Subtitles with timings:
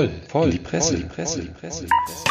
[0.00, 2.24] voll, voll, in die Presse, voll, die Presse, die Presse, die Presse.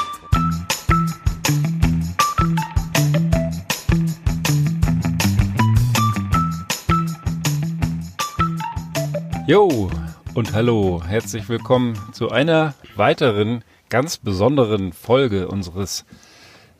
[9.47, 9.91] Jo
[10.33, 16.05] und hallo, herzlich willkommen zu einer weiteren ganz besonderen Folge unseres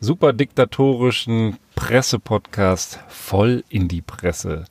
[0.00, 4.64] super diktatorischen Pressepodcast voll in die Presse.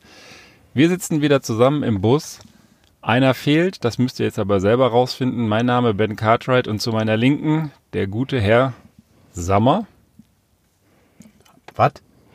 [0.73, 2.39] Wir sitzen wieder zusammen im Bus
[3.01, 5.47] einer fehlt, das müsst ihr jetzt aber selber rausfinden.
[5.47, 8.73] Mein Name Ben Cartwright und zu meiner Linken der gute Herr
[9.31, 9.87] Sammer.
[11.75, 11.93] Was?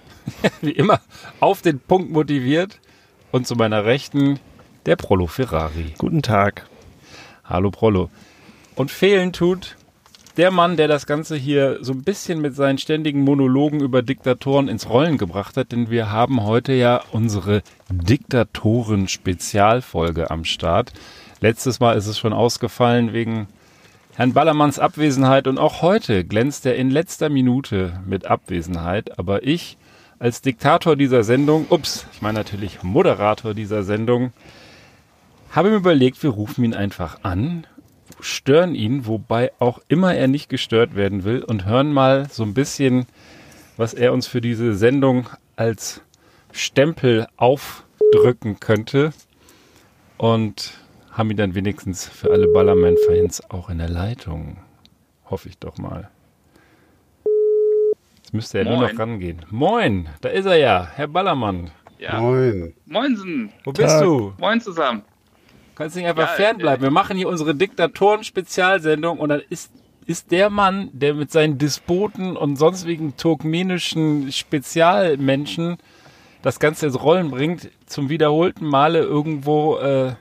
[0.62, 1.00] Wie immer
[1.40, 2.80] auf den Punkt motiviert.
[3.30, 4.38] Und zu meiner Rechten
[4.86, 5.94] der Prolo Ferrari.
[5.98, 6.66] Guten Tag.
[7.44, 8.10] Hallo Prolo.
[8.76, 9.76] Und fehlen tut
[10.36, 14.66] der Mann, der das Ganze hier so ein bisschen mit seinen ständigen Monologen über Diktatoren
[14.68, 20.92] ins Rollen gebracht hat, denn wir haben heute ja unsere Diktatoren-Spezialfolge am Start.
[21.40, 23.46] Letztes Mal ist es schon ausgefallen wegen
[24.14, 29.76] Herrn Ballermanns Abwesenheit und auch heute glänzt er in letzter Minute mit Abwesenheit, aber ich
[30.18, 34.32] als Diktator dieser Sendung, ups, ich meine natürlich Moderator dieser Sendung,
[35.50, 37.66] habe mir überlegt, wir rufen ihn einfach an
[38.20, 42.54] stören ihn, wobei auch immer er nicht gestört werden will und hören mal so ein
[42.54, 43.06] bisschen,
[43.76, 46.00] was er uns für diese Sendung als
[46.52, 49.12] Stempel aufdrücken könnte
[50.18, 50.74] und
[51.10, 54.58] haben ihn dann wenigstens für alle Ballerman-Fans auch in der Leitung.
[55.30, 56.10] Hoffe ich doch mal.
[58.16, 58.78] Jetzt müsste er Moin.
[58.78, 59.44] nur noch rangehen.
[59.50, 61.70] Moin, da ist er ja, Herr Ballermann.
[61.98, 62.20] Ja.
[62.20, 62.74] Moin.
[62.86, 63.52] Moinsen.
[63.64, 64.34] Wo bist du?
[64.38, 65.02] Moin zusammen.
[65.74, 66.84] Kannst nicht einfach ja, fernbleiben.
[66.84, 69.72] Äh, Wir machen hier unsere Diktatoren-Spezialsendung und dann ist,
[70.06, 75.78] ist der Mann, der mit seinen Despoten und sonstigen turkmenischen Spezialmenschen
[76.42, 80.14] das Ganze ins Rollen bringt, zum wiederholten Male irgendwo äh,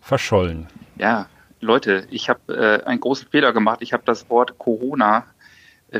[0.00, 0.68] verschollen.
[0.96, 1.26] Ja,
[1.60, 3.80] Leute, ich habe äh, einen großen Fehler gemacht.
[3.82, 5.24] Ich habe das Wort Corona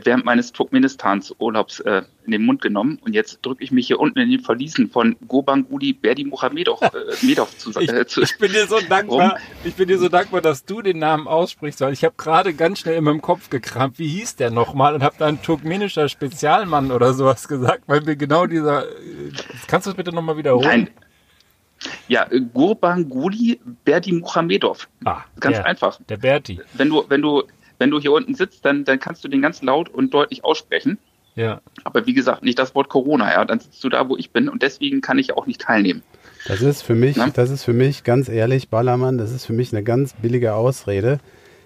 [0.05, 4.19] während meines Turkmenistans-Urlaubs äh, in den Mund genommen und jetzt drücke ich mich hier unten
[4.19, 6.91] in den Verliesen von Gurbanguly Berdi Muhamedov äh,
[7.23, 9.39] Medov zu, äh, zu, ich, bin dir so dankbar, rum.
[9.65, 12.81] ich bin dir so dankbar, dass du den Namen aussprichst, weil ich habe gerade ganz
[12.81, 16.91] schnell in meinem Kopf gekramt, wie hieß der nochmal und habe da ein turkmenischer Spezialmann
[16.91, 19.33] oder sowas gesagt, weil mir genau dieser, äh,
[19.67, 20.67] kannst du das bitte nochmal wiederholen?
[20.67, 20.91] Nein.
[22.09, 24.89] Ja, äh, Gurbanguly Berdi Muhamedov.
[25.05, 26.01] Ah, ganz der, einfach.
[26.09, 26.61] Der Berti.
[26.75, 27.43] Wenn du, wenn du
[27.79, 30.99] wenn du hier unten sitzt, dann, dann kannst du den ganz laut und deutlich aussprechen.
[31.35, 31.61] Ja.
[31.85, 33.45] Aber wie gesagt, nicht das Wort Corona, ja.
[33.45, 36.03] Dann sitzt du da, wo ich bin und deswegen kann ich auch nicht teilnehmen.
[36.47, 37.29] Das ist für mich, Na?
[37.29, 41.19] das ist für mich ganz ehrlich, Ballermann, das ist für mich eine ganz billige Ausrede.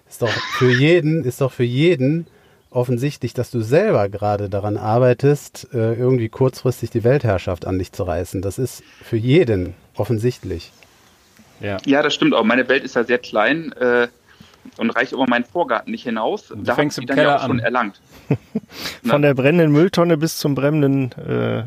[0.08, 2.26] Ist doch für jeden, ist doch für jeden
[2.70, 8.04] offensichtlich, dass du selber gerade daran arbeitest, äh, irgendwie kurzfristig die Weltherrschaft an dich zu
[8.04, 8.42] reißen.
[8.42, 10.72] Das ist für jeden offensichtlich.
[11.60, 12.44] Ja, ja das stimmt auch.
[12.44, 13.72] Meine Welt ist ja sehr klein.
[14.76, 16.48] Und reicht über meinen Vorgarten nicht hinaus.
[16.48, 18.00] Du da fängst im dann Keller ja auch schon erlangt.
[19.04, 21.64] Von der brennenden Mülltonne bis zum brennenden äh,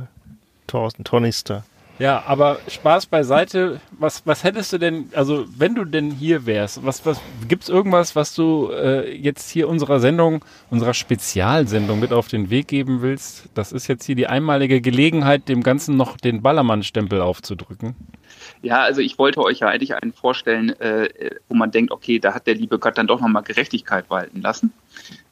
[0.68, 1.64] Tornister.
[2.00, 3.80] Ja, aber Spaß beiseite.
[3.92, 8.16] Was, was hättest du denn, also wenn du denn hier wärst, was, was gibt's irgendwas,
[8.16, 13.50] was du äh, jetzt hier unserer Sendung, unserer Spezialsendung mit auf den Weg geben willst?
[13.54, 17.96] Das ist jetzt hier die einmalige Gelegenheit, dem Ganzen noch den Ballermann-Stempel aufzudrücken.
[18.64, 21.10] Ja, also ich wollte euch ja eigentlich einen vorstellen, äh,
[21.50, 24.72] wo man denkt, okay, da hat der liebe Gott dann doch nochmal Gerechtigkeit walten lassen.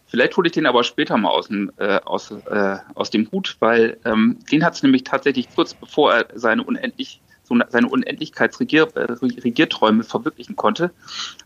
[0.06, 3.56] Vielleicht hole ich den aber später mal aus dem, äh, aus, äh, aus dem Hut,
[3.59, 7.22] weil ähm, den hat es nämlich tatsächlich kurz bevor er seine unendlich
[7.68, 10.91] seine Unendlichkeitsregierträume äh, verwirklichen konnte,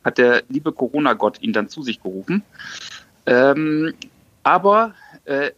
[0.03, 2.44] hat der liebe Corona-Gott ihn dann zu sich gerufen.
[3.25, 3.91] Ähm,
[4.44, 4.94] aber
[5.24, 5.50] äh,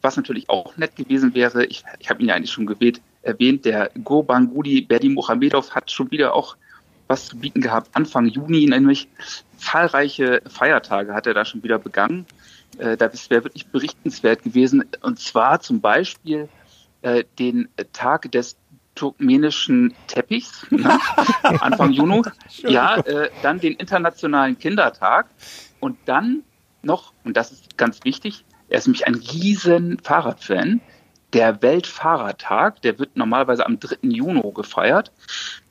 [0.00, 3.64] was natürlich auch nett gewesen wäre, ich, ich habe ihn ja eigentlich schon gewählt, erwähnt,
[3.64, 6.56] der Gurbanguly Berdimuhamedov hat schon wieder auch
[7.08, 7.90] was zu bieten gehabt.
[7.92, 9.08] Anfang Juni nämlich
[9.58, 12.26] zahlreiche Feiertage hat er da schon wieder begangen.
[12.78, 14.84] Äh, das wäre wirklich berichtenswert gewesen.
[15.02, 16.48] Und zwar zum Beispiel
[17.02, 18.56] äh, den Tag des
[18.94, 20.98] turkmenischen Teppichs, ne?
[21.42, 22.22] Anfang Juni.
[22.58, 25.26] Ja, äh, dann den Internationalen Kindertag
[25.80, 26.42] und dann
[26.82, 30.80] noch, und das ist ganz wichtig, er ist nämlich ein riesen Fahrradfan,
[31.32, 33.96] der Weltfahrradtag, der wird normalerweise am 3.
[34.02, 35.12] Juni gefeiert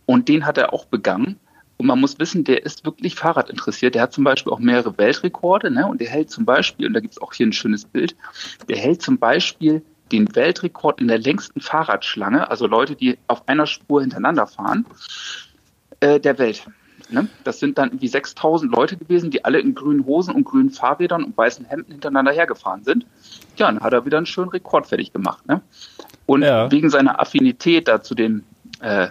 [0.06, 1.40] und den hat er auch begangen.
[1.78, 3.96] Und man muss wissen, der ist wirklich Fahrrad interessiert.
[3.96, 5.88] Der hat zum Beispiel auch mehrere Weltrekorde ne?
[5.88, 8.16] und der hält zum Beispiel, und da gibt es auch hier ein schönes Bild,
[8.70, 9.82] der hält zum Beispiel
[10.12, 14.86] den Weltrekord in der längsten Fahrradschlange, also Leute, die auf einer Spur hintereinander fahren,
[16.02, 16.68] äh, der Welt.
[17.12, 17.28] Ne?
[17.44, 21.24] Das sind dann irgendwie 6000 Leute gewesen, die alle in grünen Hosen und grünen Fahrrädern
[21.24, 23.06] und weißen Hemden hintereinander hergefahren sind.
[23.58, 25.46] Ja, dann hat er wieder einen schönen Rekord fertig gemacht.
[25.48, 25.62] Ne?
[26.26, 26.72] Und ja.
[26.72, 28.44] wegen seiner Affinität da zu dem,
[28.80, 29.08] äh,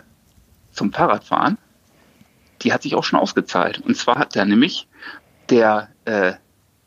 [0.73, 1.59] zum Fahrradfahren,
[2.63, 3.81] die hat sich auch schon ausgezahlt.
[3.81, 4.87] Und zwar hat er nämlich
[5.49, 6.33] der äh,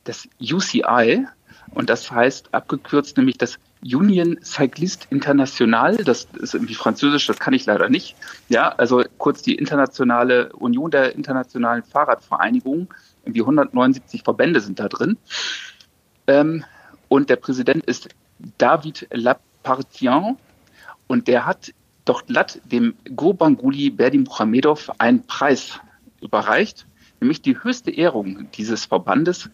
[0.03, 1.25] das UCI
[1.71, 7.53] und das heißt abgekürzt nämlich das Union Cycliste International, das ist irgendwie französisch, das kann
[7.53, 8.15] ich leider nicht.
[8.49, 12.87] Ja, also kurz die internationale Union der internationalen Fahrradvereinigungen,
[13.25, 15.17] irgendwie 179 Verbände sind da drin.
[16.27, 16.63] Ähm,
[17.09, 18.09] und der Präsident ist
[18.57, 20.37] David Lapartien
[21.07, 21.73] und der hat
[22.05, 25.79] doch glatt dem Gurbanguly Berdimuhamedov einen Preis
[26.21, 26.85] überreicht,
[27.19, 29.49] nämlich die höchste Ehrung dieses Verbandes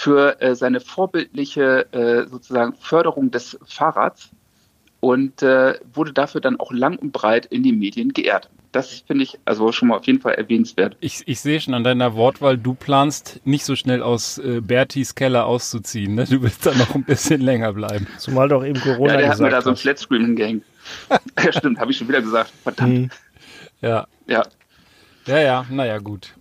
[0.00, 4.30] für äh, seine vorbildliche äh, sozusagen Förderung des Fahrrads
[5.00, 8.48] und äh, wurde dafür dann auch lang und breit in den Medien geehrt.
[8.72, 10.96] Das finde ich also schon mal auf jeden Fall erwähnenswert.
[11.00, 15.14] Ich, ich sehe schon an deiner Wortwahl, du planst nicht so schnell aus äh, Bertis
[15.14, 16.14] Keller auszuziehen.
[16.14, 16.24] Ne?
[16.24, 18.06] Du willst da noch ein bisschen länger bleiben.
[18.16, 20.64] Zumal doch eben Corona ja, der gesagt hat mir da so ein Flatscreen hingehängt.
[21.44, 22.54] ja, stimmt, habe ich schon wieder gesagt.
[22.62, 22.98] Verdammt.
[22.98, 23.10] Mhm.
[23.82, 24.44] Ja, Ja.
[25.26, 26.32] ja, ja, naja, gut.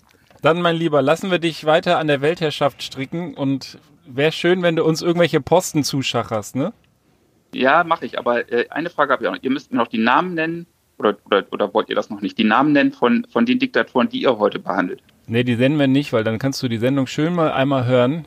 [0.42, 4.76] Dann, mein Lieber, lassen wir dich weiter an der Weltherrschaft stricken und wäre schön, wenn
[4.76, 6.74] du uns irgendwelche Posten zuschacherst, ne?
[7.54, 8.18] Ja, mache ich.
[8.18, 9.44] Aber äh, eine Frage habe ich auch noch.
[9.44, 10.66] Ihr müsst mir noch die Namen nennen,
[10.98, 12.38] oder, oder, oder wollt ihr das noch nicht?
[12.38, 15.02] Die Namen nennen von, von den Diktatoren, die ihr heute behandelt.
[15.28, 18.26] Nee, die senden wir nicht, weil dann kannst du die Sendung schön mal einmal hören.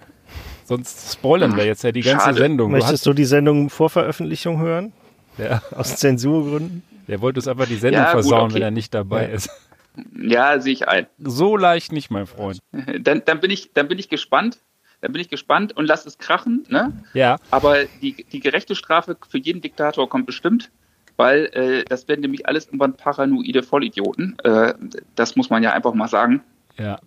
[0.65, 2.39] Sonst spoilern wir jetzt ja die ganze Schade.
[2.39, 2.71] Sendung.
[2.71, 4.93] Du Möchtest du die Sendung vor Veröffentlichung hören?
[5.39, 6.83] der, Aus Zensurgründen?
[7.09, 8.55] der wollte uns einfach die Sendung Ja, gut, versauen, okay.
[8.55, 9.35] wenn er nicht dabei Ja.
[9.35, 9.51] ist.
[10.19, 11.07] Ja, sehe ich ein.
[11.19, 12.59] So leicht nicht, mein Freund.
[13.01, 14.59] Dann, dann, bin ich, dann bin ich gespannt.
[15.01, 16.65] Dann bin ich gespannt und lasst es krachen.
[16.69, 16.93] Ne?
[17.13, 20.71] Ja, Aber die, die gerechte Strafe für jeden Diktator kommt bestimmt,
[21.17, 24.37] weil äh, das werden nämlich alles irgendwann paranoide Vollidioten.
[24.45, 24.75] Äh,
[25.17, 26.43] das muss man ja einfach mal sagen.
[26.79, 27.01] ja,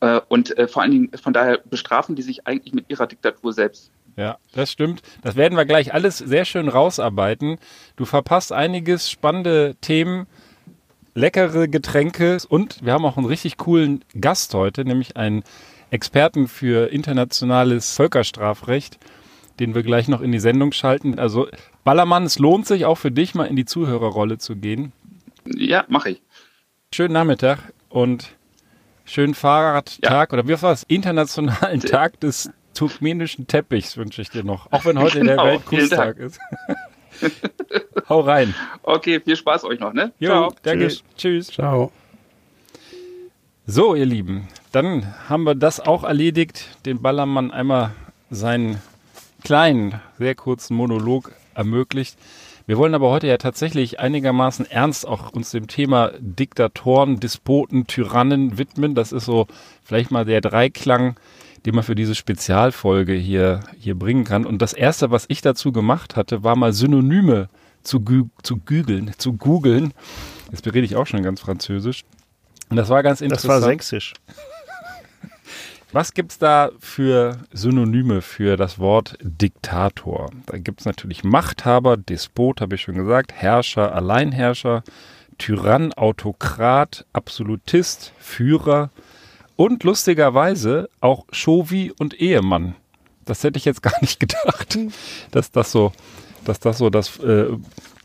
[0.00, 3.52] Äh, und äh, vor allen Dingen von daher bestrafen die sich eigentlich mit ihrer Diktatur
[3.52, 3.92] selbst.
[4.16, 5.00] ja, das stimmt.
[5.22, 7.58] Das werden wir gleich alles sehr schön rausarbeiten.
[7.96, 10.26] Du verpasst einiges spannende Themen,
[11.14, 15.42] leckere Getränke und wir haben auch einen richtig coolen Gast heute, nämlich einen
[15.90, 18.98] Experten für internationales Völkerstrafrecht,
[19.58, 21.18] den wir gleich noch in die Sendung schalten.
[21.18, 21.48] Also
[21.84, 24.92] Ballermann, es lohnt sich auch für dich mal in die Zuhörerrolle zu gehen.
[25.44, 26.22] Ja, mache ich.
[26.94, 27.58] Schönen Nachmittag
[27.88, 28.30] und
[29.04, 30.84] schönen Fahrradtag oder wie war es?
[30.84, 34.70] Internationalen Tag des turkmenischen Teppichs wünsche ich dir noch.
[34.72, 36.40] Auch wenn heute Genau, der Weltkunstag ist.
[38.08, 38.54] Hau rein.
[38.82, 40.12] Okay, viel Spaß euch noch, ne?
[40.18, 40.88] Jo, danke.
[40.88, 41.04] Tschüss.
[41.16, 41.46] Tschüss.
[41.48, 41.92] Ciao.
[43.66, 46.78] So, ihr Lieben, dann haben wir das auch erledigt.
[46.86, 47.92] Den Ballermann einmal
[48.30, 48.80] seinen
[49.44, 52.16] kleinen, sehr kurzen Monolog ermöglicht.
[52.66, 58.58] Wir wollen aber heute ja tatsächlich einigermaßen ernst auch uns dem Thema Diktatoren, Despoten, Tyrannen
[58.58, 58.94] widmen.
[58.94, 59.46] Das ist so
[59.82, 61.16] vielleicht mal der Dreiklang,
[61.66, 64.46] den man für diese Spezialfolge hier, hier bringen kann.
[64.46, 67.48] Und das erste, was ich dazu gemacht hatte, war mal Synonyme
[67.82, 69.92] zu, gü zu googeln, zu googeln.
[70.50, 72.04] Jetzt berede ich auch schon ganz französisch.
[72.68, 73.50] Und das war ganz Das interessant.
[73.50, 74.14] war sächsisch.
[75.92, 80.30] Was gibt's da für Synonyme für das Wort Diktator?
[80.46, 84.84] Da gibt's natürlich Machthaber, Despot, habe ich schon gesagt, Herrscher, Alleinherrscher,
[85.38, 88.90] Tyrann, Autokrat, Absolutist, Führer
[89.60, 92.76] und lustigerweise auch Chauvi und Ehemann.
[93.26, 94.78] Das hätte ich jetzt gar nicht gedacht,
[95.32, 95.92] dass das so,
[96.46, 97.48] dass das so das äh,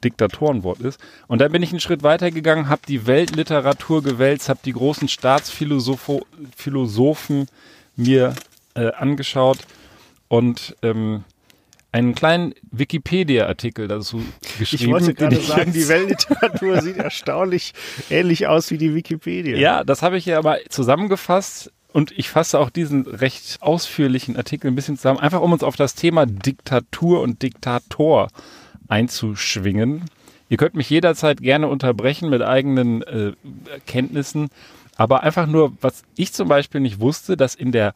[0.03, 0.99] Diktatorenwort ist.
[1.27, 5.07] Und dann bin ich einen Schritt weiter gegangen, habe die Weltliteratur gewälzt, habe die großen
[5.07, 7.47] Staatsphilosophen
[7.95, 8.35] mir
[8.73, 9.59] äh, angeschaut
[10.27, 11.23] und ähm,
[11.95, 14.21] einen kleinen Wikipedia-Artikel dazu
[14.59, 14.83] geschrieben.
[14.83, 17.73] Ich wollte gerade sagen, die Weltliteratur sieht erstaunlich
[18.09, 19.55] ähnlich aus wie die Wikipedia.
[19.55, 24.67] Ja, das habe ich ja aber zusammengefasst und ich fasse auch diesen recht ausführlichen Artikel
[24.67, 28.27] ein bisschen zusammen, einfach um uns auf das Thema Diktatur und Diktator
[28.89, 30.03] einzuschwingen.
[30.49, 33.31] Ihr könnt mich jederzeit gerne unterbrechen mit eigenen äh,
[33.87, 34.49] Kenntnissen,
[34.97, 37.93] aber einfach nur, was ich zum Beispiel nicht wusste, dass in der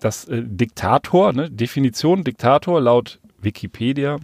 [0.00, 4.18] das äh, Diktator, ne, Definition Diktator laut Wikipedia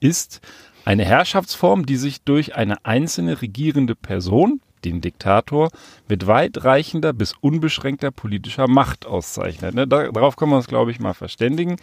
[0.00, 0.40] ist
[0.84, 5.70] eine Herrschaftsform, die sich durch eine einzelne regierende Person, den Diktator,
[6.08, 9.74] mit weitreichender bis unbeschränkter politischer Macht auszeichnet.
[9.74, 9.86] Ne?
[9.86, 11.76] Da, darauf können wir uns, glaube ich, mal verständigen.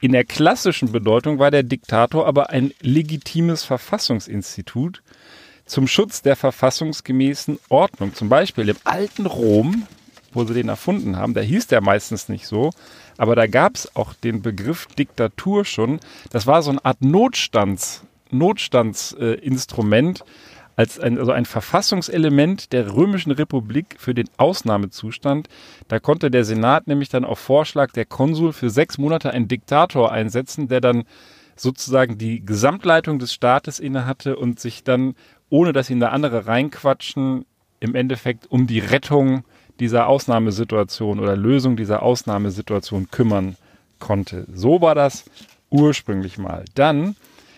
[0.00, 5.02] In der klassischen Bedeutung war der Diktator aber ein legitimes Verfassungsinstitut
[5.66, 8.14] zum Schutz der verfassungsgemäßen Ordnung.
[8.14, 9.86] Zum Beispiel im alten Rom,
[10.32, 12.70] wo sie den erfunden haben, da hieß der meistens nicht so,
[13.18, 16.00] aber da gab es auch den Begriff Diktatur schon.
[16.30, 20.24] Das war so eine Art Notstands, Notstandsinstrument, äh,
[20.76, 25.48] als ein, also ein Verfassungselement der Römischen Republik für den Ausnahmezustand.
[25.88, 30.10] Da konnte der Senat nämlich dann auf Vorschlag der Konsul für sechs Monate einen Diktator
[30.10, 31.04] einsetzen, der dann
[31.56, 35.14] sozusagen die Gesamtleitung des Staates innehatte und sich dann,
[35.48, 37.46] ohne dass ihn da andere reinquatschen,
[37.78, 39.44] im Endeffekt um die Rettung
[39.80, 43.56] dieser Ausnahmesituation oder Lösung dieser Ausnahmesituation kümmern
[43.98, 44.46] konnte.
[44.52, 45.24] So war das
[45.70, 46.64] ursprünglich mal.
[46.74, 47.16] Dann,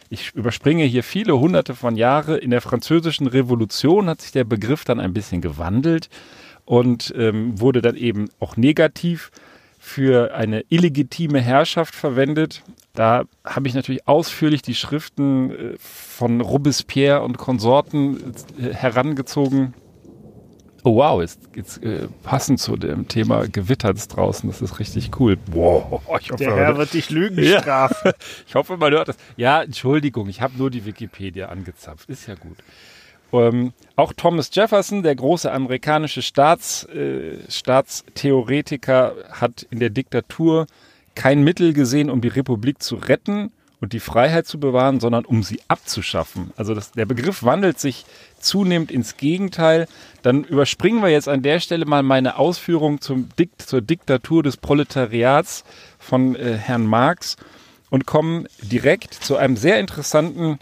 [0.08, 4.84] ich überspringe hier viele hunderte von Jahre, in der französischen Revolution hat sich der Begriff
[4.84, 6.08] dann ein bisschen gewandelt
[6.64, 9.30] und ähm, wurde dann eben auch negativ
[9.78, 12.62] für eine illegitime Herrschaft verwendet.
[12.94, 19.74] Da habe ich natürlich ausführlich die Schriften äh, von Robespierre und Konsorten äh, herangezogen.
[20.86, 24.48] Oh wow, jetzt, jetzt äh, passend zu dem Thema gewittert es draußen.
[24.48, 25.36] Das ist richtig cool.
[25.50, 28.12] Wow, ich hoffe, Der Herr wird dich Lügen strafen.
[28.46, 29.16] ich hoffe, man hört das.
[29.36, 32.08] Ja, Entschuldigung, ich habe nur die Wikipedia angezapft.
[32.08, 32.58] Ist ja gut.
[33.32, 40.68] Ähm, auch Thomas Jefferson, der große amerikanische Staats, äh, Staatstheoretiker, hat in der Diktatur
[41.16, 43.50] kein Mittel gesehen, um die Republik zu retten
[43.80, 46.50] und die Freiheit zu bewahren, sondern um sie abzuschaffen.
[46.56, 48.06] Also das, der Begriff wandelt sich
[48.38, 49.86] zunehmend ins Gegenteil.
[50.22, 54.56] Dann überspringen wir jetzt an der Stelle mal meine Ausführung zum Dikt, zur Diktatur des
[54.56, 55.64] Proletariats
[55.98, 57.36] von äh, Herrn Marx
[57.90, 60.58] und kommen direkt zu einem sehr interessanten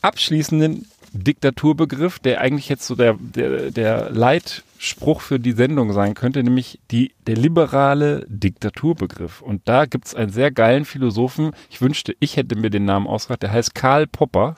[0.00, 6.42] abschließenden Diktaturbegriff, der eigentlich jetzt so der, der, der Leitspruch für die Sendung sein könnte,
[6.42, 9.42] nämlich die, der liberale Diktaturbegriff.
[9.42, 13.06] Und da gibt es einen sehr geilen Philosophen, ich wünschte, ich hätte mir den Namen
[13.06, 14.56] ausgedacht, der heißt Karl Popper.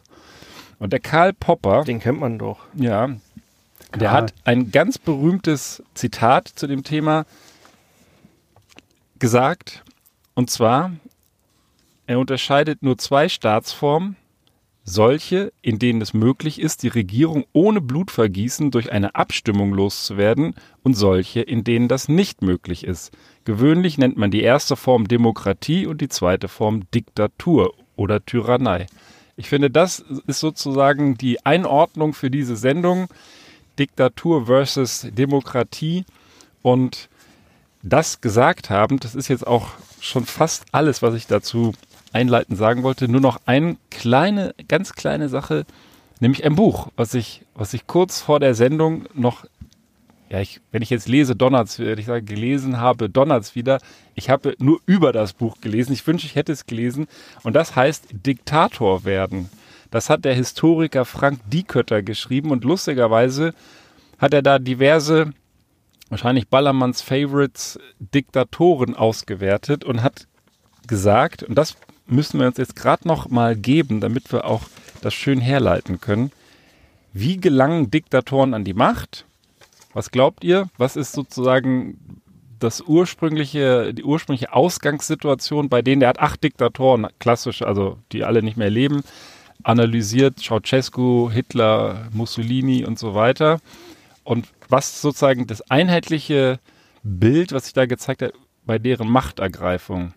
[0.79, 1.85] Und der Karl Popper.
[1.85, 2.61] Den kennt man doch.
[2.75, 3.11] Ja.
[3.99, 7.27] Der hat ein ganz berühmtes Zitat zu dem Thema
[9.21, 9.85] gesagt.
[10.35, 10.91] Und zwar,
[12.07, 14.17] er unterscheidet nur zwei Staatsformen
[14.85, 20.95] solche, in denen es möglich ist, die Regierung ohne Blutvergießen durch eine Abstimmung loszuwerden und
[20.95, 23.11] solche, in denen das nicht möglich ist.
[23.45, 28.87] Gewöhnlich nennt man die erste Form Demokratie und die zweite Form Diktatur oder Tyrannei.
[29.37, 33.09] Ich finde, das ist sozusagen die Einordnung für diese Sendung.
[33.79, 36.05] Diktatur versus Demokratie.
[36.63, 37.09] Und
[37.83, 39.69] das gesagt haben, das ist jetzt auch
[40.01, 41.73] schon fast alles, was ich dazu
[42.15, 43.09] einleitend sagen wollte.
[43.09, 45.67] Nur noch eine kleine, ganz kleine Sache,
[46.21, 49.45] nämlich ein Buch, was ich, was ich kurz vor der Sendung noch,
[50.31, 53.81] ja, ich, wenn ich jetzt lese, donnert's, wenn ich sage, gelesen habe, donnert's wieder.
[54.15, 55.93] Ich habe nur über das Buch gelesen.
[55.93, 57.07] Ich wünsche, ich hätte es gelesen.
[57.43, 59.51] Und das heißt Diktator werden.
[59.91, 63.55] Das hat der Historiker Frank Diekötter geschrieben und lustigerweise
[64.19, 65.33] hat er da diverse
[66.09, 70.27] wahrscheinlich Ballermanns Favorites Diktatoren ausgewertet und hat
[70.87, 74.63] gesagt, und das müssen wir uns jetzt gerade noch mal geben, damit wir auch
[75.01, 76.33] das schön herleiten können.
[77.13, 79.25] Wie gelangen Diktatoren an die Macht?
[79.93, 80.69] Was glaubt ihr?
[80.77, 82.21] Was ist sozusagen
[82.59, 88.43] das ursprüngliche, die ursprüngliche Ausgangssituation, bei denen der hat acht Diktatoren, klassisch, also die alle
[88.43, 89.03] nicht mehr leben,
[89.63, 93.61] analysiert, Ceausescu, Hitler, Mussolini und so weiter.
[94.25, 96.59] Und was sozusagen das einheitliche
[97.03, 98.33] Bild, was sich da gezeigt hat,
[98.65, 100.15] bei deren Machtergreifung?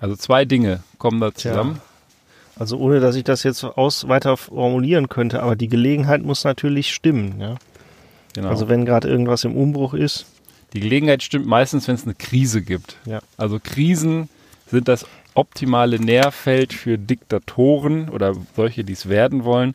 [0.00, 1.74] Also zwei Dinge kommen da zusammen.
[1.74, 1.82] Tja.
[2.58, 6.92] Also ohne, dass ich das jetzt aus weiter formulieren könnte, aber die Gelegenheit muss natürlich
[6.92, 7.40] stimmen.
[7.40, 7.56] Ja?
[8.34, 8.48] Genau.
[8.48, 10.26] Also wenn gerade irgendwas im Umbruch ist.
[10.74, 12.96] Die Gelegenheit stimmt meistens, wenn es eine Krise gibt.
[13.06, 13.20] Ja.
[13.36, 14.28] Also Krisen
[14.66, 19.74] sind das optimale Nährfeld für Diktatoren oder solche, die es werden wollen.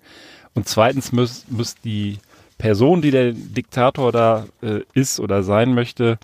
[0.53, 2.20] Und zweitens muss, muss die
[2.58, 6.17] Person, die der Diktator da äh, ist oder sein möchte,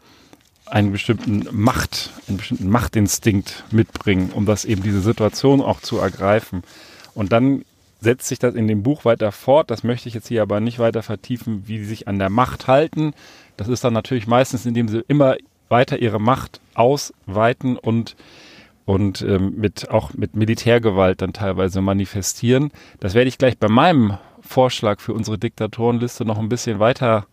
[0.72, 6.64] einen bestimmten Macht, einen bestimmten Machtinstinkt mitbringen, um das eben diese Situation auch zu ergreifen.
[7.14, 7.66] Und dann
[8.00, 9.70] setzt sich das in dem Buch weiter fort.
[9.70, 12.68] Das möchte ich jetzt hier aber nicht weiter vertiefen, wie sie sich an der Macht
[12.68, 13.14] halten.
[13.58, 15.36] Das ist dann natürlich meistens, indem sie immer
[15.70, 18.16] weiter ihre Macht ausweiten und
[18.86, 22.72] und ähm, mit auch mit Militärgewalt dann teilweise manifestieren.
[23.00, 27.28] Das werde ich gleich bei meinem Vorschlag für unsere Diktatorenliste noch ein bisschen weiter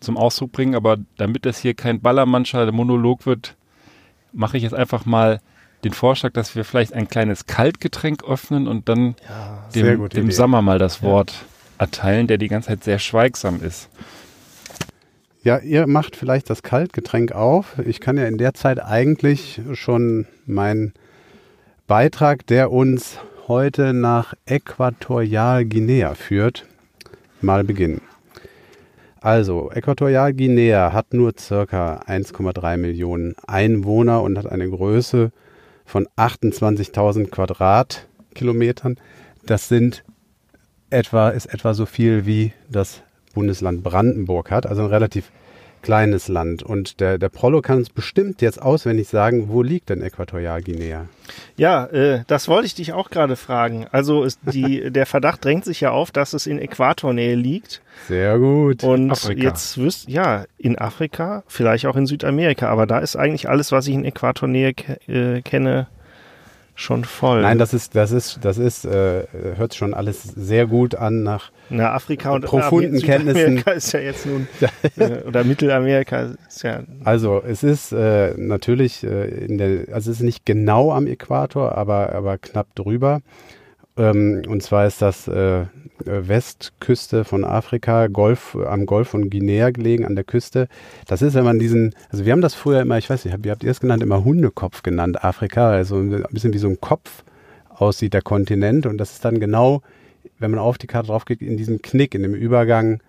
[0.00, 3.56] zum Ausdruck bringen, aber damit das hier kein Ballermannscher Monolog wird,
[4.32, 5.40] mache ich jetzt einfach mal
[5.84, 10.62] den Vorschlag, dass wir vielleicht ein kleines Kaltgetränk öffnen und dann ja, dem, dem Sommer
[10.62, 11.84] mal das Wort ja.
[11.84, 13.88] erteilen, der die ganze Zeit sehr schweigsam ist.
[15.44, 17.78] Ja, ihr macht vielleicht das Kaltgetränk auf.
[17.86, 20.92] Ich kann ja in der Zeit eigentlich schon meinen
[21.86, 26.66] Beitrag, der uns heute nach Äquatorialguinea führt,
[27.40, 28.02] mal beginnen.
[29.20, 35.32] Also, Äquatorialguinea hat nur circa 1,3 Millionen Einwohner und hat eine Größe
[35.84, 38.96] von 28.000 Quadratkilometern.
[39.44, 40.04] Das sind
[40.90, 43.02] etwa, ist etwa so viel wie das
[43.34, 45.30] Bundesland Brandenburg hat, also ein relativ
[45.82, 46.62] kleines Land.
[46.62, 51.08] Und der, der Prollo kann uns bestimmt jetzt auswendig sagen, wo liegt denn Äquatorialguinea?
[51.56, 53.86] Ja, äh, das wollte ich dich auch gerade fragen.
[53.90, 57.82] Also ist die, der Verdacht drängt sich ja auf, dass es in Äquatornähe liegt.
[58.06, 58.84] Sehr gut.
[58.84, 59.42] Und Afrika.
[59.42, 63.86] jetzt wüsst, ja, in Afrika, vielleicht auch in Südamerika, aber da ist eigentlich alles, was
[63.86, 65.88] ich in Äquatornähe ke äh, kenne,
[66.74, 67.42] schon voll.
[67.42, 71.50] Nein, das ist, das ist, das ist, äh, hört schon alles sehr gut an nach
[71.70, 73.58] Na, Afrika und profunden Kenntnissen.
[73.76, 74.48] ist ja jetzt nun,
[74.96, 76.82] äh, oder Mittelamerika ist ja.
[77.04, 81.76] Also, es ist äh, natürlich äh, in der, also es ist nicht genau am Äquator,
[81.76, 83.20] aber, aber knapp drüber.
[83.98, 85.66] Ähm, und zwar ist das äh,
[86.04, 90.68] Westküste von Afrika, Golf, am Golf von Guinea gelegen, an der Küste.
[91.06, 93.50] Das ist, wenn man diesen, also wir haben das früher immer, ich weiß nicht, wie
[93.50, 97.24] habt ihr es genannt, immer Hundekopf genannt, Afrika, also ein bisschen wie so ein Kopf
[97.70, 99.82] aussieht der Kontinent und das ist dann genau,
[100.38, 103.00] wenn man auf die Karte drauf geht, in diesem Knick, in dem Übergang,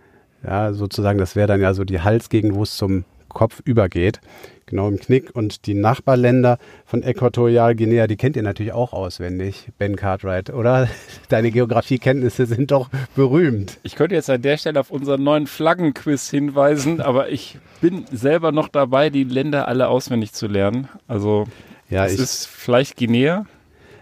[0.43, 4.21] ja, sozusagen, das wäre dann ja so die Halsgegend, wo es zum Kopf übergeht
[4.69, 5.35] genau im Knick.
[5.35, 10.87] Und die Nachbarländer von Äquatorialguinea, die kennt ihr natürlich auch auswendig, Ben Cartwright, oder?
[11.29, 13.79] Deine Geografiekenntnisse sind doch berühmt.
[13.83, 18.51] Ich könnte jetzt an der Stelle auf unseren neuen Flaggenquiz hinweisen, aber ich bin selber
[18.51, 20.87] noch dabei, die Länder alle auswendig zu lernen.
[21.07, 21.47] Also
[21.89, 23.45] ja, es ist vielleicht Guinea.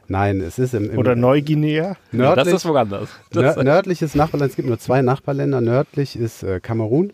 [0.08, 1.98] Nein, es ist im, im oder Neuguinea.
[2.12, 3.10] Nördlich, das ist woanders.
[3.32, 4.52] Das nördliches Nachbarland.
[4.52, 5.62] Es gibt nur zwei Nachbarländer.
[5.62, 7.12] Nördlich ist äh, Kamerun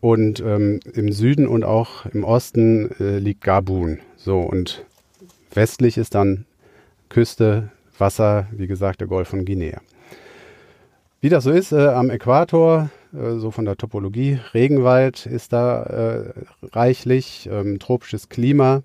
[0.00, 3.98] und ähm, im Süden und auch im Osten äh, liegt Gabun.
[4.16, 4.84] So, und
[5.52, 6.44] westlich ist dann
[7.08, 9.80] Küste, Wasser, wie gesagt, der Golf von Guinea.
[11.20, 15.82] Wie das so ist, äh, am Äquator, äh, so von der Topologie, Regenwald ist da
[15.82, 16.32] äh,
[16.72, 18.82] reichlich, ähm, tropisches Klima,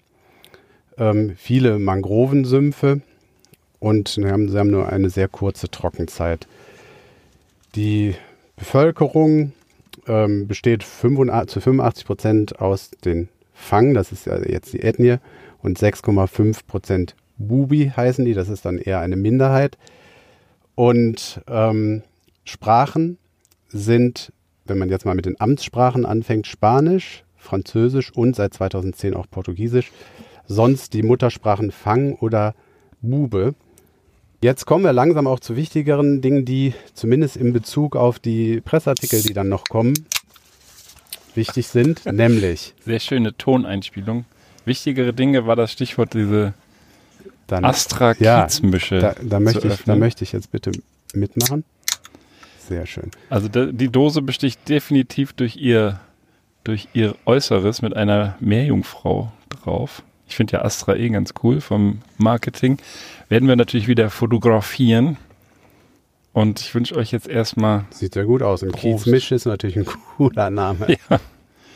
[1.02, 3.02] ähm, viele Mangrovensümpfe
[3.80, 6.48] und sie haben, sie haben nur eine sehr kurze Trockenzeit.
[7.76, 8.14] Die
[8.56, 9.54] Bevölkerung
[10.08, 15.18] ähm, besteht 85, zu 85 Prozent aus den Fang, das ist ja jetzt die Ethnie,
[15.62, 19.78] und 6,5 Prozent Bubi heißen die, das ist dann eher eine Minderheit.
[20.76, 22.04] Und ähm,
[22.44, 23.18] Sprachen
[23.70, 24.32] sind,
[24.66, 29.92] wenn man jetzt mal mit den Amtssprachen anfängt, Spanisch, Französisch und seit 2010 auch Portugiesisch.
[30.52, 32.56] Sonst die Muttersprachen Fang oder
[33.02, 33.56] Bube.
[34.44, 39.22] Jetzt kommen wir langsam auch zu wichtigeren Dingen, die zumindest in Bezug auf die Presseartikel,
[39.22, 39.94] die dann noch kommen,
[41.36, 42.74] wichtig sind, nämlich.
[42.84, 44.26] Sehr schöne Toneinspielung.
[44.66, 46.54] Wichtigere Dinge war das Stichwort diese
[47.50, 48.96] Astra-Kiezmische.
[48.96, 50.72] Ja, da, da, möchte ich, da möchte ich jetzt bitte
[51.14, 51.64] mitmachen.
[52.68, 53.12] Sehr schön.
[53.30, 56.02] Also die Dose besticht definitiv durch ihr,
[56.66, 60.04] durch ihr Äußeres mit einer Meerjungfrau drauf.
[60.32, 62.78] Ich finde ja Astra eh ganz cool vom Marketing.
[63.28, 65.18] Werden wir natürlich wieder fotografieren.
[66.32, 67.84] Und ich wünsche euch jetzt erstmal.
[67.90, 68.64] Sieht sehr gut aus.
[68.64, 70.88] Und Keith Misch ist natürlich ein cooler Name.
[71.10, 71.20] Ja.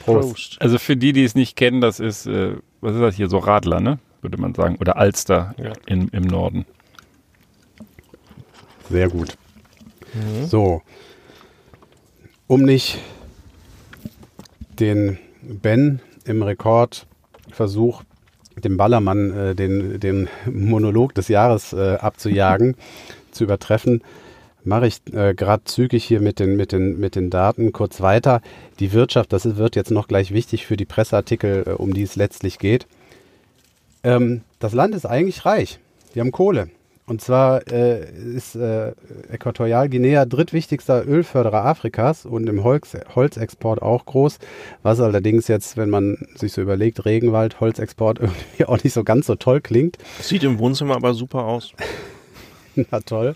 [0.05, 0.61] Prost.
[0.61, 3.39] Also für die, die es nicht kennen, das ist, äh, was ist das hier, so
[3.39, 3.97] Radler, ne?
[4.21, 4.77] Würde man sagen.
[4.79, 5.73] Oder Alster ja.
[5.87, 6.65] in, im Norden.
[8.89, 9.35] Sehr gut.
[10.13, 10.45] Mhm.
[10.45, 10.81] So.
[12.47, 12.99] Um nicht
[14.79, 18.03] den Ben im Rekordversuch
[18.63, 22.75] dem Ballermann äh, den, den Monolog des Jahres äh, abzujagen,
[23.31, 24.01] zu übertreffen,
[24.63, 28.41] mache ich äh, gerade zügig hier mit den, mit, den, mit den Daten kurz weiter.
[28.79, 32.15] Die Wirtschaft, das wird jetzt noch gleich wichtig für die Presseartikel, äh, um die es
[32.15, 32.87] letztlich geht.
[34.03, 35.79] Ähm, das Land ist eigentlich reich.
[36.13, 36.69] Die haben Kohle.
[37.07, 38.93] Und zwar äh, ist äh,
[39.29, 44.39] Äquatorialguinea drittwichtigster Ölförderer Afrikas und im Holz, Holzexport auch groß.
[44.81, 49.27] Was allerdings jetzt, wenn man sich so überlegt, Regenwald, Holzexport irgendwie auch nicht so ganz
[49.27, 49.97] so toll klingt.
[50.19, 51.73] Sieht im Wohnzimmer aber super aus.
[52.75, 53.35] Na toll.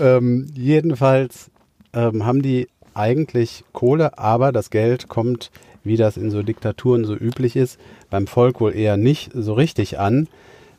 [0.00, 1.50] ähm, jedenfalls
[1.92, 5.52] ähm, haben die eigentlich Kohle, aber das Geld kommt,
[5.84, 7.78] wie das in so Diktaturen so üblich ist,
[8.10, 10.28] beim Volk wohl eher nicht so richtig an.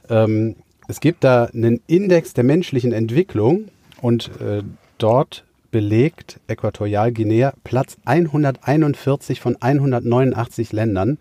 [0.10, 0.56] Ähm,
[0.88, 3.70] es gibt da einen Index der menschlichen Entwicklung
[4.02, 4.62] und äh,
[4.98, 11.18] dort belegt Äquatorialguinea Platz 141 von 189 Ländern.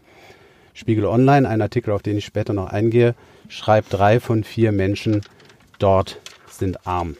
[0.75, 3.15] Spiegel Online, ein Artikel, auf den ich später noch eingehe,
[3.49, 5.23] schreibt, drei von vier Menschen
[5.79, 7.17] dort sind arm.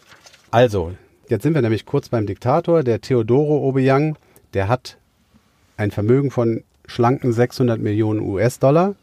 [0.51, 0.93] Also,
[1.29, 2.83] jetzt sind wir nämlich kurz beim Diktator.
[2.83, 4.17] Der Teodoro Obiang,
[4.53, 4.99] der hat
[5.77, 8.95] ein Vermögen von schlanken 600 Millionen US-Dollar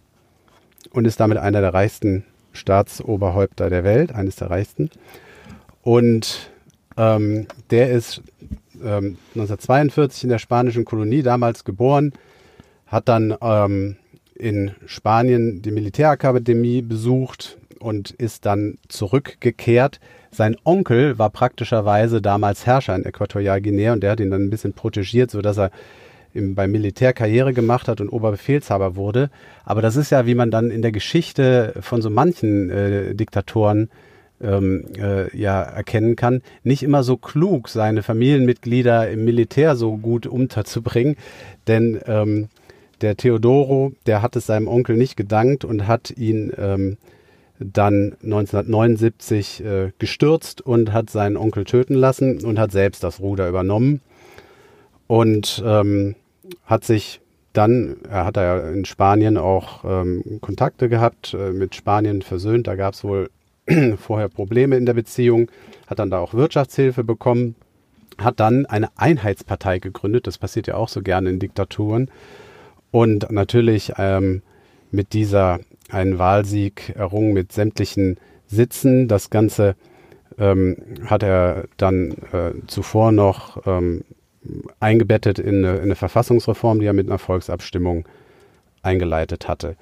[0.91, 4.89] und ist damit einer der reichsten Staatsoberhäupter der Welt, eines der reichsten.
[5.81, 6.51] Und
[6.97, 8.21] ähm, der ist
[8.75, 12.13] ähm, 1942 in der spanischen Kolonie damals geboren,
[12.87, 13.97] hat dann ähm,
[14.35, 19.99] in Spanien die Militärakademie besucht und ist dann zurückgekehrt.
[20.31, 24.73] Sein Onkel war praktischerweise damals Herrscher in Äquatorialguinea und der hat ihn dann ein bisschen
[24.73, 25.71] protegiert, sodass er
[26.33, 29.29] im, beim Militär Karriere gemacht hat und Oberbefehlshaber wurde.
[29.65, 33.89] Aber das ist ja, wie man dann in der Geschichte von so manchen äh, Diktatoren
[34.41, 40.25] ähm, äh, ja erkennen kann, nicht immer so klug, seine Familienmitglieder im Militär so gut
[40.25, 41.15] unterzubringen.
[41.67, 42.49] Denn ähm,
[43.01, 46.97] der Theodoro, der hat es seinem Onkel nicht gedankt und hat ihn ähm,
[47.59, 53.47] dann 1979 äh, gestürzt und hat seinen Onkel töten lassen und hat selbst das Ruder
[53.47, 54.01] übernommen
[55.11, 56.15] und ähm,
[56.65, 57.21] hat sich
[57.53, 62.75] dann, er hat ja in Spanien auch ähm, Kontakte gehabt, äh, mit Spanien versöhnt, da
[62.75, 63.29] gab es wohl
[63.97, 65.49] vorher Probleme in der Beziehung,
[65.87, 67.55] hat dann da auch Wirtschaftshilfe bekommen,
[68.17, 72.09] hat dann eine Einheitspartei gegründet, das passiert ja auch so gerne in Diktaturen.
[72.91, 74.41] Und natürlich ähm,
[74.91, 75.59] mit dieser
[75.89, 79.07] einen Wahlsieg errungen mit sämtlichen Sitzen.
[79.07, 79.75] Das Ganze
[80.37, 84.03] ähm, hat er dann äh, zuvor noch ähm,
[84.79, 88.05] eingebettet in eine, in eine, Verfassungsreform, die er mit einer Volksabstimmung
[88.81, 89.75] eingeleitet hatte.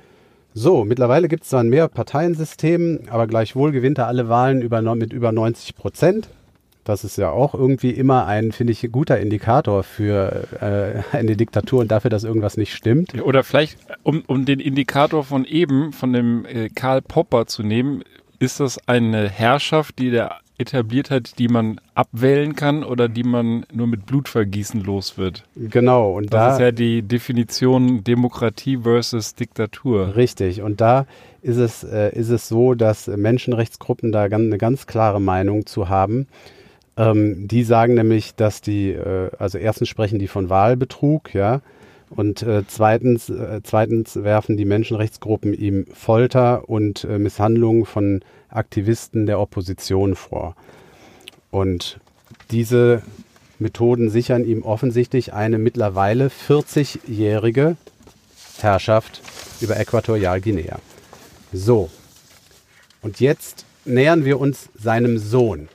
[0.53, 5.13] So, mittlerweile gibt es zwar ein Mehrparteiensystem, aber gleichwohl gewinnt er alle Wahlen über, mit
[5.13, 6.29] über 90 Prozent.
[6.83, 11.81] Das ist ja auch irgendwie immer ein, finde ich, guter Indikator für äh, eine Diktatur
[11.81, 13.21] und dafür, dass irgendwas nicht stimmt.
[13.21, 18.03] Oder vielleicht, um, um den Indikator von eben, von dem äh, Karl Popper zu nehmen,
[18.39, 23.65] ist das eine Herrschaft, die der etabliert hat, die man abwählen kann oder die man
[23.71, 25.45] nur mit Blutvergießen los wird.
[25.55, 26.11] Genau.
[26.11, 30.15] Und das da ist ja die Definition Demokratie versus Diktatur.
[30.15, 30.61] Richtig.
[30.61, 31.05] Und da
[31.41, 35.89] ist es, äh, ist es so, dass Menschenrechtsgruppen da ganz, eine ganz klare Meinung zu
[35.89, 36.27] haben.
[36.97, 41.61] Ähm, die sagen nämlich, dass die, äh, also erstens sprechen die von Wahlbetrug, ja,
[42.09, 49.25] und äh, zweitens, äh, zweitens werfen die Menschenrechtsgruppen ihm Folter und äh, Misshandlungen von Aktivisten
[49.25, 50.55] der Opposition vor.
[51.51, 51.99] Und
[52.51, 53.03] diese
[53.59, 57.75] Methoden sichern ihm offensichtlich eine mittlerweile 40-jährige
[58.59, 59.21] Herrschaft
[59.61, 60.79] über Äquatorialguinea.
[61.51, 61.89] So,
[63.01, 65.69] und jetzt nähern wir uns seinem Sohn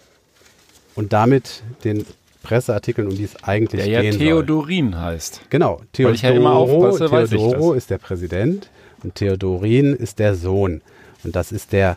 [0.94, 2.06] und damit den
[2.42, 5.00] Presseartikeln, um die es eigentlich der ja gehen Theodorin soll.
[5.00, 5.40] heißt.
[5.50, 8.70] Genau, Theodoro, Weil ich ja Theodoro ist der Präsident
[9.02, 10.82] und Theodorin ist der Sohn.
[11.24, 11.96] Und das ist der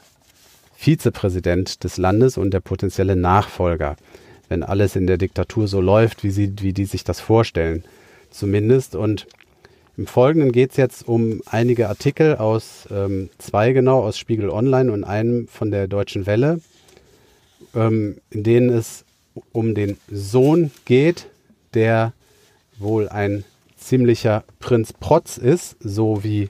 [0.77, 3.95] Vizepräsident des Landes und der potenzielle Nachfolger,
[4.47, 7.83] wenn alles in der Diktatur so läuft, wie, sie, wie die sich das vorstellen,
[8.31, 8.95] zumindest.
[8.95, 9.27] Und
[9.97, 14.91] im Folgenden geht es jetzt um einige Artikel aus ähm, zwei genau, aus Spiegel Online
[14.91, 16.61] und einem von der Deutschen Welle
[17.75, 19.05] ähm, in denen es
[19.51, 21.27] um den Sohn geht,
[21.73, 22.13] der
[22.79, 23.43] wohl ein
[23.77, 26.49] ziemlicher Prinz Protz ist, so wie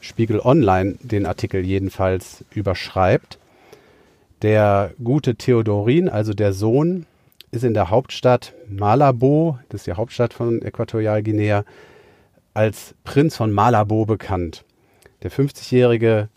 [0.00, 3.38] Spiegel Online den Artikel jedenfalls überschreibt.
[4.42, 7.06] Der gute Theodorin, also der Sohn,
[7.52, 11.64] ist in der Hauptstadt Malabo, das ist die Hauptstadt von Äquatorialguinea,
[12.54, 14.64] als Prinz von Malabo bekannt.
[15.22, 16.28] Der 50-Jährige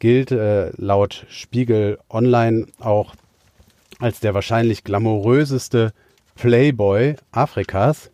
[0.00, 3.14] gilt äh, laut Spiegel Online auch
[4.00, 5.92] als der wahrscheinlich glamouröseste
[6.34, 8.10] Playboy Afrikas.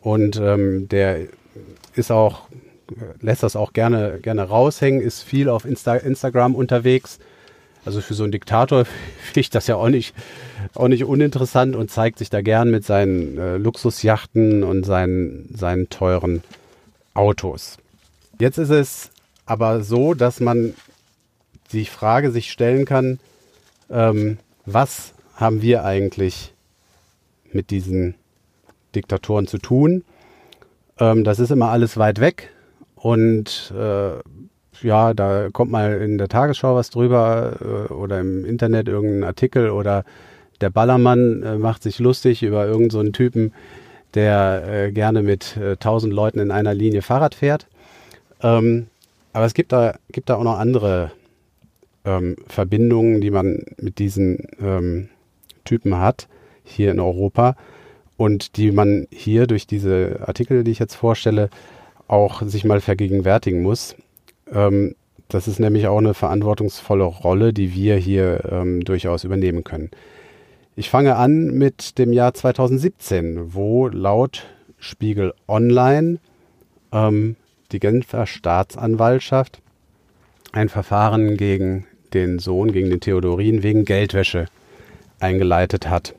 [0.00, 1.26] Und ähm, der
[1.94, 2.42] ist auch,
[3.20, 7.18] lässt das auch gerne, gerne raushängen, ist viel auf Insta Instagram unterwegs.
[7.84, 8.84] Also für so einen Diktator
[9.22, 10.14] finde ich das ja auch nicht,
[10.74, 15.88] auch nicht uninteressant und zeigt sich da gern mit seinen äh, Luxusjachten und seinen, seinen
[15.88, 16.42] teuren
[17.14, 17.78] Autos.
[18.38, 19.10] Jetzt ist es
[19.46, 20.74] aber so, dass man
[21.72, 23.18] die Frage sich stellen kann,
[23.90, 26.52] ähm, was haben wir eigentlich
[27.52, 28.14] mit diesen
[28.94, 30.04] Diktatoren zu tun?
[30.98, 32.50] Ähm, das ist immer alles weit weg
[32.94, 34.14] und äh,
[34.80, 39.70] ja, da kommt mal in der Tagesschau was drüber äh, oder im Internet irgendein Artikel
[39.70, 40.04] oder
[40.60, 43.52] der Ballermann äh, macht sich lustig über irgendeinen so Typen,
[44.14, 47.66] der äh, gerne mit äh, tausend Leuten in einer Linie Fahrrad fährt.
[48.42, 48.86] Ähm,
[49.32, 51.10] aber es gibt da, gibt da auch noch andere
[52.04, 55.08] ähm, Verbindungen, die man mit diesen ähm,
[55.64, 56.28] Typen hat
[56.64, 57.56] hier in Europa
[58.16, 61.50] und die man hier durch diese Artikel, die ich jetzt vorstelle,
[62.08, 63.96] auch sich mal vergegenwärtigen muss.
[64.52, 64.94] Ähm,
[65.28, 69.90] das ist nämlich auch eine verantwortungsvolle Rolle, die wir hier ähm, durchaus übernehmen können.
[70.76, 74.46] Ich fange an mit dem Jahr 2017, wo laut
[74.78, 76.18] Spiegel Online
[76.92, 77.36] ähm,
[77.72, 79.62] die Genfer Staatsanwaltschaft
[80.52, 84.46] ein Verfahren gegen den Sohn, gegen den Theodorin, wegen Geldwäsche
[85.18, 86.14] eingeleitet hat.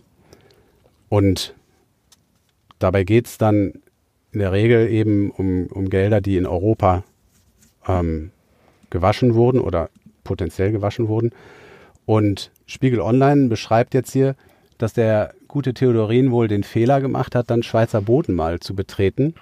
[1.10, 1.54] Und
[2.80, 3.74] dabei geht es dann
[4.32, 7.04] in der Regel eben um, um Gelder, die in Europa
[7.88, 8.32] ähm,
[8.89, 9.89] gewaschen wurden oder
[10.24, 11.32] potenziell gewaschen wurden.
[12.06, 14.36] Und Spiegel Online beschreibt jetzt hier,
[14.78, 19.36] dass der gute Theodorin wohl den Fehler gemacht hat, dann Schweizer Boden mal zu betreten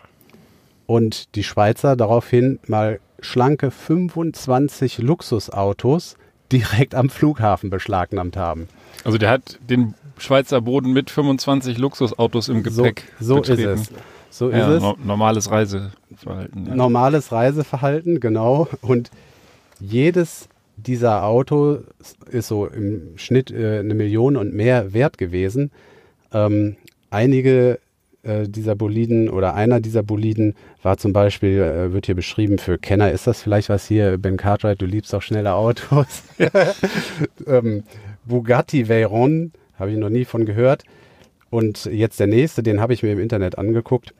[0.86, 6.18] und die Schweizer daraufhin mal schlanke 25 Luxusautos
[6.52, 8.68] direkt am Flughafen beschlagnahmt haben.
[9.06, 13.74] Also der hat den Schweizer Boden mit 25 Luxusautos im Gepäck so, so betreten.
[13.74, 13.98] ist es.
[14.32, 14.82] So ist ja, es.
[14.82, 16.66] No normales Reiseverhalten.
[16.66, 16.76] Ja.
[16.76, 18.68] Normales Reiseverhalten, genau.
[18.82, 19.12] Und
[19.80, 21.82] jedes dieser Autos
[22.30, 25.70] ist so im Schnitt äh, eine Million und mehr wert gewesen.
[26.34, 26.78] Ähm,
[27.10, 27.80] einige
[28.24, 32.78] äh, dieser Boliden oder einer dieser Boliden war zum Beispiel, äh, wird hier beschrieben für
[32.78, 36.24] Kenner, ist das vielleicht was hier, Ben Cartwright, du liebst auch schnelle Autos.
[37.48, 37.84] ähm,
[38.26, 40.84] Bugatti Veyron, habe ich noch nie von gehört.
[41.50, 44.14] Und jetzt der nächste, den habe ich mir im Internet angeguckt.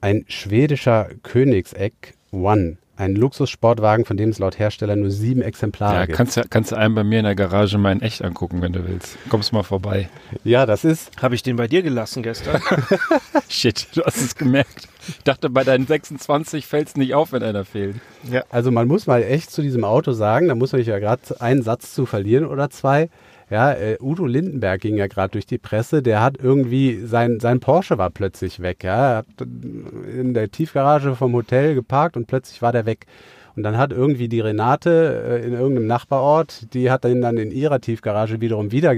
[0.00, 6.06] Ein schwedischer Königseck One ein Luxussportwagen, von dem es laut Hersteller nur sieben Exemplare ja,
[6.06, 6.16] gibt.
[6.16, 8.86] Kannst, kannst du einen bei mir in der Garage mal in echt angucken, wenn du
[8.88, 9.18] willst.
[9.28, 10.08] Kommst mal vorbei.
[10.44, 11.10] Ja, das ist.
[11.20, 12.60] Habe ich den bei dir gelassen gestern?
[13.48, 14.88] Shit, du hast es gemerkt.
[15.08, 17.96] Ich dachte, bei deinen 26 fällt es nicht auf, wenn einer fehlt.
[18.30, 18.44] Ja.
[18.50, 21.62] Also man muss mal echt zu diesem Auto sagen, da muss man ja gerade einen
[21.62, 23.10] Satz zu verlieren oder zwei.
[23.48, 27.60] Ja, äh, Udo Lindenberg ging ja gerade durch die Presse, der hat irgendwie, sein, sein
[27.60, 28.82] Porsche war plötzlich weg.
[28.82, 33.06] Ja, er hat in der Tiefgarage vom Hotel geparkt und plötzlich war der weg.
[33.54, 37.52] Und dann hat irgendwie die Renate äh, in irgendeinem Nachbarort, die hat ihn dann in
[37.52, 38.90] ihrer Tiefgarage wiederum wieder,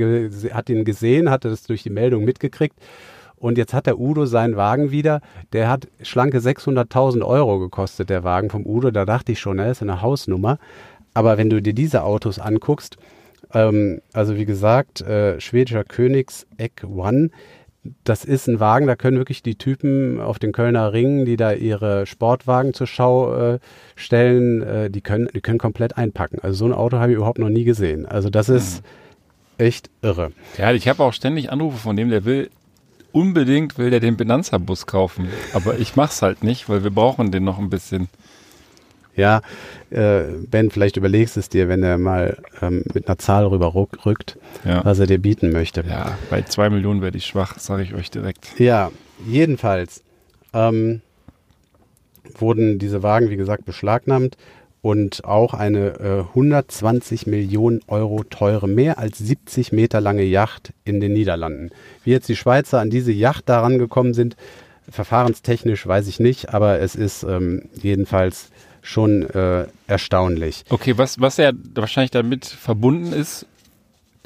[0.53, 2.77] hat ihn gesehen, hatte das durch die Meldung mitgekriegt.
[3.37, 5.21] Und jetzt hat der Udo seinen Wagen wieder.
[5.53, 8.91] Der hat schlanke 600.000 Euro gekostet, der Wagen vom Udo.
[8.91, 10.59] Da dachte ich schon, er ist eine Hausnummer.
[11.15, 12.97] Aber wenn du dir diese Autos anguckst,
[13.53, 17.31] ähm, also wie gesagt, äh, schwedischer Königs-Eck One.
[18.05, 21.53] Das ist ein Wagen, da können wirklich die Typen auf den Kölner Ringen, die da
[21.53, 23.59] ihre Sportwagen zur Schau äh,
[23.97, 26.39] stellen, äh, die, können, die können komplett einpacken.
[26.43, 28.05] Also so ein Auto habe ich überhaupt noch nie gesehen.
[28.05, 29.65] Also das ist mhm.
[29.65, 30.33] echt irre.
[30.59, 32.51] Ja, ich habe auch ständig Anrufe von dem, der will
[33.13, 35.29] unbedingt will der den Benanza-Bus kaufen.
[35.55, 38.09] Aber ich mache es halt nicht, weil wir brauchen den noch ein bisschen.
[39.19, 39.43] Ja,
[39.91, 44.39] äh, Ben, vielleicht überlegst es dir, wenn er mal ähm, mit einer Zahl rüber rückt,
[44.65, 44.85] ja.
[44.85, 45.85] was er dir bieten möchte.
[45.87, 48.59] Ja, bei zwei Millionen werde ich schwach, sage ich euch direkt.
[48.59, 48.93] Ja,
[49.27, 50.03] jedenfalls
[50.55, 51.03] ähm,
[52.37, 54.37] wurden diese Wagen, wie gesagt, beschlagnahmt
[54.83, 61.01] und auch eine äh, 120 Millionen Euro teure, mehr als 70 Meter lange Yacht in
[61.01, 61.71] den Niederlanden.
[62.05, 64.37] Wie jetzt die Schweizer an diese Yacht daran gekommen sind,
[64.89, 68.51] verfahrenstechnisch weiß ich nicht, aber es ist ähm, jedenfalls
[68.83, 70.65] schon äh, erstaunlich.
[70.69, 73.47] Okay, was, was ja wahrscheinlich damit verbunden ist,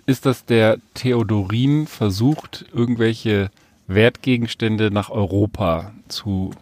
[0.07, 3.51] ist, dass der Theodorin versucht, irgendwelche
[3.87, 6.53] Wertgegenstände nach Europa zu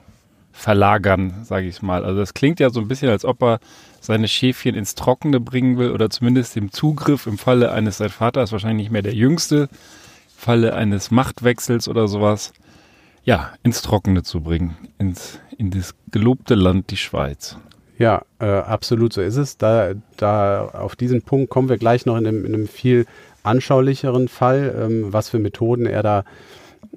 [0.53, 2.05] verlagern, sage ich mal.
[2.05, 3.61] Also das klingt ja so ein bisschen, als ob er
[4.01, 8.43] seine Schäfchen ins Trockene bringen will oder zumindest den Zugriff im Falle eines, sein Vater
[8.43, 9.69] ist wahrscheinlich nicht mehr der Jüngste,
[10.37, 12.53] Falle eines Machtwechsels oder sowas,
[13.25, 17.57] ja, ins Trockene zu bringen, ins, in das gelobte Land, die Schweiz.
[18.01, 19.59] Ja, äh, absolut so ist es.
[19.59, 23.05] Da, da auf diesen Punkt kommen wir gleich noch in einem, in einem viel
[23.43, 26.25] anschaulicheren Fall, ähm, was für Methoden er da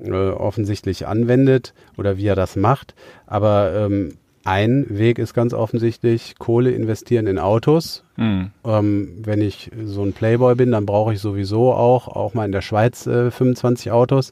[0.02, 2.96] äh, offensichtlich anwendet oder wie er das macht.
[3.28, 4.14] Aber ähm,
[4.46, 8.06] ein Weg ist ganz offensichtlich, Kohle investieren in Autos.
[8.16, 8.52] Mhm.
[8.64, 12.54] Ähm, wenn ich so ein Playboy bin, dann brauche ich sowieso auch, auch mal in
[12.54, 14.32] der Schweiz äh, 25 Autos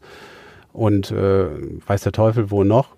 [0.71, 1.47] und äh,
[1.85, 2.95] weiß der Teufel wo noch.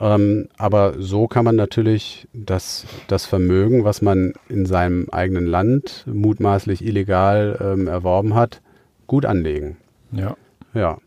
[0.00, 6.04] Ähm, aber so kann man natürlich das, das Vermögen, was man in seinem eigenen Land
[6.10, 8.62] mutmaßlich illegal ähm, erworben hat,
[9.06, 9.76] gut anlegen.
[10.12, 10.36] Ja.
[10.72, 10.98] Ja.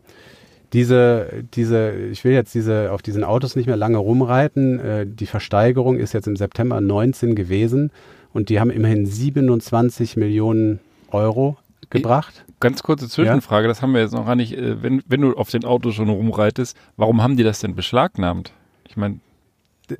[0.72, 4.78] Diese, diese, ich will jetzt diese, auf diesen Autos nicht mehr lange rumreiten.
[4.78, 7.90] Äh, die Versteigerung ist jetzt im September 19 gewesen
[8.32, 10.78] und die haben immerhin 27 Millionen
[11.10, 11.56] Euro
[11.90, 12.44] gebracht.
[12.60, 13.68] Ganz kurze Zwischenfrage, ja?
[13.68, 14.56] das haben wir jetzt noch gar nicht.
[14.56, 18.52] Äh, wenn, wenn du auf den Autos schon rumreitest, warum haben die das denn beschlagnahmt?
[18.88, 19.20] Ich meine,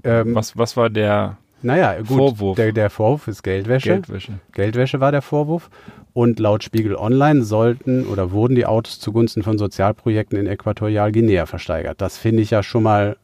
[0.03, 2.57] ähm, was, was war der naja, gut, Vorwurf?
[2.57, 3.89] Der, der Vorwurf ist Geldwäsche.
[3.89, 4.33] Geldwäsche.
[4.53, 5.71] Geldwäsche war der Vorwurf.
[6.13, 12.01] Und laut Spiegel Online sollten oder wurden die Autos zugunsten von Sozialprojekten in Äquatorialguinea versteigert.
[12.03, 13.17] Das finde ich ja schon mal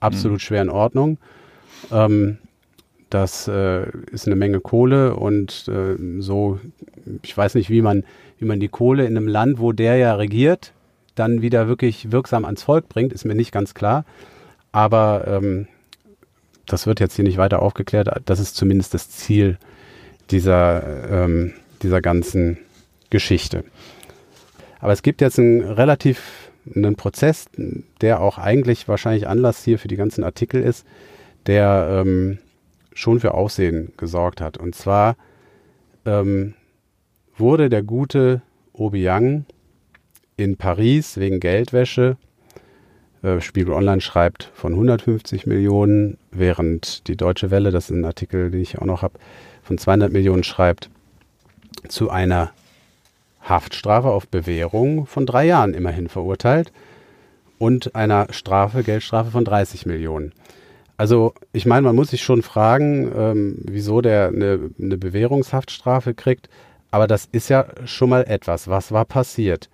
[0.00, 0.40] absolut mhm.
[0.40, 1.18] schwer in Ordnung.
[1.92, 2.38] Ähm,
[3.10, 6.58] das äh, ist eine Menge Kohle und äh, so,
[7.22, 8.02] ich weiß nicht, wie man,
[8.38, 10.72] wie man die Kohle in einem Land, wo der ja regiert,
[11.14, 14.04] dann wieder wirklich wirksam ans Volk bringt, ist mir nicht ganz klar.
[14.74, 15.68] Aber ähm,
[16.66, 18.08] das wird jetzt hier nicht weiter aufgeklärt.
[18.24, 19.56] Das ist zumindest das Ziel
[20.32, 21.52] dieser, ähm,
[21.84, 22.58] dieser ganzen
[23.08, 23.62] Geschichte.
[24.80, 27.46] Aber es gibt jetzt einen relativ einen Prozess,
[28.00, 30.84] der auch eigentlich wahrscheinlich Anlass hier für die ganzen Artikel ist,
[31.46, 32.38] der ähm,
[32.94, 34.58] schon für Aufsehen gesorgt hat.
[34.58, 35.14] Und zwar
[36.04, 36.54] ähm,
[37.36, 39.44] wurde der gute Obiang
[40.36, 42.16] in Paris wegen Geldwäsche
[43.24, 48.50] Äh, Spiegel Online schreibt von 150 Millionen, während die Deutsche Welle, das ist ein Artikel,
[48.50, 49.18] den ich auch noch habe,
[49.62, 50.90] von 200 Millionen schreibt,
[51.88, 52.50] zu einer
[53.40, 56.70] Haftstrafe auf Bewährung von drei Jahren immerhin verurteilt
[57.58, 60.32] und einer Strafe, Geldstrafe von 30 Millionen.
[60.96, 66.48] Also ich meine, man muss sich schon fragen, ähm, wieso der eine, eine Bewährungshaftstrafe kriegt,
[66.90, 68.68] aber das ist ja schon mal etwas.
[68.68, 69.68] Was war passiert?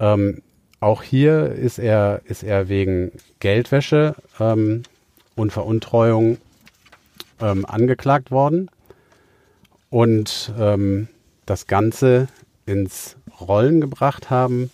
[0.00, 0.42] Ähm,
[0.80, 4.82] auch hier ist er, ist er wegen Geldwäsche ähm,
[5.36, 6.38] und Veruntreuung
[7.40, 8.70] ähm, angeklagt worden.
[9.90, 11.08] Und ähm,
[11.46, 12.28] das Ganze
[12.64, 14.70] ins Rollen gebracht haben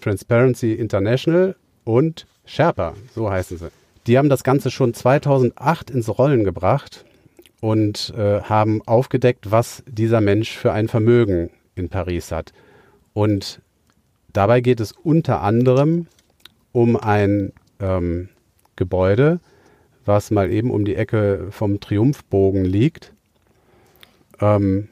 [0.00, 3.68] Transparency International und Sherpa, so heißen sie.
[4.06, 7.04] Die haben das Ganze schon 2008 ins Rollen gebracht
[7.60, 12.52] und äh, haben aufgedeckt, was dieser Mensch für ein Vermögen in Paris hat.
[13.12, 13.60] Und
[14.38, 16.06] dabei geht es unter anderem
[16.70, 18.28] um ein ähm,
[18.76, 19.40] Gebäude,
[20.04, 23.12] was mal eben um die Ecke vom Triumphbogen liegt,
[24.40, 24.90] ähm,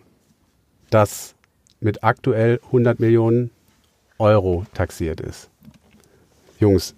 [0.90, 1.36] das
[1.78, 3.52] mit aktuell 100 Millionen
[4.18, 5.48] Euro taxiert ist.
[6.58, 6.96] Jungs,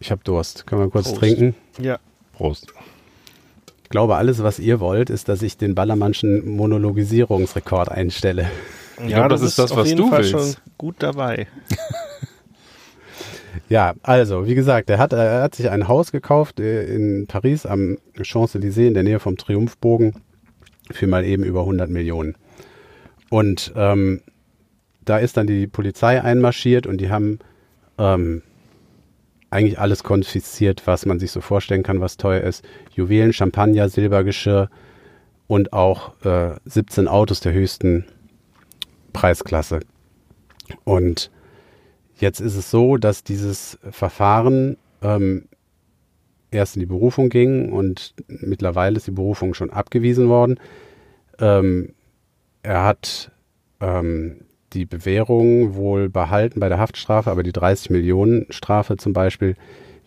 [0.00, 0.66] ich habe Durst.
[0.66, 1.18] Können wir kurz Prost.
[1.18, 1.54] trinken?
[1.80, 1.98] Ja.
[2.34, 2.74] Prost.
[3.84, 8.50] Ich glaube, alles, was ihr wollt, ist, dass ich den Ballermannschen Monologisierungsrekord einstelle.
[9.06, 10.30] Ja, glaube, das, das, ist das, was du Fall willst.
[10.30, 11.46] schon gut dabei.
[13.68, 17.66] ja, also, wie gesagt, er hat, er hat sich ein Haus gekauft äh, in Paris
[17.66, 20.14] am Champs-Élysées in der Nähe vom Triumphbogen
[20.90, 22.36] für mal eben über 100 Millionen.
[23.30, 24.22] Und ähm,
[25.04, 27.38] da ist dann die Polizei einmarschiert und die haben
[27.98, 28.42] ähm,
[29.50, 32.64] eigentlich alles konfisziert, was man sich so vorstellen kann, was teuer ist.
[32.94, 34.68] Juwelen, Champagner, Silbergeschirr
[35.46, 38.04] und auch äh, 17 Autos der höchsten
[39.12, 39.80] Preisklasse.
[40.84, 41.30] Und
[42.16, 45.48] jetzt ist es so, dass dieses Verfahren ähm,
[46.50, 50.58] erst in die Berufung ging und mittlerweile ist die Berufung schon abgewiesen worden.
[51.38, 51.94] Ähm,
[52.62, 53.32] er hat
[53.80, 54.42] ähm,
[54.72, 59.56] die Bewährung wohl behalten bei der Haftstrafe, aber die 30 Millionen Strafe zum Beispiel,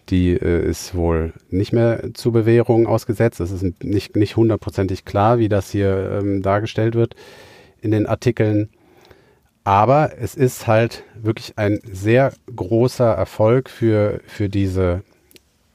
[0.09, 3.39] die äh, ist wohl nicht mehr zur Bewährung ausgesetzt.
[3.39, 7.15] Es ist nicht, nicht hundertprozentig klar, wie das hier ähm, dargestellt wird
[7.81, 8.69] in den Artikeln.
[9.63, 15.03] Aber es ist halt wirklich ein sehr großer Erfolg für, für diese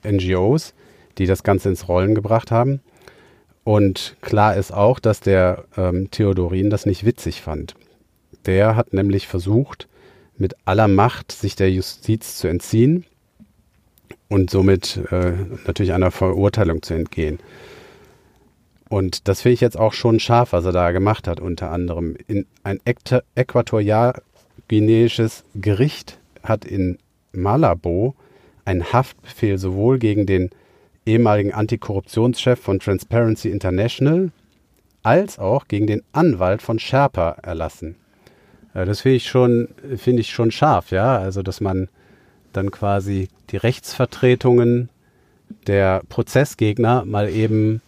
[0.05, 0.75] NGOs,
[1.17, 2.81] die das Ganze ins Rollen gebracht haben.
[3.65, 7.75] Und klar ist auch, dass der ähm, Theodorin das nicht witzig fand.
[8.47, 9.89] Der hat nämlich versucht,
[10.37, 13.05] mit aller Macht sich der Justiz zu entziehen
[14.29, 15.33] und somit äh,
[15.67, 17.41] natürlich einer Verurteilung zu entgehen.
[18.89, 22.17] Und das finde ich jetzt auch schon scharf, was er da gemacht hat, unter anderem.
[22.27, 22.81] In ein
[23.35, 26.97] äquatorialguineisches Gericht hat in
[27.33, 28.15] Malabo
[28.65, 30.49] einen Haftbefehl sowohl gegen den
[31.05, 34.31] ehemaligen Antikorruptionschef von Transparency International
[35.03, 37.97] als auch gegen den Anwalt von Sherpa erlassen.
[38.75, 41.19] Ja, das finde ich schon, finde ich schon scharf, ja.
[41.19, 41.89] Also, dass man
[42.53, 44.91] dann quasi die Rechtsvertretungen
[45.67, 47.81] der Prozessgegner mal eben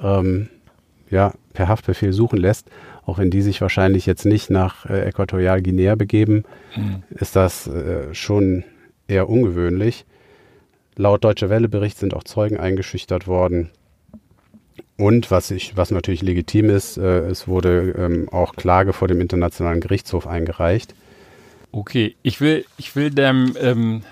[0.00, 0.48] ähm,
[1.10, 2.68] ja, per Haftbefehl suchen lässt,
[3.04, 6.44] auch wenn die sich wahrscheinlich jetzt nicht nach äh, Äquatorialguinea begeben,
[6.76, 7.02] mhm.
[7.10, 8.64] ist das äh, schon
[9.08, 10.06] eher ungewöhnlich.
[10.96, 13.70] Laut Deutsche Welle-Bericht sind auch Zeugen eingeschüchtert worden.
[14.96, 19.20] Und was, ich, was natürlich legitim ist, äh, es wurde ähm, auch Klage vor dem
[19.20, 20.94] Internationalen Gerichtshof eingereicht.
[21.72, 24.02] Okay, ich will, ich will dem ähm,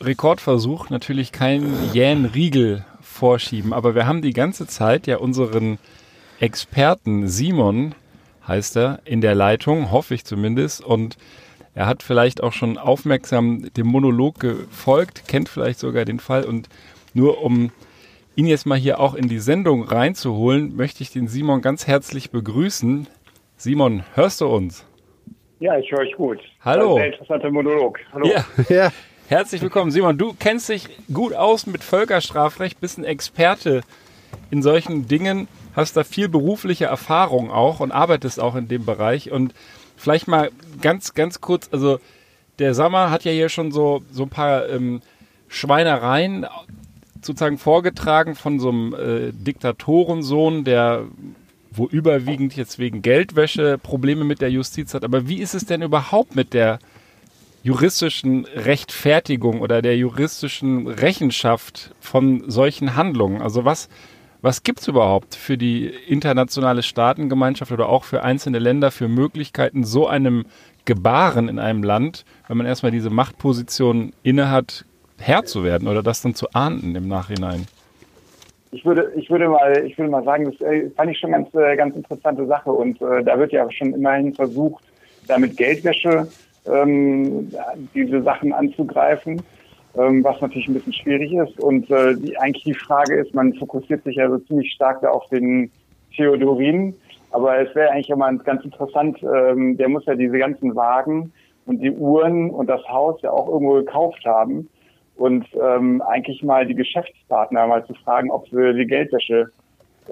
[0.00, 2.84] Rekordversuch natürlich keinen jähen Riegel
[3.16, 5.78] vorschieben, aber wir haben die ganze Zeit ja unseren
[6.38, 7.94] Experten Simon,
[8.46, 11.16] heißt er, in der Leitung, hoffe ich zumindest, und
[11.74, 16.68] er hat vielleicht auch schon aufmerksam dem Monolog gefolgt, kennt vielleicht sogar den Fall und
[17.14, 17.72] nur um
[18.34, 22.30] ihn jetzt mal hier auch in die Sendung reinzuholen, möchte ich den Simon ganz herzlich
[22.30, 23.06] begrüßen.
[23.56, 24.86] Simon, hörst du uns?
[25.58, 26.38] Ja, ich höre euch gut.
[26.62, 26.96] Hallo.
[26.96, 27.98] Ein interessanter Monolog.
[28.12, 28.26] Hallo.
[28.26, 28.44] Ja.
[28.68, 28.92] ja.
[29.28, 29.90] Herzlich willkommen.
[29.90, 33.80] Simon, du kennst dich gut aus mit Völkerstrafrecht, bist ein Experte
[34.52, 39.32] in solchen Dingen, hast da viel berufliche Erfahrung auch und arbeitest auch in dem Bereich.
[39.32, 39.52] Und
[39.96, 41.98] vielleicht mal ganz, ganz kurz, also
[42.60, 45.02] der Sammer hat ja hier schon so, so ein paar ähm,
[45.48, 46.46] Schweinereien
[47.20, 51.04] sozusagen vorgetragen von so einem äh, Diktatorensohn, der
[51.72, 55.02] wo überwiegend jetzt wegen Geldwäsche Probleme mit der Justiz hat.
[55.02, 56.78] Aber wie ist es denn überhaupt mit der
[57.66, 63.42] juristischen Rechtfertigung oder der juristischen Rechenschaft von solchen Handlungen?
[63.42, 63.88] Also was,
[64.40, 69.82] was gibt es überhaupt für die internationale Staatengemeinschaft oder auch für einzelne Länder für Möglichkeiten,
[69.82, 70.44] so einem
[70.84, 74.84] Gebaren in einem Land, wenn man erstmal diese Machtposition innehat,
[75.18, 77.66] Herr zu werden oder das dann zu ahnden im Nachhinein?
[78.70, 81.52] Ich würde, ich würde mal, ich würde mal sagen, das äh, fand ich schon ganz,
[81.52, 84.84] äh, ganz interessante Sache und äh, da wird ja schon immerhin versucht,
[85.26, 86.28] damit Geldwäsche
[86.72, 87.50] ähm,
[87.94, 89.42] diese Sachen anzugreifen,
[89.96, 91.58] ähm, was natürlich ein bisschen schwierig ist.
[91.60, 95.10] Und äh, die, eigentlich die Frage ist, man fokussiert sich ja so ziemlich stark da
[95.10, 95.70] auf den
[96.14, 96.94] Theodorin,
[97.30, 101.32] aber es wäre eigentlich immer ganz interessant, ähm, der muss ja diese ganzen Wagen
[101.66, 104.68] und die Uhren und das Haus ja auch irgendwo gekauft haben
[105.16, 109.50] und ähm, eigentlich mal die Geschäftspartner mal zu fragen, ob sie die Geldwäsche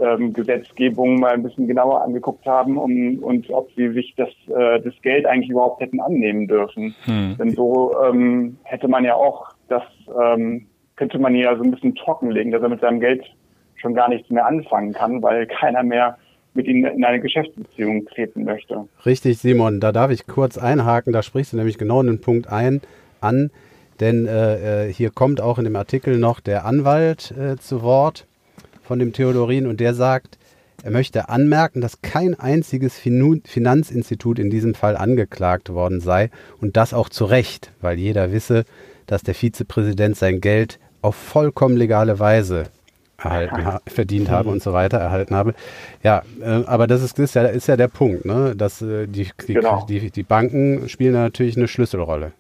[0.01, 4.80] ähm, Gesetzgebung mal ein bisschen genauer angeguckt haben um, und ob sie sich das, äh,
[4.80, 6.95] das Geld eigentlich überhaupt hätten annehmen dürfen.
[7.05, 7.36] Hm.
[7.38, 9.82] Denn so ähm, hätte man ja auch das,
[10.20, 10.66] ähm,
[10.97, 13.24] könnte man ja so ein bisschen trockenlegen, dass er mit seinem Geld
[13.76, 16.16] schon gar nichts mehr anfangen kann, weil keiner mehr
[16.55, 18.88] mit ihnen in eine Geschäftsbeziehung treten möchte.
[19.05, 22.80] Richtig, Simon, da darf ich kurz einhaken, da sprichst du nämlich genau einen Punkt ein,
[23.20, 23.51] an,
[24.01, 28.26] denn äh, äh hier kommt auch in dem Artikel noch der Anwalt äh, zu Wort
[28.85, 30.39] von dem Theodorin und der sagt,
[30.82, 36.30] er möchte anmerken, dass kein einziges Finanzinstitut in diesem Fall angeklagt worden sei
[36.61, 38.64] und das auch zu Recht, weil jeder wisse,
[39.07, 42.64] dass der Vizepräsident sein Geld auf vollkommen legale Weise
[43.16, 45.55] erhalten, ha verdient habe und so weiter erhalten habe.
[46.03, 48.55] Ja, äh, aber das ist, ist, ja, ist ja der Punkt, ne?
[48.55, 49.87] dass äh, die, die, genau.
[49.89, 52.32] die, die Banken spielen natürlich eine Schlüsselrolle.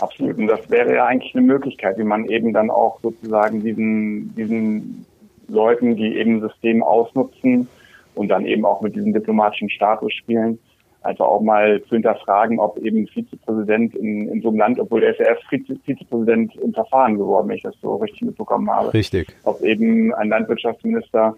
[0.00, 0.38] Absolut.
[0.38, 5.06] Und das wäre ja eigentlich eine Möglichkeit, wie man eben dann auch sozusagen diesen, diesen
[5.48, 7.68] Leuten, die eben System ausnutzen
[8.14, 10.58] und dann eben auch mit diesem diplomatischen Status spielen,
[11.02, 15.16] einfach auch mal zu hinterfragen, ob eben Vizepräsident in, in so einem Land, obwohl er
[15.18, 15.44] ja erst
[15.84, 18.92] Vizepräsident im Verfahren geworden, wenn ich das so richtig mitbekommen habe.
[18.94, 19.28] Richtig.
[19.44, 21.36] Ob eben ein Landwirtschaftsminister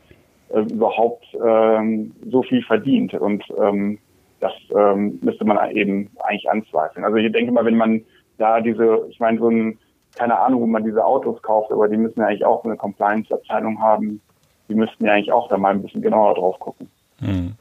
[0.50, 3.14] äh, überhaupt ähm, so viel verdient.
[3.14, 3.98] Und ähm,
[4.40, 7.04] das ähm, müsste man eben eigentlich anzweifeln.
[7.04, 8.02] Also ich denke mal, wenn man
[8.38, 9.78] da diese, ich meine, so ein,
[10.16, 13.80] keine Ahnung, wo man diese Autos kauft, aber die müssen ja eigentlich auch eine Compliance-Abteilung
[13.80, 14.20] haben.
[14.68, 16.88] Die müssten ja eigentlich auch da mal ein bisschen genauer drauf gucken.
[17.20, 17.52] Hm.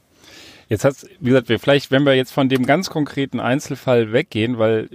[0.68, 4.58] Jetzt hat's, wie gesagt, wir vielleicht, wenn wir jetzt von dem ganz konkreten Einzelfall weggehen,
[4.58, 4.88] weil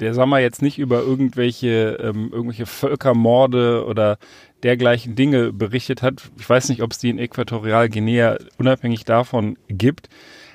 [0.00, 4.18] der Sommer jetzt nicht über irgendwelche, ähm, irgendwelche Völkermorde oder
[4.62, 6.30] dergleichen Dinge berichtet hat.
[6.38, 10.08] Ich weiß nicht, ob es die in Äquatorialguinea unabhängig davon gibt.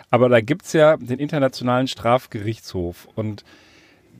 [0.09, 3.07] Aber da gibt's ja den Internationalen Strafgerichtshof.
[3.15, 3.43] Und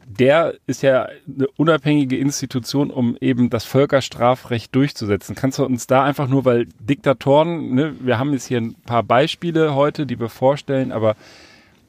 [0.05, 5.35] der ist ja eine unabhängige Institution, um eben das Völkerstrafrecht durchzusetzen.
[5.35, 9.03] Kannst du uns da einfach nur, weil Diktatoren, ne, wir haben jetzt hier ein paar
[9.03, 11.15] Beispiele heute, die wir vorstellen, aber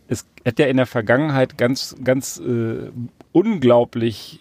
[0.09, 2.91] es hat ja in der Vergangenheit ganz, ganz äh,
[3.33, 4.41] unglaublich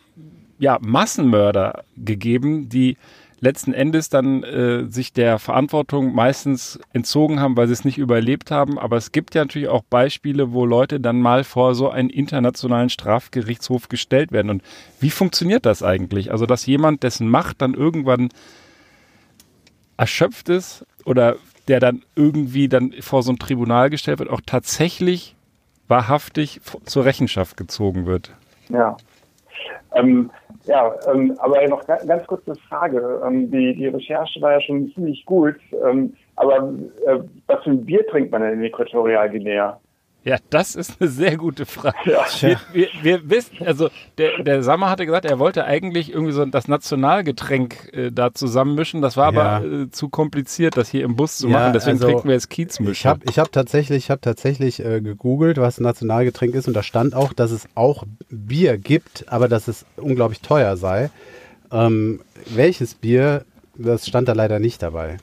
[0.60, 2.98] ja, Massenmörder gegeben, die
[3.42, 8.52] letzten Endes dann äh, sich der Verantwortung meistens entzogen haben, weil sie es nicht überlebt
[8.52, 8.80] haben.
[8.80, 12.90] Aber es gibt ja natürlich auch Beispiele, wo Leute dann mal vor so einen internationalen
[12.90, 14.52] Strafgerichtshof gestellt werden.
[14.52, 14.64] Und
[15.00, 16.32] wie funktioniert das eigentlich?
[16.32, 18.30] Also, dass jemand, dessen Macht dann irgendwann
[19.98, 21.36] erschöpft ist oder
[21.68, 25.36] der dann irgendwie dann vor so ein Tribunal gestellt wird, auch tatsächlich
[25.88, 28.32] wahrhaftig zur Rechenschaft gezogen wird.
[28.70, 28.98] Ja.
[29.94, 30.30] Ähm,
[30.66, 33.22] ja, ähm, aber noch ganz, ganz kurze Frage.
[33.26, 35.56] Ähm, die, die Recherche war ja schon ziemlich gut.
[35.84, 36.74] Ähm, aber
[37.06, 39.80] äh, was für ein Bier trinkt man denn in Äquatorialguinea?
[40.24, 42.12] Ja, das ist eine sehr gute Frage.
[42.12, 42.26] Ja.
[42.42, 46.46] Wir, wir, wir, wissen, also der, der Sammer hatte gesagt, er wollte eigentlich irgendwie so
[46.46, 49.02] das Nationalgetränk äh, da zusammenmischen.
[49.02, 51.74] Das war aber äh, zu kompliziert, das hier im Bus zu ja, machen.
[51.74, 52.92] Deswegen also, trinken wir jetzt Kiezmischung.
[52.92, 56.68] Ich habe ich hab tatsächlich, hab tatsächlich äh, gegoogelt, was ein Nationalgetränk ist.
[56.68, 61.10] Und da stand auch, dass es auch Bier gibt, aber dass es unglaublich teuer sei.
[61.72, 63.44] Ähm, welches Bier,
[63.76, 65.18] das stand da leider nicht dabei.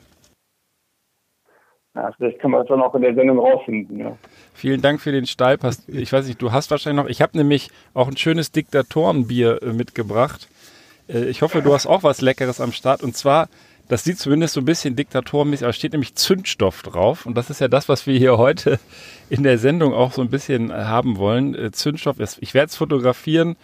[1.99, 3.99] Ja, vielleicht kann man das dann auch in der Sendung rausfinden.
[3.99, 4.17] Ja.
[4.53, 5.83] Vielen Dank für den Steilpass.
[5.87, 9.73] Ich weiß nicht, du hast wahrscheinlich noch, ich habe nämlich auch ein schönes Diktatorenbier äh,
[9.73, 10.47] mitgebracht.
[11.09, 13.03] Äh, ich hoffe, du hast auch was Leckeres am Start.
[13.03, 13.49] Und zwar,
[13.89, 17.25] das sieht zumindest so ein bisschen diktatorenmäßig aus, steht nämlich Zündstoff drauf.
[17.25, 18.79] Und das ist ja das, was wir hier heute
[19.29, 21.73] in der Sendung auch so ein bisschen äh, haben wollen.
[21.73, 23.55] Zündstoff ist, ich werde es fotografieren.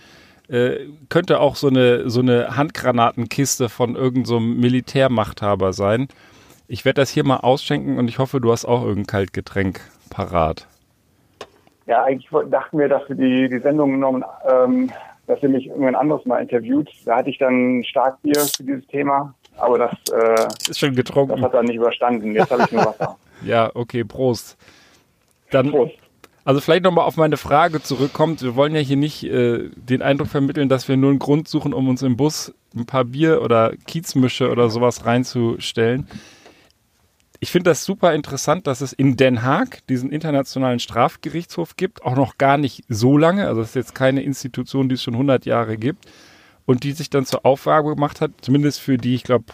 [1.09, 6.07] Könnte auch so eine, so eine Handgranatenkiste von irgendeinem so Militärmachthaber sein.
[6.67, 10.67] Ich werde das hier mal ausschenken und ich hoffe, du hast auch irgendein Kaltgetränk parat.
[11.85, 14.91] Ja, eigentlich dachten wir, dass wir die, die Sendung genommen, ähm,
[15.27, 16.89] dass ihr mich irgendwann anderes mal interviewt.
[17.05, 21.35] Da hatte ich dann Starkbier für dieses Thema, aber das äh, ist schon getrunken.
[21.35, 22.33] Das hat dann nicht überstanden.
[22.33, 23.17] Jetzt habe ich nur Wasser.
[23.43, 24.57] ja, okay, Prost.
[25.51, 25.93] Dann, Prost.
[26.43, 28.41] Also vielleicht nochmal auf meine Frage zurückkommt.
[28.41, 31.73] Wir wollen ja hier nicht äh, den Eindruck vermitteln, dass wir nur einen Grund suchen,
[31.73, 36.07] um uns im Bus ein paar Bier oder Kiezmische oder sowas reinzustellen
[37.45, 42.15] ich finde das super interessant, dass es in Den Haag diesen internationalen Strafgerichtshof gibt, auch
[42.15, 43.45] noch gar nicht so lange.
[43.45, 46.05] Also es ist jetzt keine Institution, die es schon 100 Jahre gibt
[46.65, 49.45] und die sich dann zur Aufgabe gemacht hat, zumindest für die, ich glaube,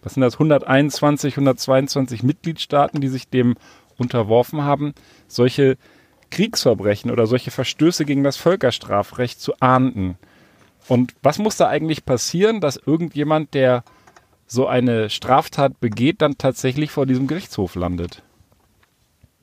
[0.00, 3.56] was sind das, 121, 122 Mitgliedstaaten, die sich dem
[3.98, 4.94] unterworfen haben,
[5.26, 5.76] solche
[6.30, 10.16] Kriegsverbrechen oder solche Verstöße gegen das Völkerstrafrecht zu ahnden.
[10.86, 13.82] Und was muss da eigentlich passieren, dass irgendjemand, der
[14.50, 18.22] so eine Straftat begeht, dann tatsächlich vor diesem Gerichtshof landet?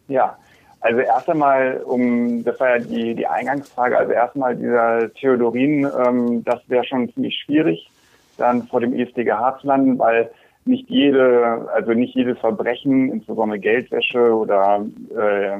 [0.09, 0.37] Ja,
[0.81, 6.43] also erst einmal, um, das war ja die, die Eingangsfrage, also erstmal dieser Theodorin, ähm,
[6.43, 7.89] das wäre schon ziemlich schwierig,
[8.37, 10.29] dann vor dem ESDGH zu landen, weil
[10.65, 14.85] nicht jede, also nicht jedes Verbrechen, insbesondere Geldwäsche oder
[15.17, 15.57] äh,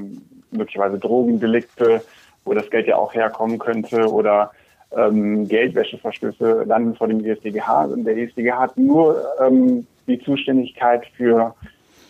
[0.52, 2.02] möglicherweise Drogendelikte,
[2.44, 4.52] wo das Geld ja auch herkommen könnte oder
[4.96, 7.86] ähm, Geldwäscheverstöße landen vor dem ESDGH.
[7.92, 11.54] Und der ESDGH hat nur ähm, die Zuständigkeit für,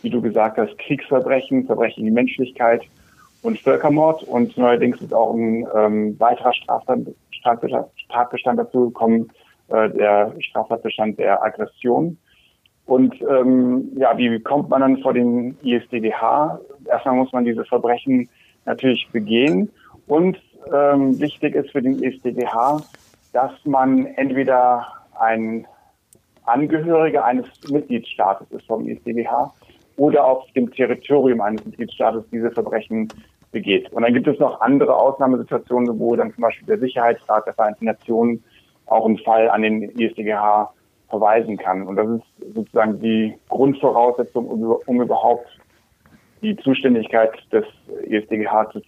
[0.02, 2.84] wie du gesagt hast, Kriegsverbrechen, Verbrechen gegen die Menschlichkeit
[3.42, 4.24] und Völkermord.
[4.24, 7.00] Und neuerdings ist auch ein ähm, weiterer Straftat,
[7.32, 9.30] Strafbestand dazu gekommen,
[9.70, 12.18] äh, der Straftatbestand der Aggression.
[12.86, 16.60] Und ähm, ja, wie kommt man dann vor den ISDGH?
[16.86, 18.30] Erstmal muss man diese Verbrechen
[18.66, 19.70] natürlich begehen.
[20.08, 20.38] Und
[20.74, 22.82] ähm, wichtig ist für den ISDGH,
[23.34, 24.88] dass man entweder
[25.20, 25.68] ein
[26.46, 29.54] Angehöriger eines Mitgliedstaates ist vom ISDGH
[29.98, 33.10] oder auf dem Territorium eines Mitgliedstaates diese Verbrechen
[33.52, 33.92] begeht.
[33.92, 37.86] Und dann gibt es noch andere Ausnahmesituationen, wo dann zum Beispiel der Sicherheitsrat der Vereinten
[37.86, 38.44] Nationen
[38.86, 40.72] auch einen Fall an den ISDGH
[41.10, 41.88] verweisen kann.
[41.88, 45.48] Und das ist sozusagen die Grundvoraussetzung, um, um überhaupt
[46.42, 47.66] die Zuständigkeit des
[48.06, 48.82] ISDGH zu,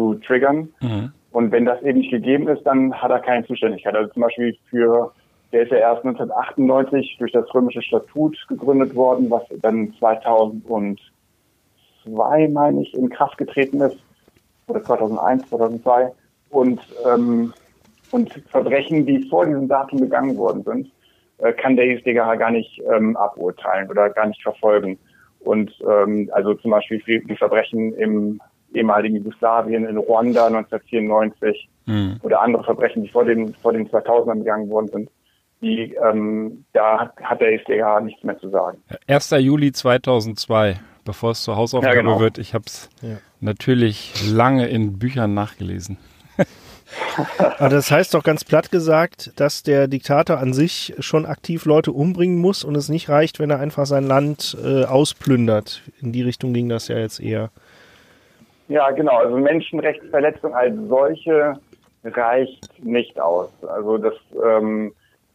[0.00, 0.70] zu triggern.
[0.80, 1.12] Mhm.
[1.32, 3.94] Und wenn das eben nicht gegeben ist, dann hat er keine Zuständigkeit.
[3.94, 5.12] Also zum Beispiel für,
[5.52, 12.82] der ist ja erst 1998 durch das römische Statut gegründet worden, was dann 2002, meine
[12.82, 13.98] ich, in Kraft getreten ist.
[14.66, 16.12] Oder 2001, 2002.
[16.50, 17.52] Und, ähm,
[18.10, 20.90] und Verbrechen, die vor diesem Datum begangen worden sind,
[21.38, 24.98] äh, kann der ISDGH gar nicht ähm, aburteilen oder gar nicht verfolgen.
[25.40, 28.40] Und ähm, also zum Beispiel die Verbrechen im
[28.74, 32.16] ehemaligen Jugoslawien, in Ruanda 1994 mhm.
[32.22, 35.10] oder andere Verbrechen, die vor den, vor den 2000ern begangen worden sind,
[35.60, 38.78] die, ähm, da hat der ISDGH nichts mehr zu sagen.
[39.06, 39.30] 1.
[39.38, 42.20] Juli 2002, bevor es zur Hausaufgabe ja, genau.
[42.20, 42.38] wird.
[42.38, 43.18] Ich habe es ja.
[43.40, 45.98] natürlich lange in Büchern nachgelesen.
[47.58, 51.92] Aber das heißt doch ganz platt gesagt, dass der Diktator an sich schon aktiv Leute
[51.92, 55.82] umbringen muss und es nicht reicht, wenn er einfach sein Land äh, ausplündert.
[56.00, 57.50] In die Richtung ging das ja jetzt eher.
[58.70, 59.16] Ja, genau.
[59.16, 61.54] Also Menschenrechtsverletzung als solche
[62.04, 63.50] reicht nicht aus.
[63.64, 64.14] Also das,
[64.44, 64.92] ähm,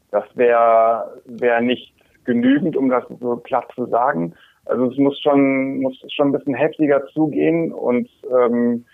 [0.09, 4.33] das wäre wär nicht genügend, um das so platt zu sagen.
[4.63, 8.85] Also es muss schon, muss schon ein bisschen heftiger zugehen und ähm,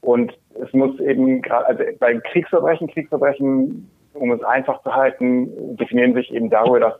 [0.00, 6.14] und es muss eben gerade, also bei Kriegsverbrechen, Kriegsverbrechen, um es einfach zu halten, definieren
[6.14, 6.94] sich eben darüber, dass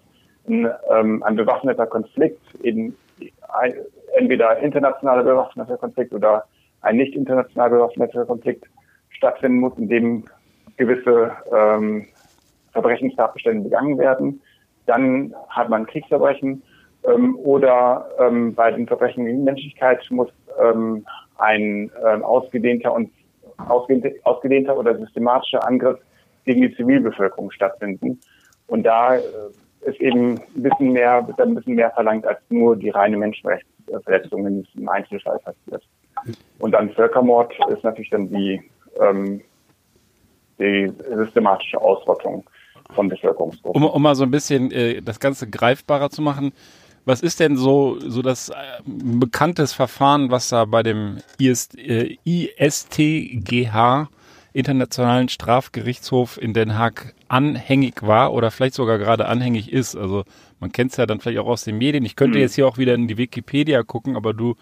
[0.48, 2.96] ein, ähm, ein bewaffneter Konflikt eben
[3.60, 3.74] ein,
[4.16, 6.44] entweder internationaler bewaffneter Konflikt oder
[6.82, 8.66] ein nicht international bewaffneter Konflikt
[9.10, 10.24] stattfinden muss, in dem
[10.76, 12.06] gewisse ähm,
[12.72, 14.40] Verbrechenstatbestände begangen werden.
[14.86, 16.62] Dann hat man Kriegsverbrechen
[17.04, 20.28] ähm, oder ähm, bei den Verbrechen gegen Menschlichkeit muss
[20.60, 21.04] ähm,
[21.38, 23.10] ein ähm, ausgedehnter und
[23.68, 25.98] ausgedehnter, ausgedehnter oder systematischer Angriff
[26.44, 28.20] gegen die Zivilbevölkerung stattfinden.
[28.66, 29.20] Und da äh,
[29.82, 34.60] ist eben ein bisschen mehr, ein bisschen mehr verlangt als nur die reine Menschenrechtsverletzung, wenn
[34.60, 35.82] es im Einzelfall passiert.
[36.58, 38.62] Und dann Völkermord ist natürlich dann die,
[39.00, 39.40] ähm,
[40.58, 42.44] die systematische Ausrottung
[42.94, 43.82] von Bevölkerungsgruppen.
[43.82, 46.52] Um, um mal so ein bisschen äh, das Ganze greifbarer zu machen,
[47.04, 48.54] was ist denn so, so das äh,
[48.84, 54.08] bekanntes Verfahren, was da bei dem IST, äh, ISTGH,
[54.52, 59.96] Internationalen Strafgerichtshof in Den Haag, anhängig war oder vielleicht sogar gerade anhängig ist?
[59.96, 60.24] Also
[60.60, 62.04] man kennt es ja dann vielleicht auch aus den Medien.
[62.04, 62.42] Ich könnte mhm.
[62.42, 64.54] jetzt hier auch wieder in die Wikipedia gucken, aber du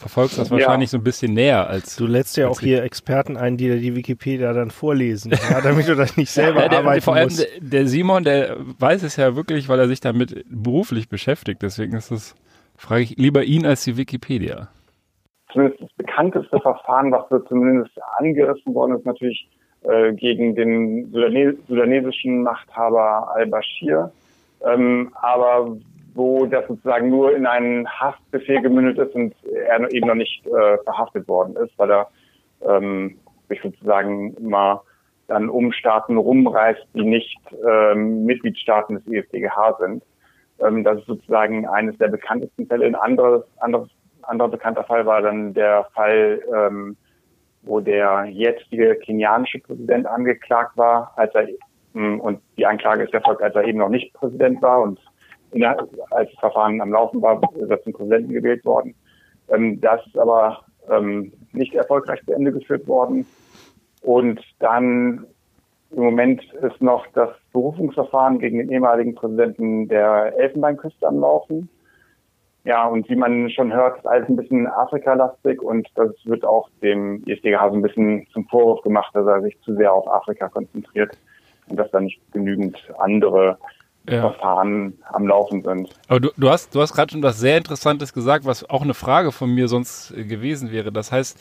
[0.00, 0.92] verfolgst das wahrscheinlich ja.
[0.92, 1.96] so ein bisschen näher als.
[1.96, 5.94] Du lädst ja auch hier Experten ein, die die Wikipedia dann vorlesen, ja, damit du
[5.94, 7.46] das nicht selber ja, der, arbeiten vor allem musst.
[7.60, 11.62] Der, Simon, der weiß es ja wirklich, weil er sich damit beruflich beschäftigt.
[11.62, 12.34] Deswegen ist es,
[12.76, 14.68] frage ich lieber ihn als die Wikipedia.
[15.52, 19.50] Zumindest das bekannteste Verfahren, was so zumindest angerissen worden ist, natürlich
[19.82, 21.12] äh, gegen den
[21.68, 24.10] sudanesischen Machthaber al-Bashir.
[24.64, 25.76] Ähm, aber
[26.14, 30.78] wo das sozusagen nur in einen Haftbefehl gemündet ist und er eben noch nicht äh,
[30.84, 32.08] verhaftet worden ist, weil er
[32.66, 34.82] ähm, sich sozusagen immer
[35.26, 37.38] dann um Staaten rumreißt, die nicht
[37.68, 40.02] ähm, Mitgliedstaaten des IFDGH sind.
[40.58, 42.86] Ähm, das ist sozusagen eines der bekanntesten Fälle.
[42.86, 43.88] Ein anderes, anderes,
[44.22, 46.96] anderer bekannter Fall war dann der Fall, ähm,
[47.62, 51.48] wo der jetzige kenianische Präsident angeklagt war, als er
[51.94, 55.00] hm, und die Anklage ist erfolgt, als er eben noch nicht Präsident war und
[55.52, 55.78] der,
[56.10, 58.94] als das Verfahren am Laufen war, er zum Präsidenten gewählt worden.
[59.48, 63.26] Ähm, das ist aber ähm, nicht erfolgreich zu Ende geführt worden.
[64.02, 65.26] Und dann
[65.90, 71.68] im Moment ist noch das Berufungsverfahren gegen den ehemaligen Präsidenten der Elfenbeinküste am Laufen.
[72.64, 76.68] Ja, und wie man schon hört, ist alles ein bisschen Afrika-lastig und das wird auch
[76.82, 80.48] dem ISDGH so ein bisschen zum Vorwurf gemacht, dass er sich zu sehr auf Afrika
[80.48, 81.16] konzentriert
[81.68, 83.56] und dass da nicht genügend andere
[84.10, 84.20] ja.
[84.20, 85.90] Verfahren am Laufen sind.
[86.08, 88.94] Aber du, du hast, du hast gerade schon was sehr Interessantes gesagt, was auch eine
[88.94, 90.92] Frage von mir sonst äh, gewesen wäre.
[90.92, 91.38] Das heißt,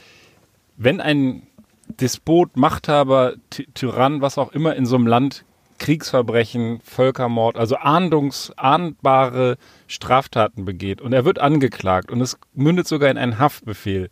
[0.78, 1.44] wenn ein
[1.88, 5.46] Despot, Machthaber, Ty Tyrann, was auch immer in so einem Land
[5.80, 9.58] Kriegsverbrechen, Völkermord, also ahndungs, ahndbare
[9.88, 14.10] Straftaten begeht und er wird angeklagt und es mündet sogar in einen Haftbefehl,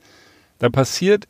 [0.60, 1.28] dann passiert,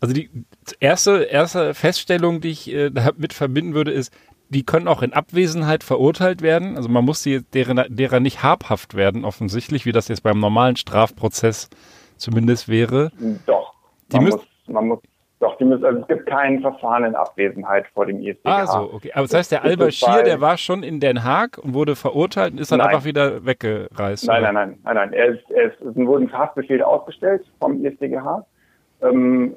[0.00, 0.30] also die
[0.78, 4.12] erste, erste Feststellung, die ich äh, damit verbinden würde, ist,
[4.50, 6.76] die können auch in Abwesenheit verurteilt werden.
[6.76, 10.76] Also man muss die, deren, derer nicht habhaft werden, offensichtlich, wie das jetzt beim normalen
[10.76, 11.70] Strafprozess
[12.16, 13.12] zumindest wäre.
[13.46, 13.74] Doch.
[14.12, 14.98] Man, muss, man muss
[15.38, 18.40] doch, die müssen, also es gibt kein Verfahren in Abwesenheit vor dem ISDGH.
[18.44, 19.10] Ah, so, okay.
[19.14, 22.60] Aber das heißt, der Al-Bashir, der war schon in Den Haag und wurde verurteilt und
[22.60, 22.88] ist dann nein.
[22.88, 24.26] einfach wieder weggereist?
[24.26, 25.12] Nein, nein, nein, nein, nein.
[25.14, 28.44] Er ist, er ist, es wurden Haftbefehl ausgestellt vom ISDGH,
[29.00, 29.54] ähm,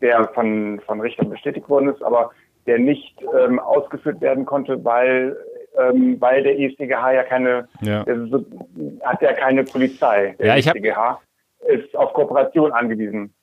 [0.00, 2.30] der von, von Richtern bestätigt worden ist, aber
[2.66, 5.36] der nicht ähm, ausgeführt werden konnte, weil
[5.76, 8.04] ähm, weil der ISDGH ja keine, ja.
[8.30, 8.44] So,
[9.02, 10.34] hat ja keine Polizei.
[10.38, 11.20] Der ja, ich ISDGH
[11.66, 13.34] ist auf Kooperation angewiesen.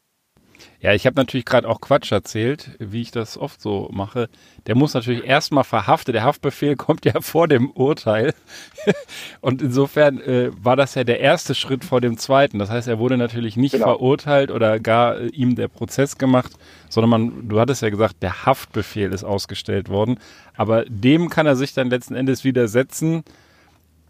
[0.82, 4.30] Ja, ich habe natürlich gerade auch Quatsch erzählt, wie ich das oft so mache.
[4.66, 6.16] Der muss natürlich erstmal verhaftet.
[6.16, 8.34] Der Haftbefehl kommt ja vor dem Urteil.
[9.42, 12.58] Und insofern äh, war das ja der erste Schritt vor dem zweiten.
[12.58, 13.86] Das heißt, er wurde natürlich nicht genau.
[13.86, 16.52] verurteilt oder gar äh, ihm der Prozess gemacht,
[16.90, 20.18] sondern man, du hattest ja gesagt, der Haftbefehl ist ausgestellt worden.
[20.56, 23.24] Aber dem kann er sich dann letzten Endes widersetzen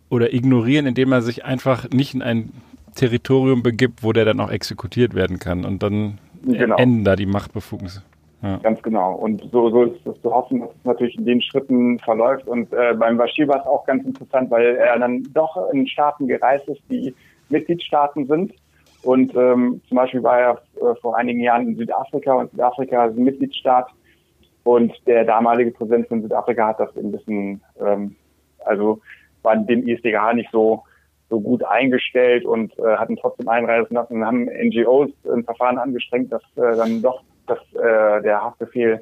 [0.08, 2.54] oder ignorieren, indem er sich einfach nicht in ein
[2.96, 5.66] Territorium begibt, wo der dann auch exekutiert werden kann.
[5.66, 6.78] Und dann genau.
[6.78, 8.04] enden da die Machtbefugnisse.
[8.42, 8.58] Ja.
[8.58, 9.14] Ganz genau.
[9.14, 12.48] Und so, so ist es zu hoffen, dass es natürlich in den Schritten verläuft.
[12.48, 16.28] Und äh, beim Bashir war es auch ganz interessant, weil er dann doch in Staaten
[16.28, 17.14] gereist ist, die
[17.50, 18.54] Mitgliedstaaten sind.
[19.04, 23.18] Und ähm, zum Beispiel war er äh, vor einigen Jahren in Südafrika und Südafrika ist
[23.18, 23.88] ein Mitgliedstaat.
[24.64, 28.16] Und der damalige Präsident von Südafrika hat das ein bisschen, ähm,
[28.66, 29.02] also
[29.44, 30.84] war dem ISDGH nicht so
[31.32, 36.32] so gut eingestellt und äh, hatten trotzdem einreisen lassen und haben NGOs ein Verfahren angestrengt,
[36.32, 39.02] dass äh, dann doch dass, äh, der Haftbefehl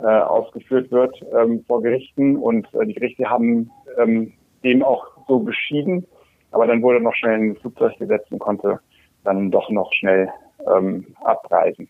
[0.00, 4.32] äh, ausgeführt wird ähm, vor Gerichten und äh, die Gerichte haben ähm,
[4.64, 6.06] dem auch so beschieden,
[6.50, 8.80] aber dann wurde noch schnell ein Flugzeug gesetzt und konnte
[9.24, 10.30] dann doch noch schnell
[10.66, 11.88] ähm, abreisen.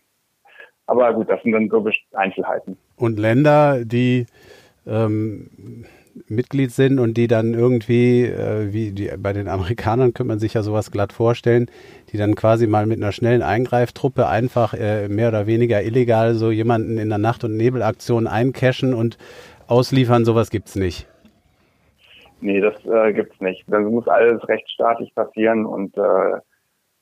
[0.85, 2.77] Aber gut, das sind dann so Einzelheiten.
[2.95, 4.25] Und Länder, die
[4.85, 5.85] ähm,
[6.27, 10.53] Mitglied sind und die dann irgendwie, äh, wie die, bei den Amerikanern könnte man sich
[10.53, 11.69] ja sowas glatt vorstellen,
[12.11, 16.51] die dann quasi mal mit einer schnellen Eingreiftruppe einfach äh, mehr oder weniger illegal so
[16.51, 19.17] jemanden in der Nacht- und Nebelaktion eincachen und
[19.67, 21.07] ausliefern, sowas gibt's nicht.
[22.39, 23.63] Nee, das äh, gibt's nicht.
[23.67, 26.39] Das muss alles rechtsstaatlich passieren und äh,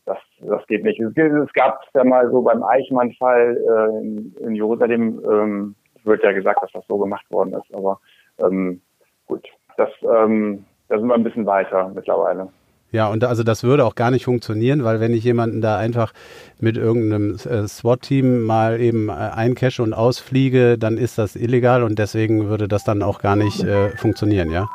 [0.05, 0.99] das, das geht nicht.
[0.99, 6.32] Es, es gab ja mal so beim Eichmann-Fall äh, in, in Jerusalem, ähm, wird ja
[6.32, 7.99] gesagt, dass das so gemacht worden ist, aber
[8.39, 8.82] ähm,
[9.28, 9.47] gut,
[9.78, 12.49] das, ähm, da sind wir ein bisschen weiter mittlerweile.
[12.91, 16.13] Ja, und also das würde auch gar nicht funktionieren, weil wenn ich jemanden da einfach
[16.61, 21.99] mit irgendeinem äh, SWAT-Team mal eben äh, eincache und ausfliege, dann ist das illegal und
[21.99, 24.69] deswegen würde das dann auch gar nicht äh, funktionieren, ja?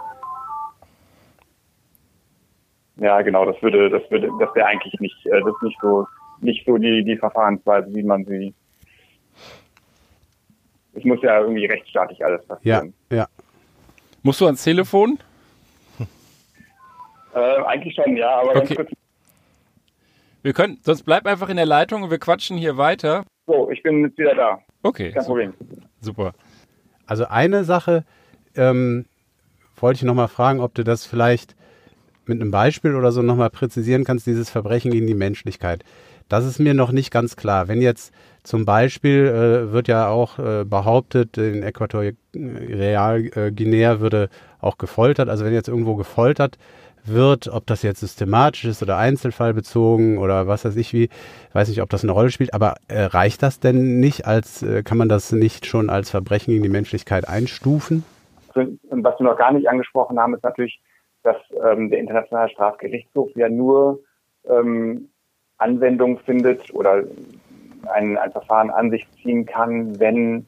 [2.97, 6.07] Ja, genau, das würde, das würde, das wäre eigentlich nicht, äh, das ist nicht so,
[6.43, 8.53] nicht so die, die Verfahrensweise, wie man sie.
[10.93, 12.93] Es muss ja irgendwie rechtsstaatlich alles passieren.
[13.11, 13.27] Ja, ja.
[14.23, 15.19] Musst du ans Telefon?
[17.35, 18.87] Äh, eigentlich schon, ja, aber okay.
[20.43, 23.25] Wir können, sonst bleib einfach in der Leitung und wir quatschen hier weiter.
[23.47, 24.59] So, ich bin jetzt wieder da.
[24.83, 25.13] Okay.
[25.13, 25.27] Kein super.
[25.27, 25.55] Problem.
[26.01, 26.33] Super.
[27.07, 28.05] Also eine Sache
[28.57, 29.07] ähm,
[29.77, 31.55] wollte ich nochmal fragen, ob du das vielleicht
[32.25, 35.85] mit einem Beispiel oder so nochmal präzisieren kannst, dieses Verbrechen gegen die Menschlichkeit.
[36.29, 37.69] Das ist mir noch nicht ganz klar.
[37.69, 38.13] Wenn jetzt
[38.43, 44.29] zum Beispiel äh, wird ja auch äh, behauptet, in Äquatorialguinea äh, würde
[44.61, 45.29] auch gefoltert.
[45.29, 46.59] Also wenn jetzt irgendwo gefoltert
[47.05, 51.09] wird, ob das jetzt systematisch ist oder einzelfallbezogen oder was weiß ich wie,
[51.53, 54.83] weiß nicht, ob das eine Rolle spielt, aber äh, reicht das denn nicht als, äh,
[54.83, 58.05] kann man das nicht schon als Verbrechen gegen die Menschlichkeit einstufen?
[58.55, 60.81] Und was wir noch gar nicht angesprochen haben, ist natürlich
[61.23, 64.01] dass ähm, der Internationale Strafgerichtshof ja nur
[64.49, 65.09] ähm,
[65.59, 67.05] Anwendung findet oder
[67.89, 70.47] ein, ein Verfahren an sich ziehen kann, wenn,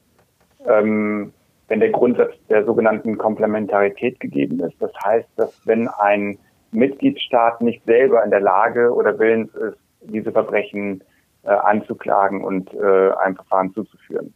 [0.67, 1.33] ähm,
[1.67, 4.75] wenn der Grundsatz der sogenannten Komplementarität gegeben ist.
[4.79, 6.37] Das heißt, dass wenn ein
[6.71, 11.03] Mitgliedstaat nicht selber in der Lage oder willens ist, diese Verbrechen
[11.43, 14.33] äh, anzuklagen und äh, ein Verfahren zuzuführen.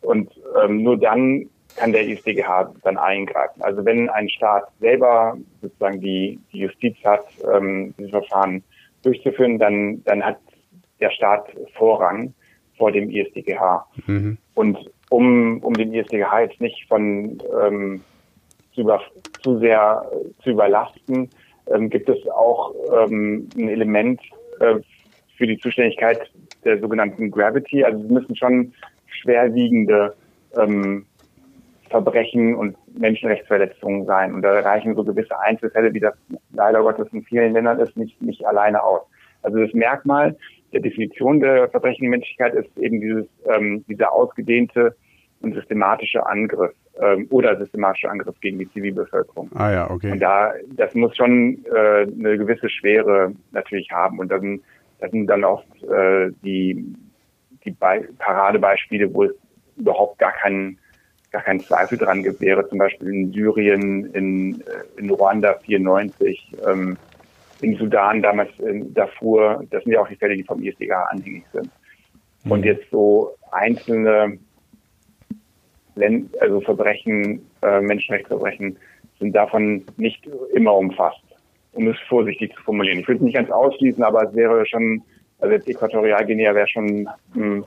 [0.00, 0.30] Und
[0.62, 3.62] ähm, nur dann kann der ISDGH dann eingreifen.
[3.62, 8.62] Also wenn ein Staat selber sozusagen die, die Justiz hat, ähm, diese Verfahren
[9.02, 10.38] durchzuführen, dann, dann hat
[11.04, 12.34] der Staat Vorrang
[12.76, 13.86] vor dem ISDGH.
[14.06, 14.38] Mhm.
[14.54, 14.78] Und
[15.10, 18.00] um, um den ISDGH jetzt nicht von ähm,
[18.74, 19.00] zu, über,
[19.42, 20.04] zu sehr
[20.42, 21.28] zu überlasten,
[21.72, 24.20] ähm, gibt es auch ähm, ein Element
[24.60, 24.76] äh,
[25.36, 26.30] für die Zuständigkeit
[26.64, 27.84] der sogenannten Gravity.
[27.84, 28.72] Also es müssen schon
[29.06, 30.14] schwerwiegende
[30.56, 31.06] ähm,
[31.90, 34.34] Verbrechen und Menschenrechtsverletzungen sein.
[34.34, 36.14] Und da reichen so gewisse Einzelfälle, wie das
[36.52, 39.02] leider Gottes in vielen Ländern ist, nicht, nicht alleine aus.
[39.42, 40.36] Also das Merkmal
[40.72, 44.96] der Definition der Verbrechen gegen Menschlichkeit ist eben dieses, ähm, dieser ausgedehnte
[45.40, 49.50] und systematische Angriff ähm, oder systematische Angriff gegen die Zivilbevölkerung.
[49.54, 50.12] Ah ja, okay.
[50.12, 54.18] Und da, das muss schon äh, eine gewisse Schwere natürlich haben.
[54.18, 54.60] Und dann,
[55.00, 56.94] das sind dann oft äh, die,
[57.64, 59.32] die Be Paradebeispiele, wo es
[59.76, 60.78] überhaupt gar keinen
[61.34, 66.52] gar keinen Zweifel dran gibt, wäre zum Beispiel in Syrien, in, äh, in Ruanda 94,
[66.64, 66.96] ähm,
[67.64, 69.64] in Sudan damals in Darfur.
[69.70, 71.70] Das sind ja auch die Fälle, die vom ISDGH anhängig sind.
[72.44, 72.52] Mhm.
[72.52, 74.38] Und jetzt so einzelne
[76.40, 78.76] also Verbrechen, äh, Menschenrechtsverbrechen
[79.20, 81.22] sind davon nicht immer umfasst,
[81.72, 82.98] um es vorsichtig zu formulieren.
[82.98, 85.02] Ich würde es nicht ganz ausschließen, aber es wäre schon,
[85.38, 87.64] also jetzt Äquatorialguinea wäre schon, hm,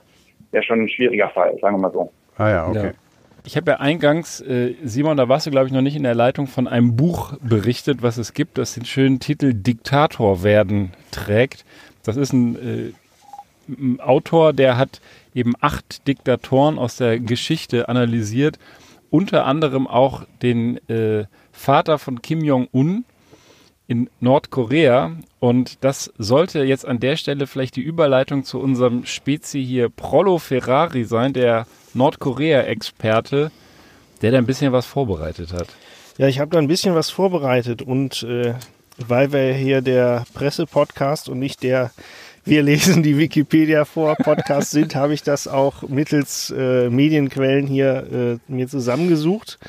[0.51, 2.11] wäre schon ein schwieriger Fall, sagen wir mal so.
[2.37, 2.87] Ah ja, okay.
[2.87, 3.06] Ja.
[3.47, 6.13] Ich habe ja eingangs, äh, Simon, da warst du, glaube ich, noch nicht in der
[6.13, 11.63] Leitung von einem Buch berichtet, was es gibt, das den schönen Titel Diktator werden trägt.
[12.03, 12.91] Das ist ein, äh,
[13.69, 14.99] ein Autor, der hat
[15.33, 18.59] eben acht Diktatoren aus der Geschichte analysiert,
[19.11, 21.23] unter anderem auch den äh,
[21.53, 23.05] Vater von Kim Jong-un
[23.87, 25.15] in Nordkorea.
[25.39, 30.37] Und das sollte jetzt an der Stelle vielleicht die Überleitung zu unserem Spezi hier Prollo
[30.37, 31.65] Ferrari sein, der
[31.97, 33.51] Nordkorea-Experte,
[34.21, 35.67] der da ein bisschen was vorbereitet hat.
[36.17, 38.53] Ja, ich habe da ein bisschen was vorbereitet und äh,
[38.97, 41.91] weil wir hier der Presse-Podcast und nicht der
[42.47, 48.39] wir lesen die Wikipedia vor Podcast sind, habe ich das auch mittels äh, Medienquellen hier
[48.47, 49.59] äh, mir zusammengesucht.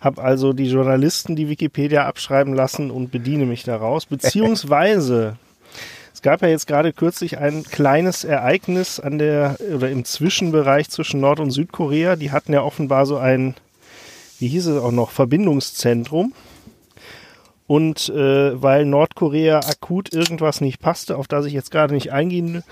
[0.00, 4.06] Habe also die Journalisten die Wikipedia abschreiben lassen und bediene mich daraus.
[4.06, 5.36] Beziehungsweise,
[6.16, 11.20] es gab ja jetzt gerade kürzlich ein kleines Ereignis an der oder im Zwischenbereich zwischen
[11.20, 12.16] Nord- und Südkorea.
[12.16, 13.54] Die hatten ja offenbar so ein,
[14.38, 16.32] wie hieß es auch noch, Verbindungszentrum.
[17.66, 22.62] Und äh, weil Nordkorea akut irgendwas nicht passte, auf das ich jetzt gerade nicht eingehen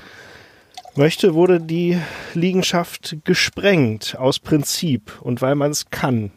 [0.95, 1.99] möchte, wurde die
[2.33, 6.31] Liegenschaft gesprengt aus Prinzip und weil man es kann.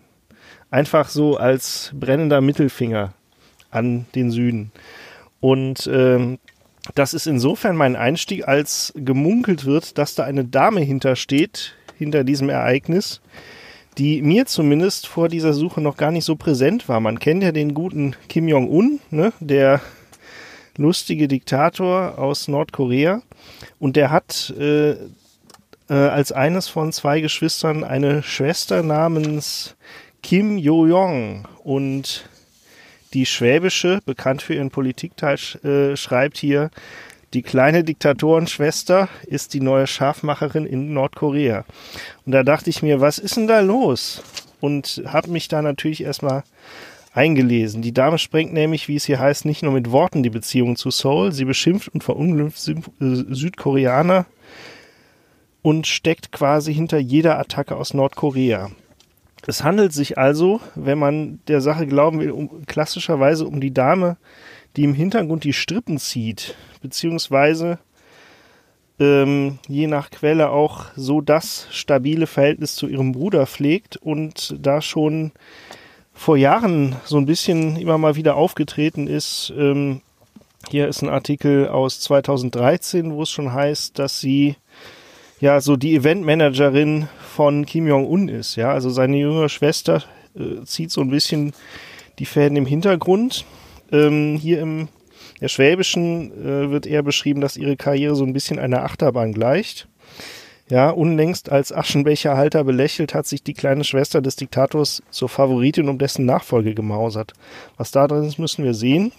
[0.72, 3.14] Einfach so als brennender Mittelfinger
[3.72, 4.74] an den Süden.
[5.40, 6.40] Und ähm,
[6.96, 12.50] das ist insofern mein Einstieg, als gemunkelt wird, dass da eine Dame hintersteht, hinter diesem
[12.50, 13.22] Ereignis,
[13.98, 17.00] die mir zumindest vor dieser Suche noch gar nicht so präsent war.
[17.00, 19.82] Man kennt ja den guten Kim Jong-un, ne, der
[20.78, 23.22] lustige Diktator aus Nordkorea.
[23.80, 24.98] Und der hat äh, äh,
[25.90, 29.76] als eines von zwei Geschwistern eine Schwester namens
[30.22, 31.48] Kim Jo-jong.
[31.64, 32.30] Und
[33.14, 36.70] die Schwäbische, bekannt für ihren Politikteil, äh, schreibt hier,
[37.34, 41.66] die kleine Diktatorenschwester ist die neue Schafmacherin in Nordkorea.
[42.26, 44.24] Und da dachte ich mir, was ist denn da los?
[44.62, 46.44] Und habe mich da natürlich erstmal
[47.14, 47.82] eingelesen.
[47.82, 50.90] Die Dame sprengt nämlich, wie es hier heißt, nicht nur mit Worten die Beziehung zu
[50.90, 54.26] Seoul, sie beschimpft und verunglimpft äh, Südkoreaner
[55.62, 58.70] und steckt quasi hinter jeder Attacke aus Nordkorea.
[59.48, 64.18] Es handelt sich also, wenn man der Sache glauben will, um, klassischerweise um die Dame,
[64.76, 67.80] die im Hintergrund die Strippen zieht, beziehungsweise
[69.00, 74.82] ähm, je nach Quelle auch so das stabile Verhältnis zu ihrem Bruder pflegt und da
[74.82, 75.32] schon
[76.12, 79.54] vor Jahren so ein bisschen immer mal wieder aufgetreten ist.
[79.58, 80.02] Ähm,
[80.70, 84.58] hier ist ein Artikel aus 2013, wo es schon heißt, dass sie
[85.40, 88.56] ja so die Eventmanagerin von Kim Jong-un ist.
[88.56, 90.04] Ja, also seine jüngere Schwester
[90.36, 91.54] äh, zieht so ein bisschen
[92.20, 93.46] die Fäden im Hintergrund.
[93.92, 94.90] Ähm, hier im
[95.42, 99.88] der Schwäbischen äh, wird eher beschrieben, dass ihre Karriere so ein bisschen einer Achterbahn gleicht.
[100.70, 105.98] Ja, unlängst als Aschenbecherhalter belächelt hat sich die kleine Schwester des Diktators zur Favoritin um
[105.98, 107.34] dessen Nachfolge gemausert.
[107.78, 109.14] Was da drin ist, müssen wir sehen.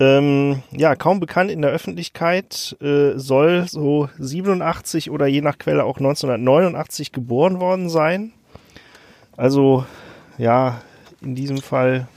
[0.00, 5.84] Ähm, ja, kaum bekannt in der Öffentlichkeit, äh, soll so 87 oder je nach Quelle
[5.84, 8.32] auch 1989 geboren worden sein.
[9.36, 9.84] Also,
[10.36, 10.80] ja,
[11.20, 12.08] in diesem Fall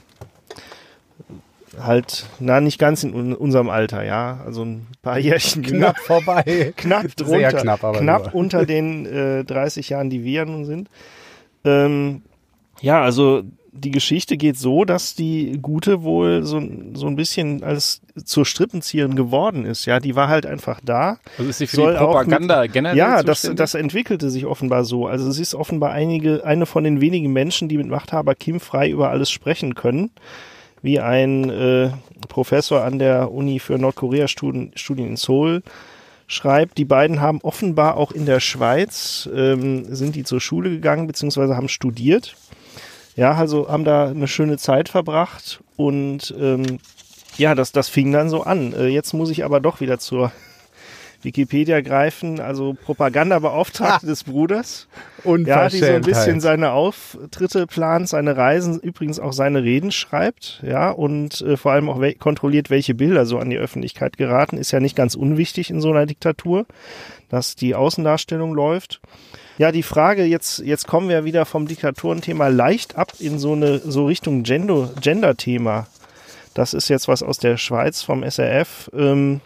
[1.80, 4.40] halt, na, nicht ganz in unserem Alter, ja.
[4.44, 6.72] Also ein paar Jährchen knapp vorbei.
[6.76, 7.50] knapp drunter.
[7.50, 10.88] Sehr knapp, aber knapp unter den äh, 30 Jahren, die wir nun sind.
[11.64, 12.22] Ähm,
[12.80, 13.42] ja, also
[13.78, 16.62] die Geschichte geht so, dass die Gute wohl so,
[16.94, 19.86] so ein bisschen als zur Strippenzieherin geworden ist.
[19.86, 21.18] Ja, die war halt einfach da.
[21.38, 25.06] Also ist sie für die Propaganda mit, generell Ja, das, das entwickelte sich offenbar so.
[25.06, 28.90] Also sie ist offenbar einige, eine von den wenigen Menschen, die mit Machthaber Kim frei
[28.90, 30.10] über alles sprechen können
[30.82, 31.90] wie ein äh,
[32.28, 34.72] Professor an der Uni für Nordkorea-Studien
[35.08, 35.62] in Seoul
[36.26, 41.06] schreibt, die beiden haben offenbar auch in der Schweiz, ähm, sind die zur Schule gegangen,
[41.06, 42.36] beziehungsweise haben studiert.
[43.18, 46.78] Ja, also haben da eine schöne Zeit verbracht und ähm,
[47.36, 48.72] ja, das, das fing dann so an.
[48.72, 50.30] Äh, jetzt muss ich aber doch wieder zur
[51.22, 54.86] Wikipedia greifen, also Propagandabeauftragte des Bruders.
[55.48, 60.62] Ja, die so ein bisschen seine Auftritte plant, seine Reisen, übrigens auch seine Reden schreibt,
[60.64, 64.58] ja, und äh, vor allem auch we kontrolliert, welche Bilder so an die Öffentlichkeit geraten,
[64.58, 66.66] ist ja nicht ganz unwichtig in so einer Diktatur,
[67.30, 69.00] dass die Außendarstellung läuft.
[69.58, 73.78] Ja, die Frage, jetzt, jetzt kommen wir wieder vom Diktatorenthema leicht ab in so eine,
[73.78, 75.88] so Richtung Gender-Thema.
[76.54, 78.88] Das ist jetzt was aus der Schweiz vom SRF.
[78.96, 79.40] Ähm,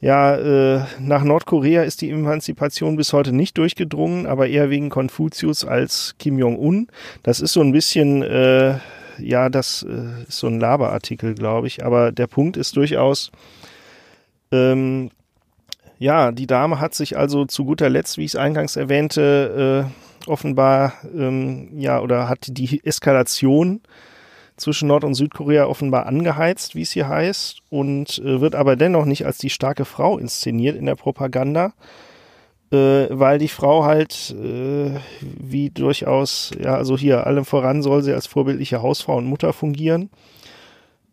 [0.00, 5.62] ja, äh, nach Nordkorea ist die Emanzipation bis heute nicht durchgedrungen, aber eher wegen Konfuzius
[5.66, 6.88] als Kim Jong-un.
[7.22, 8.78] Das ist so ein bisschen, äh,
[9.18, 11.84] ja, das äh, ist so ein Laberartikel, glaube ich.
[11.84, 13.30] Aber der Punkt ist durchaus,
[14.52, 15.10] ähm,
[15.98, 19.86] ja, die Dame hat sich also zu guter Letzt, wie ich es eingangs erwähnte,
[20.26, 23.80] äh, offenbar, ähm, ja, oder hat die Eskalation
[24.56, 29.04] zwischen Nord- und Südkorea offenbar angeheizt, wie es hier heißt, und äh, wird aber dennoch
[29.04, 31.72] nicht als die starke Frau inszeniert in der Propaganda,
[32.70, 38.12] äh, weil die Frau halt äh, wie durchaus, ja, also hier allem voran soll sie
[38.12, 40.10] als vorbildliche Hausfrau und Mutter fungieren.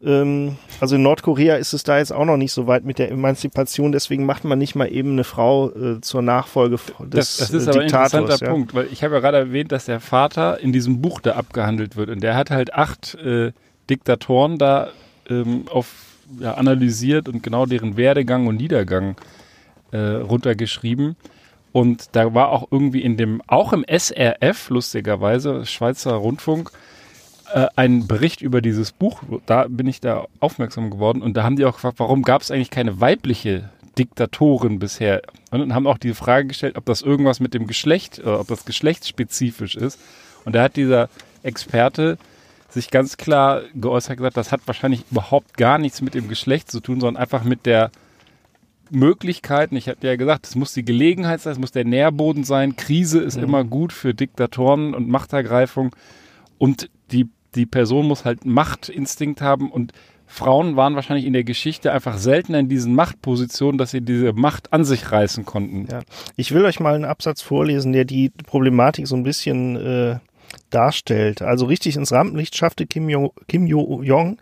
[0.03, 3.11] Ähm, also in Nordkorea ist es da jetzt auch noch nicht so weit mit der
[3.11, 7.51] Emanzipation, deswegen macht man nicht mal eben eine Frau äh, zur Nachfolge des Das, das
[7.51, 8.51] ist aber ein interessanter ja.
[8.51, 11.95] Punkt, weil ich habe ja gerade erwähnt, dass der Vater in diesem Buch da abgehandelt
[11.95, 13.51] wird und der hat halt acht äh,
[13.89, 14.89] Diktatoren da
[15.29, 15.87] ähm, auf
[16.39, 19.15] ja, analysiert und genau deren Werdegang und Niedergang
[19.91, 21.15] äh, runtergeschrieben.
[21.71, 26.71] Und da war auch irgendwie in dem, auch im SRF, lustigerweise, Schweizer Rundfunk,
[27.55, 31.55] äh, einen Bericht über dieses Buch, da bin ich da aufmerksam geworden und da haben
[31.55, 35.21] die auch gefragt, warum gab es eigentlich keine weibliche Diktatorin bisher?
[35.51, 38.65] Und haben auch die Frage gestellt, ob das irgendwas mit dem Geschlecht, äh, ob das
[38.65, 40.01] geschlechtsspezifisch ist.
[40.43, 41.07] Und da hat dieser
[41.43, 42.17] Experte
[42.67, 46.81] sich ganz klar geäußert gesagt, das hat wahrscheinlich überhaupt gar nichts mit dem Geschlecht zu
[46.81, 47.89] tun, sondern einfach mit der
[48.89, 49.77] Möglichkeiten.
[49.77, 52.75] Ich hatte ja gesagt, es muss die Gelegenheit sein, es muss der Nährboden sein.
[52.75, 53.43] Krise ist mhm.
[53.45, 55.95] immer gut für Diktatoren und Machtergreifung.
[56.57, 59.93] Und die die Person muss halt Machtinstinkt haben und
[60.27, 64.73] Frauen waren wahrscheinlich in der Geschichte einfach seltener in diesen Machtpositionen, dass sie diese Macht
[64.73, 65.87] an sich reißen konnten.
[65.89, 66.01] Ja.
[66.35, 70.19] Ich will euch mal einen Absatz vorlesen, der die Problematik so ein bisschen äh,
[70.71, 71.41] darstellt.
[71.41, 74.37] Also richtig ins Rampenlicht schaffte Kim, jo Kim Jo-jong,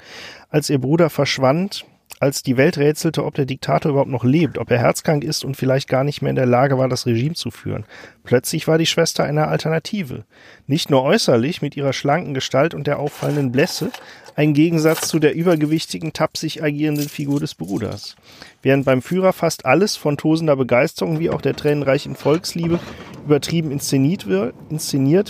[0.50, 1.86] als ihr Bruder verschwand,
[2.20, 5.58] als die Welt rätselte, ob der Diktator überhaupt noch lebt, ob er herzkrank ist und
[5.58, 7.86] vielleicht gar nicht mehr in der Lage war, das Regime zu führen.
[8.24, 10.24] Plötzlich war die Schwester eine Alternative.
[10.68, 13.92] Nicht nur äußerlich mit ihrer schlanken Gestalt und der auffallenden Blässe,
[14.36, 18.16] ein Gegensatz zu der übergewichtigen, tapsig agierenden Figur des Bruders.
[18.62, 22.80] Während beim Führer fast alles von tosender Begeisterung wie auch der tränenreichen Volksliebe
[23.26, 24.28] übertrieben inszeniert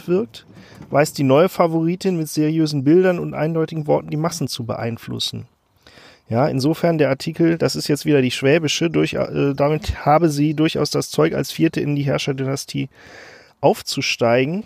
[0.07, 0.45] wirkt,
[0.89, 5.47] weiß die neue Favoritin mit seriösen Bildern und eindeutigen Worten die Massen zu beeinflussen.
[6.33, 10.55] Ja, insofern der Artikel, das ist jetzt wieder die schwäbische, durch, äh, damit habe sie
[10.55, 12.89] durchaus das Zeug, als vierte in die Herrscherdynastie
[13.61, 14.63] aufzusteigen.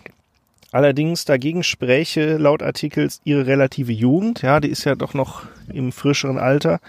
[0.71, 5.91] Allerdings dagegen spräche laut Artikels ihre relative Jugend, ja, die ist ja doch noch im
[5.91, 6.79] frischeren Alter,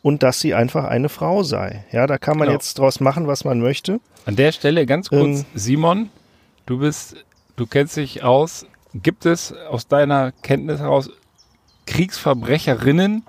[0.00, 1.84] und dass sie einfach eine Frau sei.
[1.90, 2.56] Ja, da kann man genau.
[2.56, 3.98] jetzt draus machen, was man möchte.
[4.26, 6.08] An der Stelle ganz kurz, ähm, Simon,
[6.66, 7.16] du bist,
[7.56, 8.64] du kennst dich aus.
[8.94, 11.10] Gibt es aus deiner Kenntnis heraus
[11.86, 13.24] Kriegsverbrecherinnen,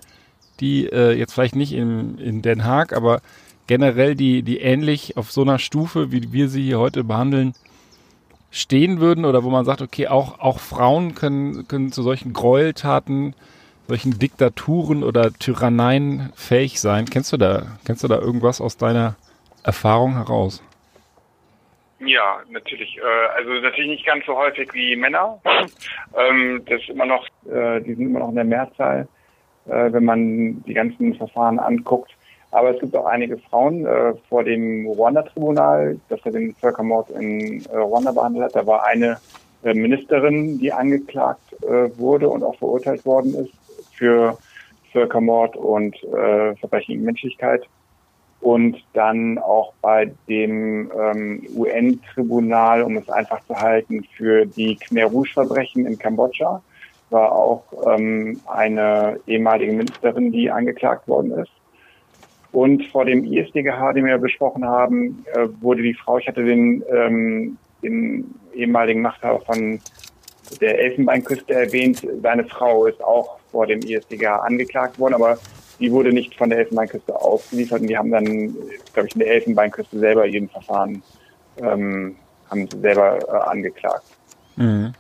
[0.62, 3.22] die äh, jetzt vielleicht nicht in, in Den Haag, aber
[3.68, 7.54] generell die, die ähnlich auf so einer Stufe, wie wir sie hier heute behandeln,
[8.52, 13.34] stehen würden oder wo man sagt, okay, auch, auch Frauen können, können zu solchen Gräueltaten,
[13.88, 17.06] solchen Diktaturen oder Tyranneien fähig sein.
[17.06, 19.16] Kennst du da, kennst du da irgendwas aus deiner
[19.64, 20.62] Erfahrung heraus?
[22.00, 22.98] Ja, natürlich.
[22.98, 25.40] Äh, also natürlich nicht ganz so häufig wie Männer.
[26.18, 29.08] ähm, das ist immer noch, äh, die sind immer noch in der Mehrzahl,
[29.68, 32.12] äh, wenn man die ganzen Verfahren anguckt.
[32.52, 37.66] Aber es gibt auch einige Frauen äh, vor dem Ruanda-Tribunal, das er den Völkermord in
[37.66, 38.56] äh, Ruanda behandelt hat.
[38.56, 39.18] Da war eine
[39.64, 43.54] äh, Ministerin, die angeklagt äh, wurde und auch verurteilt worden ist
[43.94, 44.38] für
[44.92, 47.64] Völkermord und äh, Verbrechen gegen Menschlichkeit
[48.42, 55.06] und dann auch bei dem ähm, UN-Tribunal, um es einfach zu halten, für die Khmer
[55.06, 56.62] Rouge-Verbrechen in Kambodscha
[57.12, 61.52] war auch ähm, eine ehemalige Ministerin, die angeklagt worden ist.
[62.52, 66.84] Und vor dem ISDGH, den wir besprochen haben, äh, wurde die Frau, ich hatte den,
[66.92, 69.80] ähm, den ehemaligen Machthaber von
[70.60, 75.38] der Elfenbeinküste erwähnt, seine Frau ist auch vor dem ISDGH angeklagt worden, aber
[75.80, 78.56] die wurde nicht von der Elfenbeinküste ausgeliefert und die haben dann,
[78.94, 81.02] glaube ich, in der Elfenbeinküste selber ihren Verfahren
[81.62, 82.16] ähm,
[82.50, 84.06] haben sie selber äh, angeklagt.
[84.58, 84.94] Mhm.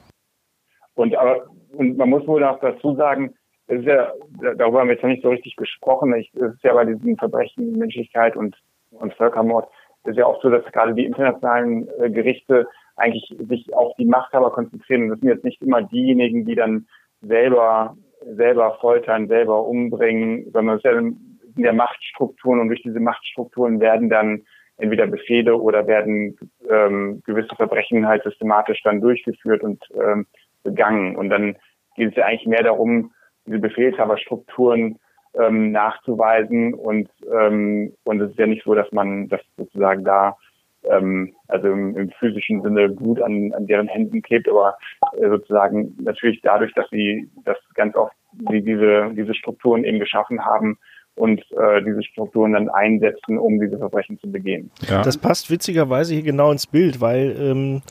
[0.95, 3.33] Und aber und man muss wohl auch dazu sagen,
[3.67, 4.11] es ist ja,
[4.57, 6.13] darüber haben wir jetzt noch nicht so richtig gesprochen.
[6.13, 8.55] es ist ja bei diesen Verbrechen Menschlichkeit und,
[8.91, 9.69] und Völkermord,
[10.03, 14.05] es ist ja auch so, dass gerade die internationalen äh, Gerichte eigentlich sich auf die
[14.05, 15.09] Machthaber konzentrieren.
[15.09, 16.87] Das sind jetzt nicht immer diejenigen, die dann
[17.21, 17.95] selber
[18.25, 21.17] selber foltern, selber umbringen, sondern es sind
[21.57, 24.43] ja Machtstrukturen und durch diese Machtstrukturen werden dann
[24.77, 26.37] entweder Befehle oder werden
[26.69, 30.25] ähm, gewisse Verbrechen halt systematisch dann durchgeführt und ähm,
[30.63, 31.15] begangen.
[31.15, 31.55] Und dann
[31.95, 33.11] geht es ja eigentlich mehr darum,
[33.45, 34.99] diese Befehlshaberstrukturen
[35.33, 40.35] ähm, nachzuweisen und ähm, und es ist ja nicht so, dass man das sozusagen da
[40.83, 44.77] ähm, also im, im physischen Sinne gut an, an deren Händen klebt, aber
[45.17, 48.13] äh, sozusagen natürlich dadurch, dass sie das ganz oft
[48.49, 50.77] sie diese, diese Strukturen eben geschaffen haben,
[51.15, 54.71] und äh, diese Strukturen dann einsetzen, um diese Verbrechen zu begehen.
[54.87, 55.01] Ja.
[55.03, 57.81] Das passt witzigerweise hier genau ins Bild, weil ähm,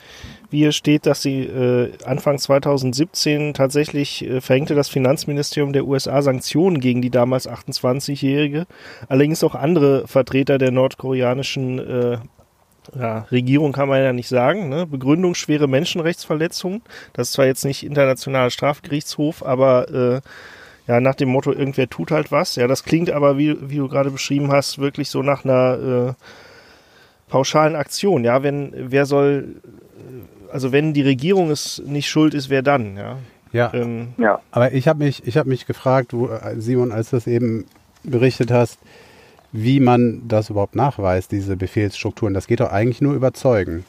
[0.51, 6.23] wie hier steht, dass sie äh, Anfang 2017 tatsächlich äh, verhängte das Finanzministerium der USA
[6.23, 8.67] Sanktionen gegen die damals 28-Jährige.
[9.09, 12.19] Allerdings auch andere Vertreter der nordkoreanischen äh,
[12.99, 14.69] ja, Regierung kann man ja nicht sagen.
[14.69, 14.87] Ne?
[14.87, 16.83] Begründung schwere Menschenrechtsverletzungen.
[17.13, 20.21] Das ist zwar jetzt nicht internationaler Strafgerichtshof, aber äh,
[20.87, 22.57] ja, nach dem Motto, irgendwer tut halt was.
[22.57, 25.79] Ja, das klingt aber, wie, wie du gerade beschrieben hast, wirklich so nach einer
[26.09, 26.13] äh,
[27.29, 28.25] pauschalen Aktion.
[28.25, 29.63] Ja, wenn, wer soll,
[30.53, 32.97] also wenn die Regierung es nicht schuld ist, wer dann?
[32.97, 33.19] Ja,
[33.53, 33.73] ja.
[33.75, 34.41] Ähm, ja.
[34.51, 37.67] aber ich habe mich, ich habe mich gefragt, du, äh, Simon, als du das eben
[38.03, 38.79] berichtet hast,
[39.53, 42.35] wie man das überhaupt nachweist, diese Befehlsstrukturen.
[42.35, 43.85] Das geht doch eigentlich nur überzeugen.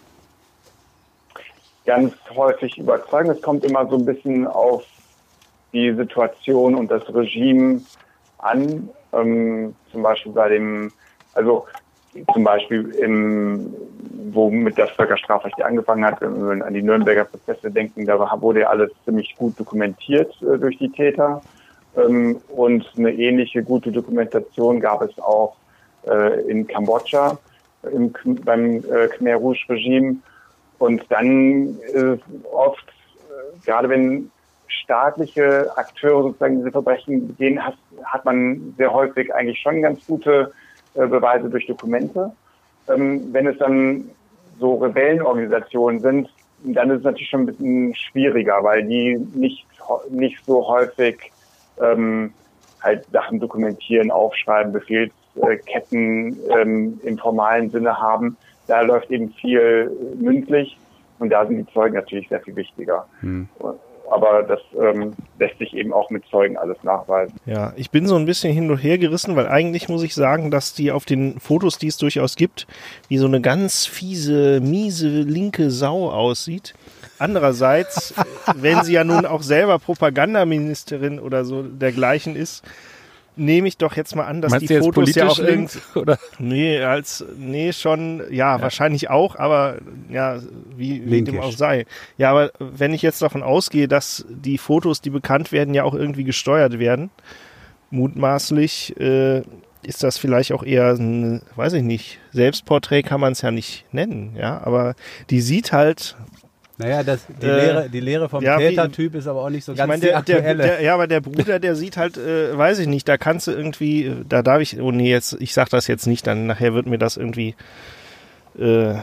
[1.85, 3.29] Ganz häufig überzeugen.
[3.29, 4.83] Es kommt immer so ein bisschen auf
[5.73, 7.81] die Situation und das Regime
[8.39, 8.89] an.
[9.13, 10.91] Ähm, zum Beispiel bei dem,
[11.33, 11.65] also
[12.33, 13.73] zum Beispiel im,
[14.31, 18.67] womit das Völkerstrafrecht angefangen hat, wenn wir an die Nürnberger Prozesse denken, da wurde ja
[18.67, 21.41] alles ziemlich gut dokumentiert äh, durch die Täter.
[21.95, 25.55] Ähm, und eine ähnliche gute Dokumentation gab es auch
[26.07, 27.37] äh, in Kambodscha
[27.91, 30.17] im, beim äh, Khmer Rouge Regime.
[30.79, 34.31] Und dann ist oft, äh, gerade wenn
[34.67, 40.51] staatliche Akteure sozusagen diese Verbrechen begehen, hat, hat man sehr häufig eigentlich schon ganz gute
[40.95, 42.31] äh, Beweise durch Dokumente.
[42.87, 44.09] Ähm, wenn es dann
[44.59, 46.29] so Rebellenorganisationen sind,
[46.63, 49.65] dann ist es natürlich schon ein bisschen schwieriger, weil die nicht,
[50.09, 51.31] nicht so häufig
[51.81, 52.33] ähm,
[52.81, 58.37] halt Sachen dokumentieren, aufschreiben, Befehlsketten ähm, im formalen Sinne haben.
[58.67, 60.77] Da läuft eben viel mündlich
[61.19, 63.07] und da sind die Zeugen natürlich sehr viel wichtiger.
[63.21, 63.47] Hm.
[64.11, 67.33] Aber das ähm, lässt sich eben auch mit Zeugen alles nachweisen.
[67.45, 70.51] Ja, ich bin so ein bisschen hin und her gerissen, weil eigentlich muss ich sagen,
[70.51, 72.67] dass die auf den Fotos, die es durchaus gibt,
[73.07, 76.73] wie so eine ganz fiese, miese linke Sau aussieht.
[77.19, 78.13] Andererseits,
[78.55, 82.65] wenn sie ja nun auch selber Propagandaministerin oder so dergleichen ist,
[83.41, 86.19] nehme ich doch jetzt mal an, dass Meinst die Fotos ja auch irgend oder?
[86.39, 89.77] Nee als nee schon ja, ja, wahrscheinlich auch, aber
[90.09, 90.39] ja
[90.75, 91.85] wie, wie dem auch sei.
[92.17, 95.95] Ja, aber wenn ich jetzt davon ausgehe, dass die Fotos, die bekannt werden, ja auch
[95.95, 97.09] irgendwie gesteuert werden,
[97.89, 99.41] mutmaßlich äh,
[99.83, 103.85] ist das vielleicht auch eher ein, weiß ich nicht, Selbstporträt kann man es ja nicht
[103.91, 104.93] nennen, ja, aber
[105.31, 106.15] die sieht halt
[106.81, 109.73] naja, das, die, äh, Lehre, die Lehre vom ja, Tätertyp ist aber auch nicht so
[109.73, 112.87] ganz mein, der, der, der, Ja, aber der Bruder, der sieht halt, äh, weiß ich
[112.87, 116.07] nicht, da kannst du irgendwie, da darf ich, oh nee, jetzt, ich sag das jetzt
[116.07, 117.55] nicht, dann nachher wird mir das irgendwie,
[118.57, 118.95] äh,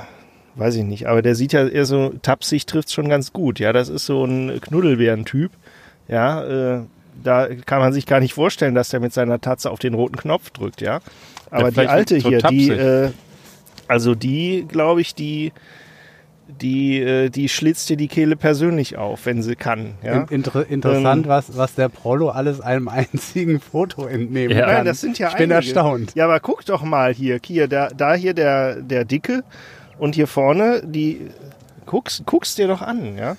[0.56, 3.72] weiß ich nicht, aber der sieht ja eher so, tapsig trifft schon ganz gut, ja,
[3.72, 5.52] das ist so ein Knuddelbären-Typ,
[6.08, 6.80] ja, äh,
[7.22, 10.16] da kann man sich gar nicht vorstellen, dass der mit seiner Tatze auf den roten
[10.16, 11.00] Knopf drückt, ja.
[11.50, 13.10] Aber ja, die alte hier, die, äh,
[13.86, 15.52] also die, glaube ich, die
[16.48, 19.94] die, äh, die schlitzt dir die Kehle persönlich auf, wenn sie kann.
[20.02, 20.26] Ja?
[20.30, 24.66] Inter interessant, ähm, was, was der Prollo alles einem einzigen Foto entnehmen ja.
[24.66, 24.76] kann.
[24.76, 25.56] Ja, das sind ja ich bin einige.
[25.56, 26.14] erstaunt.
[26.14, 29.44] Ja, aber guck doch mal hier, hier, da, da hier der, der Dicke
[29.98, 31.28] und hier vorne die,
[31.86, 33.36] guckst, guckst dir doch an, ja.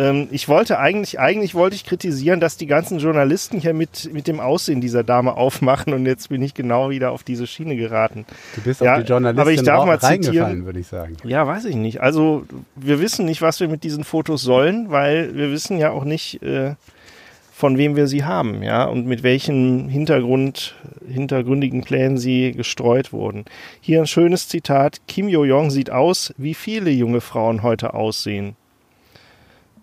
[0.00, 4.26] Ähm, ich wollte eigentlich, eigentlich wollte ich kritisieren, dass die ganzen Journalisten hier mit, mit
[4.26, 8.24] dem Aussehen dieser Dame aufmachen und jetzt bin ich genau wieder auf diese Schiene geraten.
[8.54, 11.16] Du bist ja, auf die Journalistin aber ich darf mal reingefallen, würde ich sagen.
[11.24, 12.00] Ja, weiß ich nicht.
[12.00, 12.46] Also
[12.76, 16.42] wir wissen nicht, was wir mit diesen Fotos sollen, weil wir wissen ja auch nicht,
[16.42, 16.76] äh,
[17.52, 20.76] von wem wir sie haben, ja, und mit welchen Hintergrund,
[21.06, 23.44] hintergründigen Plänen sie gestreut wurden.
[23.82, 25.02] Hier ein schönes Zitat.
[25.08, 28.56] Kim Yo-Jong sieht aus, wie viele junge Frauen heute aussehen.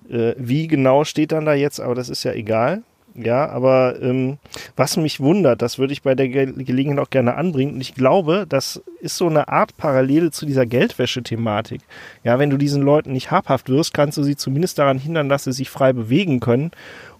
[0.10, 2.84] Äh, wie genau steht dann da jetzt, aber das ist ja egal.
[3.20, 4.38] Ja, aber ähm,
[4.76, 7.74] was mich wundert, das würde ich bei der Ge Gelegenheit auch gerne anbringen.
[7.74, 11.82] Und ich glaube, das ist so eine Art Parallele zu dieser Geldwäsche-Thematik.
[12.24, 15.45] Ja, wenn du diesen Leuten nicht habhaft wirst, kannst du sie zumindest daran hindern, dass
[15.45, 16.70] sie sich frei bewegen können.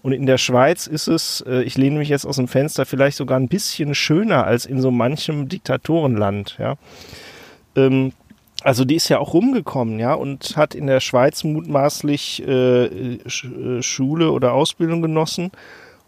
[0.00, 3.16] Und in der Schweiz ist es, äh, ich lehne mich jetzt aus dem Fenster, vielleicht
[3.16, 6.58] sogar ein bisschen schöner als in so manchem Diktatorenland.
[6.60, 6.76] Ja.
[7.74, 8.12] Ähm,
[8.64, 14.32] also die ist ja auch rumgekommen, ja, und hat in der Schweiz mutmaßlich äh, Schule
[14.32, 15.52] oder Ausbildung genossen.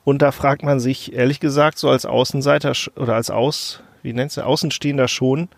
[0.04, 4.32] Und da fragt man sich, ehrlich gesagt, so als Außenseiter oder als Aus, wie nennt
[4.32, 5.48] sie, Außenstehender schon,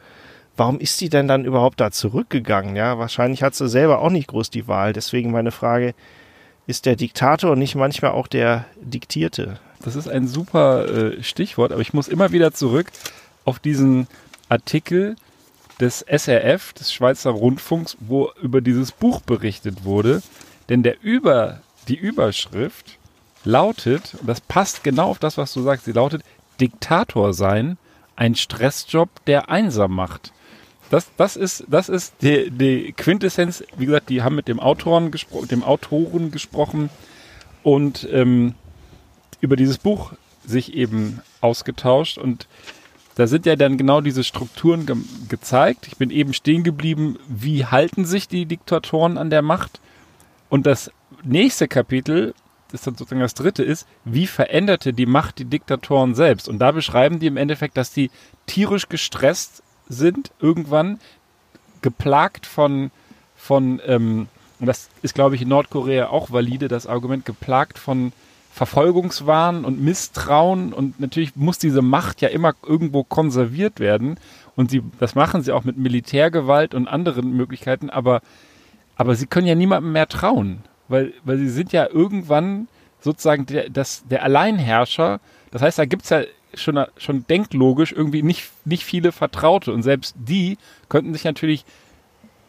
[0.57, 2.77] warum ist sie denn dann überhaupt da zurückgegangen?
[2.77, 4.93] Ja, wahrscheinlich hat sie selber auch nicht groß die Wahl.
[4.93, 5.95] Deswegen meine Frage,
[6.67, 9.59] ist der Diktator nicht manchmal auch der Diktierte?
[9.83, 12.93] Das ist ein super äh, Stichwort, aber ich muss immer wieder zurück
[13.45, 14.07] auf diesen
[14.49, 15.17] Artikel
[15.83, 20.23] des SRF, des Schweizer Rundfunks, wo über dieses Buch berichtet wurde.
[20.69, 22.99] Denn der über, die Überschrift
[23.45, 26.23] lautet, und das passt genau auf das, was du sagst, sie lautet
[26.61, 27.79] Diktator sein,
[28.15, 30.33] ein Stressjob, der einsam macht.
[30.89, 33.65] Das, das ist, das ist die, die Quintessenz.
[33.77, 36.91] Wie gesagt, die haben mit dem Autoren gesprochen, dem Autoren gesprochen
[37.65, 38.55] und ähm,
[39.41, 40.13] über dieses Buch
[40.47, 42.47] sich eben ausgetauscht und
[43.15, 44.97] da sind ja dann genau diese Strukturen ge
[45.29, 45.87] gezeigt.
[45.87, 49.81] Ich bin eben stehen geblieben, wie halten sich die Diktatoren an der Macht?
[50.49, 50.91] Und das
[51.23, 52.35] nächste Kapitel,
[52.71, 56.49] das dann sozusagen das dritte ist, wie veränderte die Macht die Diktatoren selbst?
[56.49, 58.11] Und da beschreiben die im Endeffekt, dass die
[58.47, 60.99] tierisch gestresst sind, irgendwann
[61.83, 62.91] geplagt von,
[63.37, 64.29] von ähm,
[64.63, 68.13] und das ist, glaube ich, in Nordkorea auch valide, das Argument, geplagt von
[68.53, 74.19] Verfolgungswahn und Misstrauen und natürlich muss diese Macht ja immer irgendwo konserviert werden
[74.57, 78.21] und sie, das machen sie auch mit Militärgewalt und anderen Möglichkeiten, aber,
[78.95, 82.69] aber sie können ja niemandem mehr trauen, weil, weil sie sind ja irgendwann
[83.01, 85.21] sozusagen der, das, der Alleinherrscher.
[85.51, 86.23] Das heißt, da gibt es ja
[86.53, 90.59] schon, schon denklogisch irgendwie nicht, nicht viele Vertraute und selbst die
[90.91, 91.65] könnten sich natürlich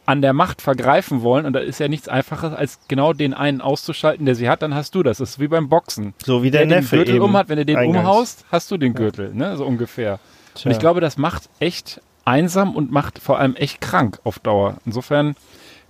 [0.06, 3.62] an der Macht vergreifen wollen und da ist ja nichts einfaches, als genau den einen
[3.62, 5.18] auszuschalten, der sie hat, dann hast du das.
[5.18, 6.14] Das ist wie beim Boxen.
[6.24, 8.00] So wie der, der Neffe den Gürtel um hat, wenn du den eingangs.
[8.00, 10.20] umhaust, hast du den Gürtel, ne, so ungefähr.
[10.56, 10.70] Tja.
[10.70, 14.78] Und ich glaube, das macht echt einsam und macht vor allem echt krank auf Dauer.
[14.86, 15.36] Insofern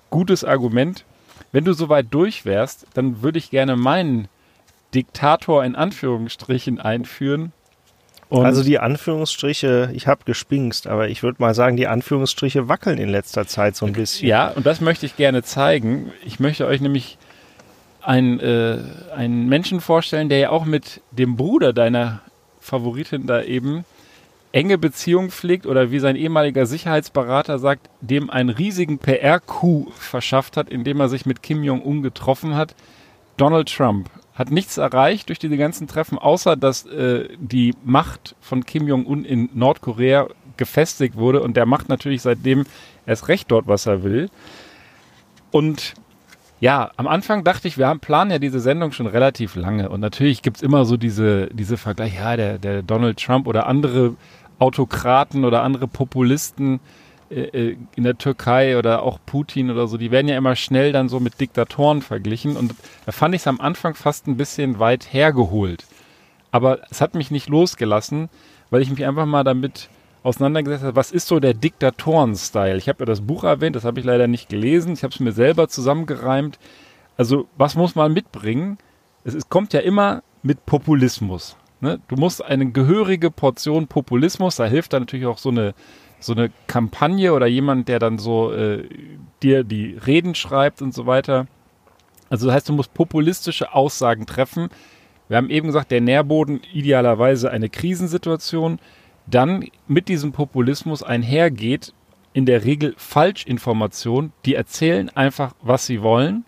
[0.09, 1.05] gutes Argument.
[1.51, 4.27] Wenn du soweit durch wärst, dann würde ich gerne meinen
[4.93, 7.51] Diktator in Anführungsstrichen einführen.
[8.33, 12.97] Und also die Anführungsstriche, ich habe gespinkst, aber ich würde mal sagen, die Anführungsstriche wackeln
[12.97, 14.27] in letzter Zeit so ein bisschen.
[14.27, 16.11] Ja, und das möchte ich gerne zeigen.
[16.25, 17.19] Ich möchte euch nämlich
[18.01, 18.79] einen, äh,
[19.15, 22.21] einen Menschen vorstellen, der ja auch mit dem Bruder deiner
[22.59, 23.85] Favoritin da eben
[24.51, 30.69] enge Beziehung pflegt oder wie sein ehemaliger Sicherheitsberater sagt, dem einen riesigen PR-Coup verschafft hat,
[30.69, 32.73] indem er sich mit Kim Jong-un getroffen hat.
[33.37, 38.65] Donald Trump hat nichts erreicht durch diese ganzen Treffen, außer dass äh, die Macht von
[38.65, 40.27] Kim Jong-un in Nordkorea
[40.57, 42.65] gefestigt wurde und der macht natürlich seitdem
[43.05, 44.29] erst recht dort, was er will.
[45.51, 45.93] Und
[46.59, 49.99] ja, am Anfang dachte ich, wir haben planen ja diese Sendung schon relativ lange und
[49.99, 54.15] natürlich gibt's immer so diese, diese Vergleiche, ja, der, der Donald Trump oder andere
[54.59, 56.79] Autokraten oder andere Populisten
[57.33, 61.19] in der Türkei oder auch Putin oder so, die werden ja immer schnell dann so
[61.19, 65.85] mit Diktatoren verglichen und da fand ich es am Anfang fast ein bisschen weit hergeholt.
[66.51, 68.29] Aber es hat mich nicht losgelassen,
[68.69, 69.89] weil ich mich einfach mal damit
[70.21, 72.77] auseinandergesetzt habe, was ist so der Diktatoren-Style?
[72.77, 75.19] Ich habe ja das Buch erwähnt, das habe ich leider nicht gelesen, ich habe es
[75.19, 76.59] mir selber zusammengereimt.
[77.17, 78.77] Also was muss man mitbringen?
[79.23, 81.57] Es ist, kommt ja immer mit Populismus.
[81.81, 81.99] Ne?
[82.07, 85.73] Du musst eine gehörige Portion Populismus, da hilft dann natürlich auch so eine
[86.23, 88.87] so eine Kampagne oder jemand, der dann so äh,
[89.41, 91.47] dir die Reden schreibt und so weiter.
[92.29, 94.69] Also das heißt, du musst populistische Aussagen treffen.
[95.27, 98.79] Wir haben eben gesagt, der Nährboden idealerweise eine Krisensituation.
[99.27, 101.93] Dann mit diesem Populismus einhergeht
[102.33, 104.33] in der Regel Falschinformationen.
[104.45, 106.45] Die erzählen einfach, was sie wollen.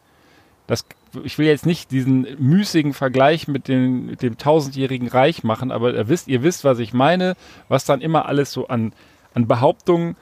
[0.68, 0.86] Das,
[1.24, 5.94] ich will jetzt nicht diesen müßigen Vergleich mit, den, mit dem tausendjährigen Reich machen, aber
[5.94, 7.36] ihr wisst, ihr wisst, was ich meine,
[7.68, 8.94] was dann immer alles so an,
[9.36, 10.16] an Behauptungen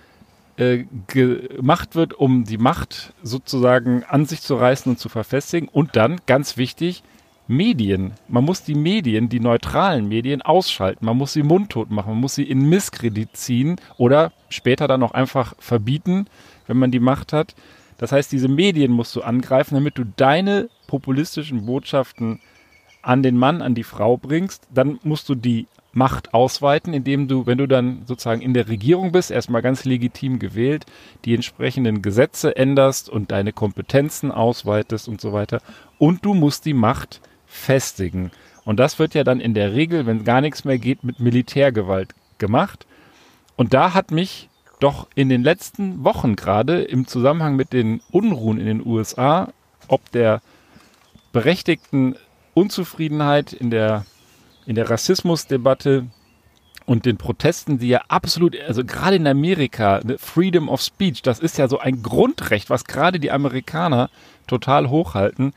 [0.57, 5.69] äh, gemacht wird, um die Macht sozusagen an sich zu reißen und zu verfestigen.
[5.69, 7.03] Und dann, ganz wichtig,
[7.47, 8.13] Medien.
[8.27, 11.05] Man muss die Medien, die neutralen Medien ausschalten.
[11.05, 12.11] Man muss sie mundtot machen.
[12.11, 16.27] Man muss sie in Misskredit ziehen oder später dann auch einfach verbieten,
[16.67, 17.55] wenn man die Macht hat.
[17.97, 22.39] Das heißt, diese Medien musst du angreifen, damit du deine populistischen Botschaften
[23.01, 24.67] an den Mann, an die Frau bringst.
[24.73, 29.11] Dann musst du die Macht ausweiten, indem du, wenn du dann sozusagen in der Regierung
[29.11, 30.85] bist, erstmal ganz legitim gewählt,
[31.23, 35.61] die entsprechenden Gesetze änderst und deine Kompetenzen ausweitest und so weiter.
[35.99, 38.31] Und du musst die Macht festigen.
[38.65, 42.15] Und das wird ja dann in der Regel, wenn gar nichts mehr geht, mit Militärgewalt
[42.37, 42.87] gemacht.
[43.55, 44.49] Und da hat mich
[44.79, 49.53] doch in den letzten Wochen gerade im Zusammenhang mit den Unruhen in den USA,
[49.87, 50.41] ob der
[51.31, 52.15] berechtigten
[52.53, 54.05] Unzufriedenheit in der,
[54.65, 56.07] in der Rassismusdebatte
[56.85, 61.39] und den Protesten, die ja absolut, also gerade in Amerika, ne, Freedom of Speech, das
[61.39, 64.09] ist ja so ein Grundrecht, was gerade die Amerikaner
[64.47, 65.53] total hochhalten.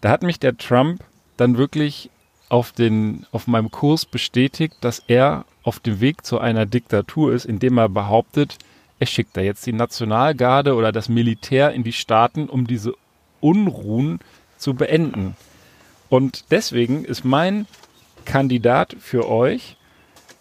[0.00, 1.02] Da hat mich der Trump
[1.36, 2.10] dann wirklich
[2.48, 7.44] auf, den, auf meinem Kurs bestätigt, dass er auf dem Weg zu einer Diktatur ist,
[7.46, 8.58] indem er behauptet,
[8.98, 12.94] er schickt da jetzt die Nationalgarde oder das Militär in die Staaten, um diese
[13.40, 14.20] Unruhen
[14.56, 15.36] zu beenden.
[16.08, 17.66] Und deswegen ist mein
[18.24, 19.76] Kandidat für euch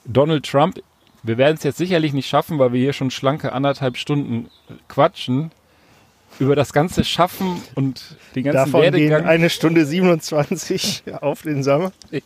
[0.05, 0.81] Donald Trump.
[1.23, 4.49] Wir werden es jetzt sicherlich nicht schaffen, weil wir hier schon schlanke anderthalb Stunden
[4.87, 5.51] quatschen
[6.39, 9.19] über das ganze Schaffen und den ganzen Davon Werdegang.
[9.21, 11.91] Gehen eine Stunde 27 auf den Sommer.
[12.11, 12.21] Ja.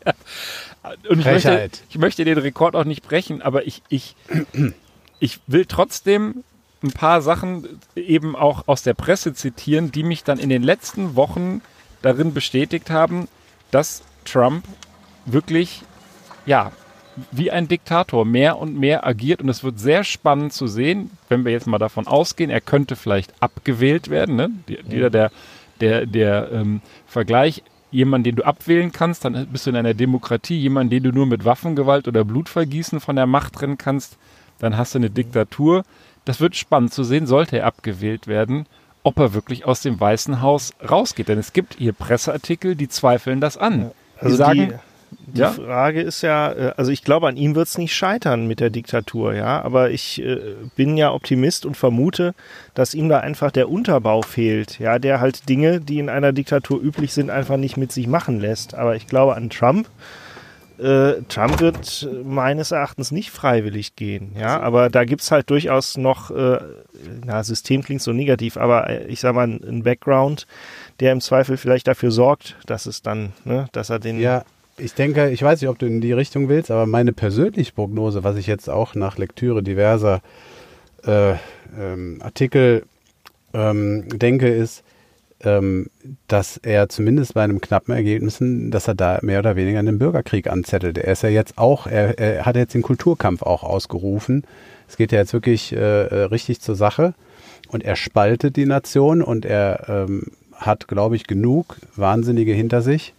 [1.09, 4.15] Und ich möchte, ich möchte, den Rekord auch nicht brechen, aber ich, ich,
[5.19, 6.43] ich will trotzdem
[6.83, 11.15] ein paar Sachen eben auch aus der Presse zitieren, die mich dann in den letzten
[11.15, 11.61] Wochen
[12.01, 13.27] darin bestätigt haben,
[13.71, 14.63] dass Trump
[15.27, 15.83] wirklich,
[16.45, 16.71] ja,
[17.31, 21.45] wie ein Diktator mehr und mehr agiert und es wird sehr spannend zu sehen, wenn
[21.45, 24.35] wir jetzt mal davon ausgehen, er könnte vielleicht abgewählt werden.
[24.35, 24.51] Ne?
[24.87, 25.31] Jeder der,
[25.81, 30.59] der, der ähm, Vergleich, jemand, den du abwählen kannst, dann bist du in einer Demokratie,
[30.59, 34.17] jemand, den du nur mit Waffengewalt oder Blutvergießen von der Macht trennen kannst,
[34.59, 35.83] dann hast du eine Diktatur.
[36.25, 38.65] Das wird spannend zu sehen, sollte er abgewählt werden,
[39.03, 41.29] ob er wirklich aus dem Weißen Haus rausgeht.
[41.29, 43.91] Denn es gibt hier Presseartikel, die zweifeln das an.
[44.17, 44.86] Also die sagen, die
[45.27, 45.51] die ja?
[45.51, 48.69] Frage ist ja, äh, also ich glaube, an ihm wird es nicht scheitern mit der
[48.69, 49.61] Diktatur, ja.
[49.61, 52.33] Aber ich äh, bin ja Optimist und vermute,
[52.73, 56.81] dass ihm da einfach der Unterbau fehlt, ja, der halt Dinge, die in einer Diktatur
[56.81, 58.73] üblich sind, einfach nicht mit sich machen lässt.
[58.73, 59.89] Aber ich glaube an Trump.
[60.79, 65.97] Äh, Trump wird meines Erachtens nicht freiwillig gehen, ja, aber da gibt es halt durchaus
[65.97, 66.59] noch, äh,
[67.25, 70.45] na, System klingt so negativ, aber äh, ich sag mal, ein Background,
[70.99, 74.43] der im Zweifel vielleicht dafür sorgt, dass es dann, ne, dass er den ja
[74.77, 78.23] ich denke, ich weiß nicht, ob du in die Richtung willst, aber meine persönliche Prognose,
[78.23, 80.21] was ich jetzt auch nach Lektüre diverser
[81.05, 81.33] äh,
[81.77, 82.83] ähm, Artikel
[83.53, 84.83] ähm, denke, ist,
[85.43, 85.87] ähm,
[86.27, 90.47] dass er zumindest bei einem knappen Ergebnis, dass er da mehr oder weniger einen Bürgerkrieg
[90.47, 90.97] anzettelt.
[90.97, 94.43] Er ist ja jetzt auch, er, er hat jetzt den Kulturkampf auch ausgerufen.
[94.87, 97.13] Es geht ja jetzt wirklich äh, richtig zur Sache
[97.69, 103.13] und er spaltet die Nation und er ähm, hat, glaube ich, genug Wahnsinnige hinter sich,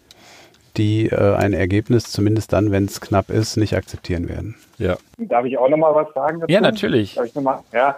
[0.79, 4.57] die äh, ein Ergebnis, zumindest dann, wenn es knapp ist, nicht akzeptieren werden.
[4.79, 4.97] Ja.
[5.19, 6.41] Darf ich auch nochmal was sagen?
[6.41, 6.53] Dazu?
[6.53, 7.15] Ja, natürlich.
[7.15, 7.61] Darf ich noch mal?
[7.73, 7.97] Ja,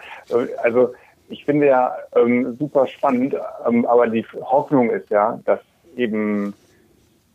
[0.62, 0.94] also
[1.28, 3.36] ich finde ja ähm, super spannend,
[3.66, 5.61] ähm, aber die Hoffnung ist ja, dass
[5.97, 6.55] eben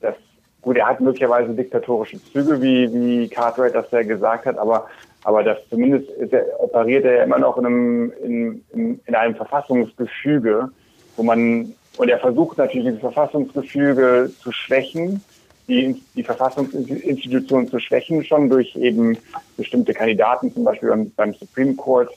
[0.01, 0.15] das,
[0.61, 4.87] gut, er hat möglicherweise diktatorische Züge, wie, wie Cartwright das ja gesagt hat, aber
[5.23, 9.35] aber das zumindest er, operiert er ja immer noch in einem, in, in, in einem
[9.35, 10.69] Verfassungsgefüge,
[11.15, 15.23] wo man und er versucht natürlich, dieses Verfassungsgefüge zu schwächen,
[15.67, 19.17] die, die Verfassungsinstitutionen zu schwächen, schon durch eben
[19.57, 22.09] bestimmte Kandidaten, zum Beispiel beim, beim Supreme Court,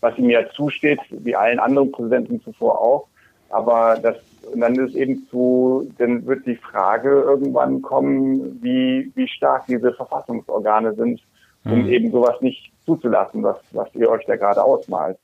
[0.00, 3.08] was ihm ja zusteht, wie allen anderen Präsidenten zuvor auch.
[3.50, 4.16] Aber das,
[4.52, 9.92] und dann ist eben zu, dann wird die Frage irgendwann kommen, wie, wie stark diese
[9.92, 11.20] Verfassungsorgane sind,
[11.64, 11.88] um mhm.
[11.88, 15.18] eben sowas nicht zuzulassen, was, was ihr euch da gerade ausmalt.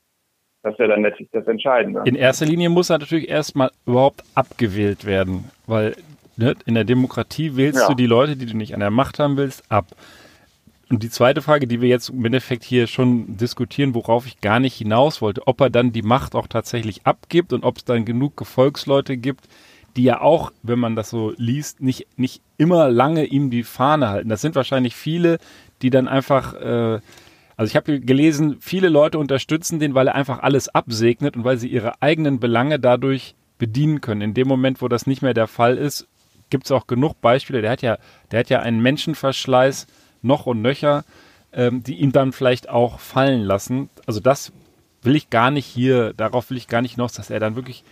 [0.63, 2.03] Das ist ja dann letztlich das Entscheidende.
[2.05, 5.95] In erster Linie muss er natürlich erstmal überhaupt abgewählt werden, weil
[6.37, 7.87] ne, in der Demokratie wählst ja.
[7.87, 9.87] du die Leute, die du nicht an der Macht haben willst, ab.
[10.89, 14.59] Und die zweite Frage, die wir jetzt im Endeffekt hier schon diskutieren, worauf ich gar
[14.59, 18.03] nicht hinaus wollte, ob er dann die Macht auch tatsächlich abgibt und ob es dann
[18.03, 19.47] genug Gefolgsleute gibt,
[19.95, 24.09] die ja auch, wenn man das so liest, nicht, nicht immer lange ihm die Fahne
[24.09, 24.27] halten.
[24.27, 25.37] Das sind wahrscheinlich viele,
[25.81, 26.99] die dann einfach äh,
[27.55, 31.57] Also ich habe gelesen, viele Leute unterstützen den, weil er einfach alles absegnet und weil
[31.57, 34.21] sie ihre eigenen Belange dadurch bedienen können.
[34.21, 36.07] In dem Moment, wo das nicht mehr der Fall ist,
[36.51, 37.63] gibt es auch genug Beispiele.
[37.63, 37.97] Der hat ja,
[38.29, 39.87] der hat ja einen Menschenverschleiß
[40.21, 41.03] noch und nöcher,
[41.51, 43.89] ähm, die ihn dann vielleicht auch fallen lassen.
[44.05, 44.51] Also das
[45.01, 47.83] will ich gar nicht hier, darauf will ich gar nicht hinaus, dass er dann wirklich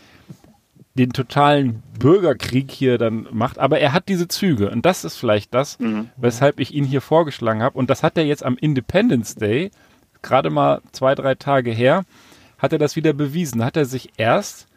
[0.94, 3.58] den totalen Bürgerkrieg hier dann macht.
[3.58, 6.10] Aber er hat diese Züge und das ist vielleicht das, mhm.
[6.18, 7.78] weshalb ich ihn hier vorgeschlagen habe.
[7.78, 9.72] Und das hat er jetzt am Independence Day,
[10.22, 12.04] gerade mal zwei, drei Tage her,
[12.58, 13.64] hat er das wieder bewiesen.
[13.64, 14.68] Hat er sich erst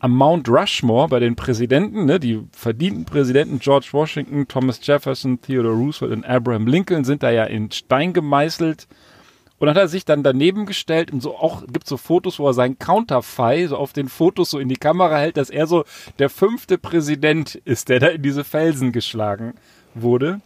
[0.00, 5.74] am Mount Rushmore bei den Präsidenten, ne, die verdienten Präsidenten George Washington, Thomas Jefferson, Theodore
[5.74, 8.88] Roosevelt und Abraham Lincoln sind da ja in Stein gemeißelt
[9.58, 12.46] und dann hat er sich dann daneben gestellt und so auch, gibt so Fotos, wo
[12.46, 15.84] er seinen Counterfei so auf den Fotos so in die Kamera hält, dass er so
[16.18, 19.54] der fünfte Präsident ist, der da in diese Felsen geschlagen
[19.94, 20.40] wurde.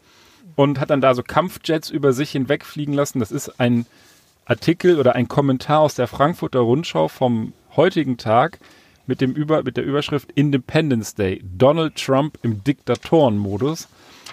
[0.57, 3.20] Und hat dann da so Kampfjets über sich hinwegfliegen lassen.
[3.20, 3.87] Das ist ein
[4.45, 8.59] Artikel oder ein Kommentar aus der Frankfurter Rundschau vom heutigen Tag
[9.09, 11.43] mit dem über, mit der Überschrift Independence Day.
[11.56, 13.89] Donald Trump im Diktatorenmodus.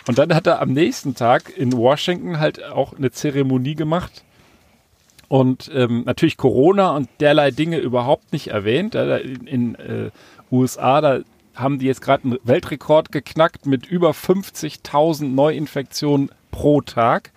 [0.07, 4.23] Und dann hat er am nächsten Tag in Washington halt auch eine Zeremonie gemacht
[5.27, 8.95] und ähm, natürlich Corona und derlei Dinge überhaupt nicht erwähnt.
[8.95, 10.11] In, in äh,
[10.51, 11.19] USA, da
[11.55, 17.31] haben die jetzt gerade einen Weltrekord geknackt mit über 50.000 Neuinfektionen pro Tag.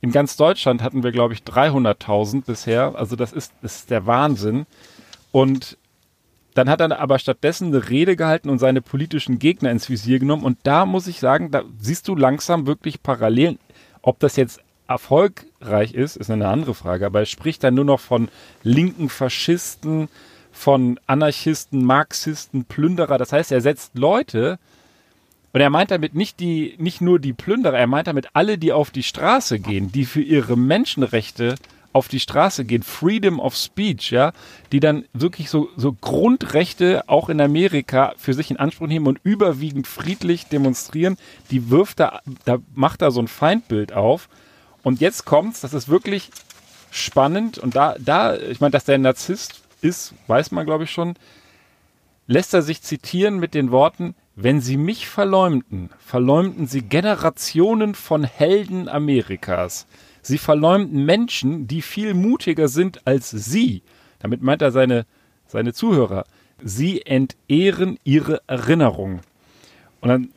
[0.00, 2.94] In ganz Deutschland hatten wir, glaube ich, 300.000 bisher.
[2.96, 4.66] Also das ist, das ist der Wahnsinn.
[5.30, 5.78] Und
[6.54, 10.44] dann hat er aber stattdessen eine Rede gehalten und seine politischen Gegner ins Visier genommen.
[10.44, 13.58] Und da muss ich sagen, da siehst du langsam wirklich Parallelen.
[14.02, 17.06] Ob das jetzt erfolgreich ist, ist eine andere Frage.
[17.06, 18.28] Aber er spricht dann nur noch von
[18.62, 20.08] linken Faschisten,
[20.50, 23.16] von Anarchisten, Marxisten, Plünderer.
[23.16, 24.58] Das heißt, er setzt Leute,
[25.52, 28.72] und er meint damit nicht die, nicht nur die Plünderer, er meint damit alle, die
[28.72, 31.56] auf die Straße gehen, die für ihre Menschenrechte
[31.92, 34.32] auf die Straße gehen, Freedom of Speech, ja,
[34.72, 39.20] die dann wirklich so, so Grundrechte auch in Amerika für sich in Anspruch nehmen und
[39.22, 41.16] überwiegend friedlich demonstrieren,
[41.50, 44.28] die wirft da, da macht da so ein Feindbild auf
[44.82, 46.30] und jetzt kommt's, das ist wirklich
[46.90, 51.14] spannend und da, da, ich meine, dass der Narzisst ist, weiß man glaube ich schon,
[52.26, 58.24] lässt er sich zitieren mit den Worten, wenn sie mich verleumden, verleumden sie Generationen von
[58.24, 59.86] Helden Amerikas.
[60.22, 63.82] Sie verleumden Menschen, die viel mutiger sind als sie.
[64.20, 65.04] Damit meint er seine,
[65.46, 66.24] seine Zuhörer.
[66.62, 69.20] Sie entehren ihre Erinnerung.
[70.00, 70.28] Und dann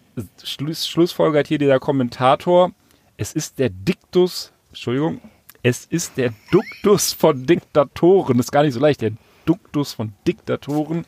[0.44, 2.72] Schluss, schlussfolgert hier dieser Kommentator,
[3.18, 5.22] es ist der Diktus, Entschuldigung,
[5.64, 9.12] es ist der Duktus von Diktatoren, das ist gar nicht so leicht, der
[9.46, 11.06] Duktus von Diktatoren,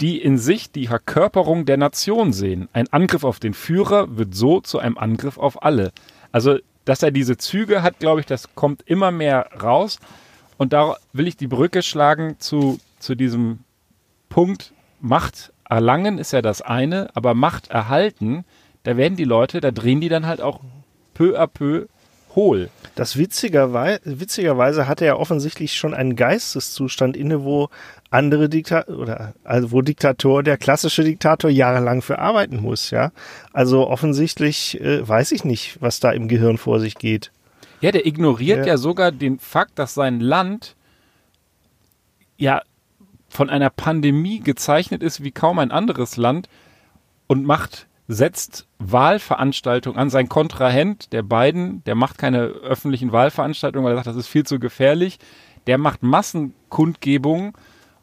[0.00, 2.68] die in sich die Verkörperung der Nation sehen.
[2.72, 5.92] Ein Angriff auf den Führer wird so zu einem Angriff auf alle.
[6.30, 9.98] Also, dass er diese Züge hat, glaube ich, das kommt immer mehr raus.
[10.56, 13.60] Und da will ich die Brücke schlagen zu, zu diesem
[14.30, 18.44] Punkt Macht erlangen ist ja das eine, aber Macht erhalten,
[18.84, 20.60] da werden die Leute, da drehen die dann halt auch
[21.12, 21.86] peu à peu
[22.34, 22.70] hohl.
[22.94, 27.68] Das witzigerweise, witzigerweise hatte er offensichtlich schon einen Geisteszustand inne, wo
[28.10, 33.12] andere Diktator oder also wo Diktator, der klassische Diktator jahrelang für arbeiten muss, ja.
[33.52, 37.32] Also offensichtlich äh, weiß ich nicht, was da im Gehirn vor sich geht.
[37.80, 38.72] Ja, der ignoriert ja.
[38.72, 40.74] ja sogar den Fakt, dass sein Land
[42.36, 42.62] ja
[43.28, 46.48] von einer Pandemie gezeichnet ist wie kaum ein anderes Land
[47.26, 50.08] und macht setzt Wahlveranstaltungen an.
[50.08, 54.44] Sein Kontrahent, der Biden, der macht keine öffentlichen Wahlveranstaltungen, weil er sagt, das ist viel
[54.44, 55.18] zu gefährlich.
[55.66, 57.52] Der macht Massenkundgebungen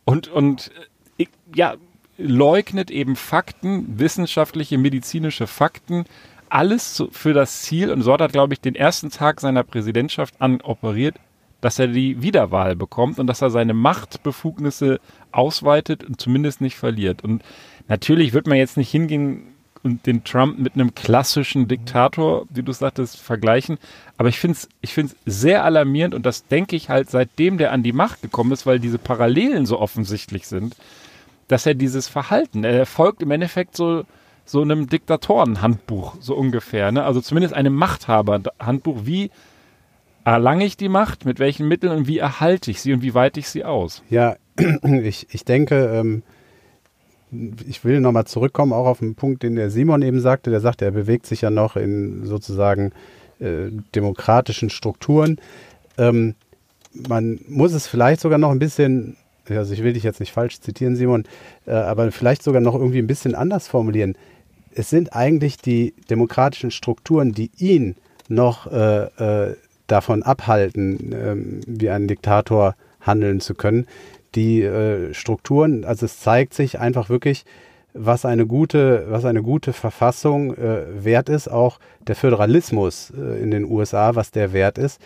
[0.05, 0.71] und, und
[1.17, 1.75] äh, ja,
[2.17, 6.05] leugnet eben Fakten, wissenschaftliche, medizinische Fakten,
[6.49, 7.91] alles für das Ziel.
[7.91, 11.15] Und so hat glaube ich, den ersten Tag seiner Präsidentschaft an operiert,
[11.61, 14.99] dass er die Wiederwahl bekommt und dass er seine Machtbefugnisse
[15.31, 17.23] ausweitet und zumindest nicht verliert.
[17.23, 17.43] Und
[17.87, 19.54] natürlich wird man jetzt nicht hingehen
[19.85, 23.77] und den Trump mit einem klassischen Diktator, wie du sagtest, vergleichen.
[24.17, 27.71] Aber ich finde es ich find's sehr alarmierend und das denke ich halt seitdem der
[27.71, 30.75] an die Macht gekommen ist, weil diese Parallelen so offensichtlich sind,
[31.47, 34.03] dass er dieses Verhalten, er folgt im Endeffekt so,
[34.43, 36.91] so einem Diktatorenhandbuch, so ungefähr.
[36.91, 37.03] Ne?
[37.03, 39.05] Also zumindest einem Machthaberhandbuch.
[39.05, 39.29] Wie
[40.23, 43.39] erlange ich die Macht, mit welchen Mitteln und wie erhalte ich sie und wie weite
[43.39, 44.01] ich sie aus?
[44.09, 44.35] Ja,
[44.83, 46.23] ich, ich denke, ähm,
[47.67, 50.51] ich will nochmal zurückkommen, auch auf den Punkt, den der Simon eben sagte.
[50.51, 52.91] Der sagte, er bewegt sich ja noch in sozusagen
[53.39, 55.37] äh, demokratischen Strukturen.
[55.97, 56.35] Ähm,
[57.07, 59.17] man muss es vielleicht sogar noch ein bisschen,
[59.49, 61.25] also ich will dich jetzt nicht falsch zitieren, Simon,
[61.65, 64.15] äh, aber vielleicht sogar noch irgendwie ein bisschen anders formulieren.
[64.73, 67.95] Es sind eigentlich die demokratischen Strukturen, die ihn
[68.27, 69.55] noch äh, äh
[69.87, 73.85] davon abhalten, ähm, wie ein Diktator handeln zu können.
[74.35, 77.45] Die äh, Strukturen, also es zeigt sich einfach wirklich,
[77.93, 83.51] was eine gute, was eine gute Verfassung äh, wert ist, auch der Föderalismus äh, in
[83.51, 85.01] den USA, was der wert ist.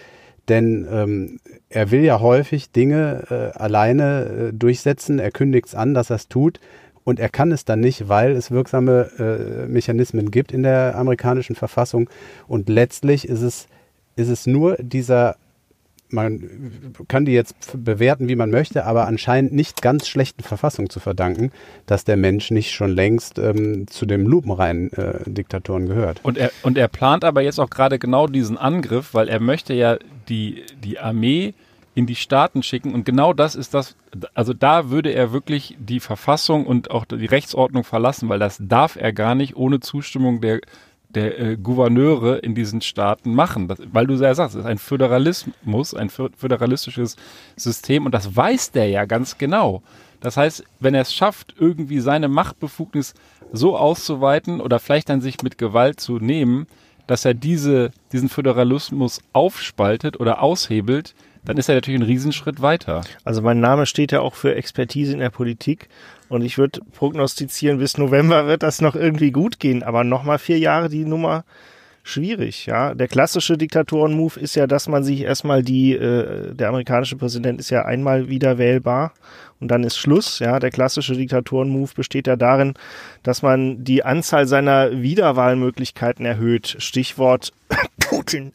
[0.49, 1.39] Denn ähm,
[1.69, 5.19] er will ja häufig Dinge äh, alleine äh, durchsetzen.
[5.19, 6.60] Er kündigt es an, dass er es tut.
[7.03, 11.56] Und er kann es dann nicht, weil es wirksame äh, Mechanismen gibt in der amerikanischen
[11.56, 12.10] Verfassung.
[12.47, 13.68] Und letztlich ist es,
[14.15, 15.38] ist es nur dieser
[16.10, 20.99] man kann die jetzt bewerten, wie man möchte, aber anscheinend nicht ganz schlechten Verfassung zu
[20.99, 21.52] verdanken,
[21.86, 26.19] dass der Mensch nicht schon längst ähm, zu dem lupenreinen äh, Diktatoren gehört.
[26.23, 29.73] Und er, und er plant aber jetzt auch gerade genau diesen Angriff, weil er möchte
[29.73, 31.53] ja die, die Armee
[31.95, 33.95] in die Staaten schicken und genau das ist das,
[34.34, 38.95] also da würde er wirklich die Verfassung und auch die Rechtsordnung verlassen, weil das darf
[38.95, 40.61] er gar nicht ohne Zustimmung der
[41.10, 43.68] der äh, Gouverneure in diesen Staaten machen.
[43.68, 47.15] Das, weil du ja sagst, es ist ein Föderalismus, ein föderalistisches
[47.56, 49.81] System und das weiß der ja ganz genau.
[50.22, 53.14] Das heißt, wenn er es schafft, irgendwie seine Machtbefugnis
[53.52, 56.68] so auszuweiten oder vielleicht dann sich mit Gewalt zu nehmen,
[57.07, 63.02] dass er diese, diesen Föderalismus aufspaltet oder aushebelt, dann ist er natürlich ein Riesenschritt weiter.
[63.23, 65.90] Also mein Name steht ja auch für Expertise in der Politik
[66.30, 70.60] und ich würde prognostizieren, bis November wird das noch irgendwie gut gehen, aber nochmal vier
[70.60, 71.43] Jahre die Nummer
[72.03, 72.93] schwierig, ja.
[72.93, 77.69] Der klassische Diktatoren-Move ist ja, dass man sich erstmal die, äh, der amerikanische Präsident ist
[77.69, 79.14] ja einmal wieder wählbar
[79.60, 80.60] und dann ist Schluss, ja.
[80.60, 82.73] Der klassische Diktatoren-Move besteht ja darin,
[83.23, 86.76] dass man die Anzahl seiner Wiederwahlmöglichkeiten erhöht.
[86.80, 87.53] Stichwort
[87.99, 88.53] Putin.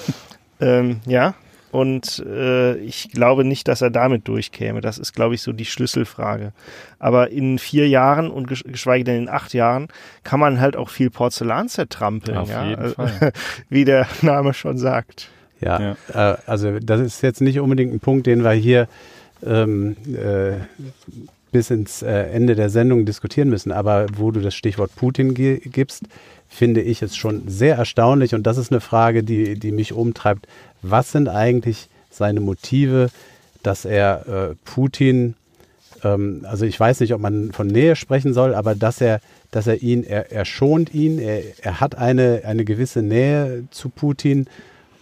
[0.60, 1.34] ähm, ja,
[1.72, 4.82] und äh, ich glaube nicht, dass er damit durchkäme.
[4.82, 6.52] Das ist, glaube ich, so die Schlüsselfrage.
[6.98, 9.88] Aber in vier Jahren und geschweige denn in acht Jahren
[10.22, 12.36] kann man halt auch viel Porzellan zertrampeln.
[12.36, 12.68] Auf ja?
[12.68, 13.32] jeden Fall.
[13.70, 15.30] Wie der Name schon sagt.
[15.62, 16.32] Ja, ja.
[16.32, 18.86] Äh, also das ist jetzt nicht unbedingt ein Punkt, den wir hier
[19.42, 20.58] ähm, äh,
[21.52, 23.72] bis ins äh, Ende der Sendung diskutieren müssen.
[23.72, 26.04] Aber wo du das Stichwort Putin gibst,
[26.52, 28.34] finde ich es schon sehr erstaunlich.
[28.34, 30.46] Und das ist eine Frage, die, die mich umtreibt
[30.82, 33.10] was sind eigentlich seine Motive,
[33.62, 35.34] dass er äh, Putin,
[36.02, 39.20] ähm, also ich weiß nicht, ob man von Nähe sprechen soll, aber dass er,
[39.52, 43.88] dass er ihn, er, er schont ihn, er, er hat eine, eine gewisse Nähe zu
[43.88, 44.46] Putin.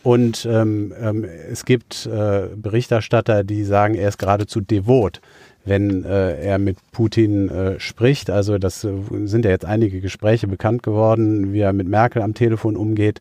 [0.02, 5.20] Und ähm, ähm, es gibt äh, Berichterstatter, die sagen, er ist geradezu devot,
[5.64, 8.30] wenn äh, er mit Putin äh, spricht.
[8.30, 8.92] Also das äh,
[9.24, 13.20] sind ja jetzt einige Gespräche bekannt geworden, wie er mit Merkel am Telefon umgeht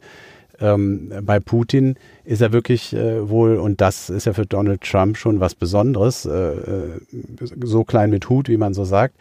[0.61, 1.95] ähm, bei Putin
[2.26, 6.26] ist er wirklich äh, wohl, und das ist ja für Donald Trump schon was Besonderes,
[6.26, 6.99] äh, äh,
[7.64, 9.16] so klein mit Hut, wie man so sagt.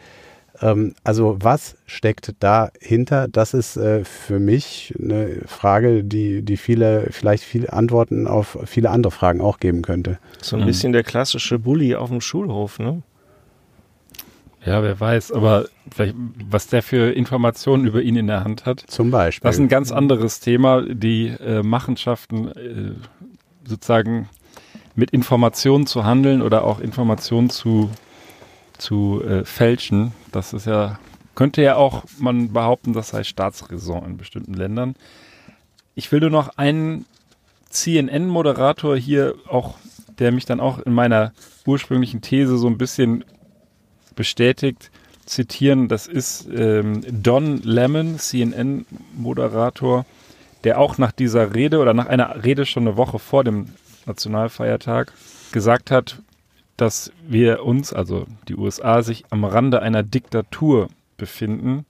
[0.61, 3.27] Ähm, also was steckt dahinter?
[3.27, 8.89] Das ist äh, für mich eine Frage, die, die viele, vielleicht viele Antworten auf viele
[8.89, 10.19] andere Fragen auch geben könnte.
[10.41, 10.67] So ein mhm.
[10.67, 13.01] bisschen der klassische Bully auf dem Schulhof, ne?
[14.65, 16.15] Ja, wer weiß, aber vielleicht,
[16.49, 18.83] was der für Informationen über ihn in der Hand hat.
[18.87, 19.47] Zum Beispiel.
[19.47, 22.91] Das ist ein ganz anderes Thema, die äh, Machenschaften äh,
[23.63, 24.27] sozusagen
[24.95, 27.89] mit Informationen zu handeln oder auch Informationen zu,
[28.77, 30.11] zu äh, fälschen.
[30.31, 30.99] Das ist ja,
[31.35, 34.95] könnte ja auch man behaupten, das sei Staatsräson in bestimmten Ländern.
[35.95, 37.05] Ich will nur noch einen
[37.69, 39.75] CNN-Moderator hier auch,
[40.17, 41.31] der mich dann auch in meiner
[41.65, 43.23] ursprünglichen These so ein bisschen
[44.19, 44.91] bestätigt
[45.25, 45.87] zitieren.
[45.87, 50.05] Das ist ähm, Don Lemon, CNN-Moderator,
[50.65, 53.67] der auch nach dieser Rede oder nach einer Rede schon eine Woche vor dem
[54.05, 55.13] Nationalfeiertag
[55.53, 56.21] gesagt hat,
[56.75, 61.85] dass wir uns, also die USA, sich am Rande einer Diktatur befinden.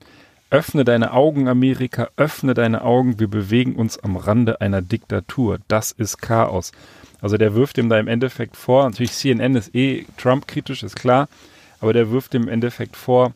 [0.50, 5.58] Öffne deine Augen, Amerika, öffne deine Augen, wir bewegen uns am Rande einer Diktatur.
[5.66, 6.70] Das ist Chaos.
[7.20, 11.28] Also der wirft ihm da im Endeffekt vor, natürlich CNN ist eh Trump-kritisch, ist klar,
[11.80, 13.32] aber der wirft im Endeffekt vor,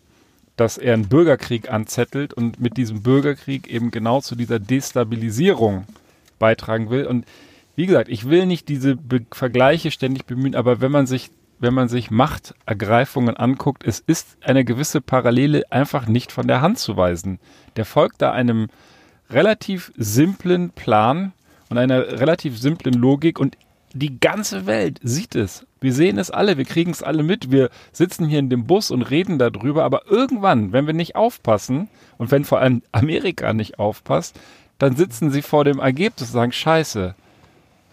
[0.57, 5.85] dass er einen Bürgerkrieg anzettelt und mit diesem Bürgerkrieg eben genau zu dieser Destabilisierung
[6.39, 7.07] beitragen will.
[7.07, 7.25] Und
[7.75, 11.75] wie gesagt, ich will nicht diese Be Vergleiche ständig bemühen, aber wenn man sich, wenn
[11.75, 16.97] man sich Machtergreifungen anguckt, es ist eine gewisse Parallele einfach nicht von der Hand zu
[16.97, 17.41] weisen.
[17.77, 18.69] Der folgt da einem
[19.31, 21.33] relativ simplen Plan
[21.69, 23.57] und einer relativ simplen Logik und
[23.95, 25.67] die ganze Welt sieht es.
[25.81, 27.51] Wir sehen es alle, wir kriegen es alle mit.
[27.51, 31.89] Wir sitzen hier in dem Bus und reden darüber, aber irgendwann, wenn wir nicht aufpassen
[32.19, 34.39] und wenn vor allem Amerika nicht aufpasst,
[34.79, 37.15] dann sitzen sie vor dem Ergebnis und sagen, scheiße,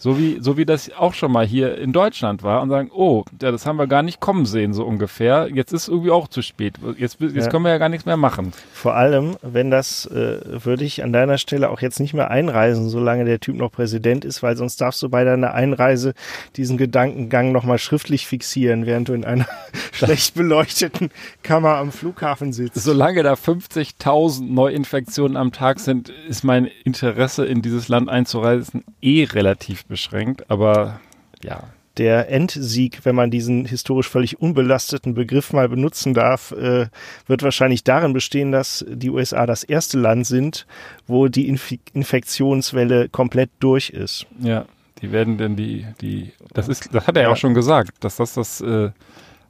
[0.02, 3.24] So wie, so wie das auch schon mal hier in Deutschland war und sagen, oh,
[3.40, 5.48] ja, das haben wir gar nicht kommen sehen, so ungefähr.
[5.54, 6.74] Jetzt ist irgendwie auch zu spät.
[6.98, 7.48] Jetzt, jetzt ja.
[7.50, 8.52] können wir ja gar nichts mehr machen.
[8.74, 12.90] Vor allem, wenn das, äh, würde ich an deiner Stelle auch jetzt nicht mehr einreisen,
[12.90, 16.16] solange der Typ noch Präsident ist, weil sonst darfst du bei deiner Einreise
[16.56, 19.46] diesen Gedankengang nochmal schriftlich fixieren, während du in einer
[19.92, 21.12] schlecht beleuchteten
[21.44, 22.84] Kammer am Flughafen sitzt.
[22.84, 29.26] Solange da 50.000 Neuinfektionen am Tag sind, ist mein Interesse in dieses Land einzureisen eh
[29.26, 31.00] relativ beschränkt, aber
[31.44, 31.66] ja.
[31.98, 36.88] Der Endsieg, wenn man diesen historisch völlig unbelasteten Begriff mal benutzen darf, äh,
[37.28, 40.66] wird wahrscheinlich darin bestehen, dass die USA das erste Land sind,
[41.06, 44.26] wo die Inf Infektionswelle komplett durch ist.
[44.40, 44.66] Ja,
[45.02, 48.16] die werden denn die, die, das ist, das hat er ja auch schon gesagt, dass
[48.16, 48.92] das das, äh,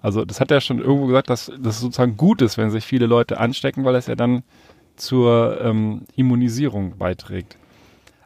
[0.01, 3.05] also das hat er schon irgendwo gesagt, dass das sozusagen gut ist, wenn sich viele
[3.05, 4.41] Leute anstecken, weil es ja dann
[4.95, 7.57] zur ähm, Immunisierung beiträgt.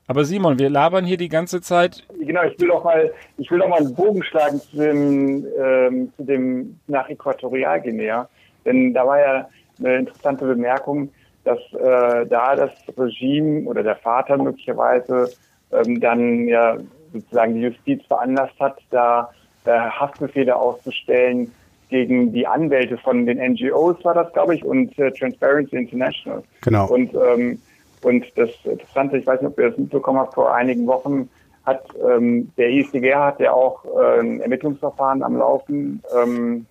[0.08, 2.04] Aber Simon, wir labern hier die ganze Zeit.
[2.20, 6.12] Genau, ich will auch mal, ich will auch mal einen Bogen schlagen zu dem, ähm,
[6.16, 8.30] zu dem nach Äquatorialguinea.
[8.66, 9.50] Denn da war ja
[9.80, 11.10] eine interessante Bemerkung,
[11.44, 15.30] dass äh, da das Regime oder der Vater möglicherweise
[15.72, 16.78] ähm, dann ja
[17.14, 19.32] sozusagen die Justiz veranlasst hat, da
[19.66, 21.52] äh, Haftbefehle auszustellen
[21.90, 26.44] gegen die Anwälte von den NGOs war das, glaube ich, und äh, Transparency International.
[26.62, 26.88] Genau.
[26.88, 27.60] Und ähm,
[28.06, 31.28] und das Interessante, ich weiß nicht, ob ihr das mitbekommen habt, vor einigen Wochen
[31.66, 36.68] hat ähm, der ISDGR hat ja auch äh, ein Ermittlungsverfahren am Laufen ähm,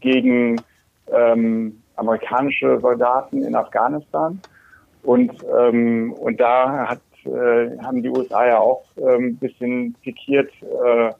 [0.00, 0.60] gegen
[1.12, 4.40] ähm, amerikanische Soldaten in Afghanistan.
[5.02, 10.52] Und, ähm, und da hat, äh, haben die USA ja auch ein ähm, bisschen pikiert
[10.62, 11.10] äh,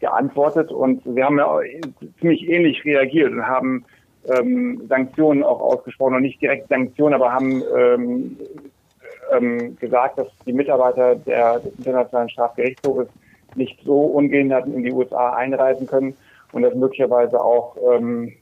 [0.00, 1.60] geantwortet und sie haben ja
[2.20, 3.84] ziemlich ähnlich reagiert und haben
[4.28, 8.36] ähm, Sanktionen auch ausgesprochen und nicht direkt Sanktionen, aber haben ähm,
[9.36, 13.08] ähm, gesagt, dass die Mitarbeiter der, des Internationalen Strafgerichtshofes
[13.56, 16.14] nicht so ungehindert in die USA einreisen können
[16.52, 18.32] und dass möglicherweise auch ähm,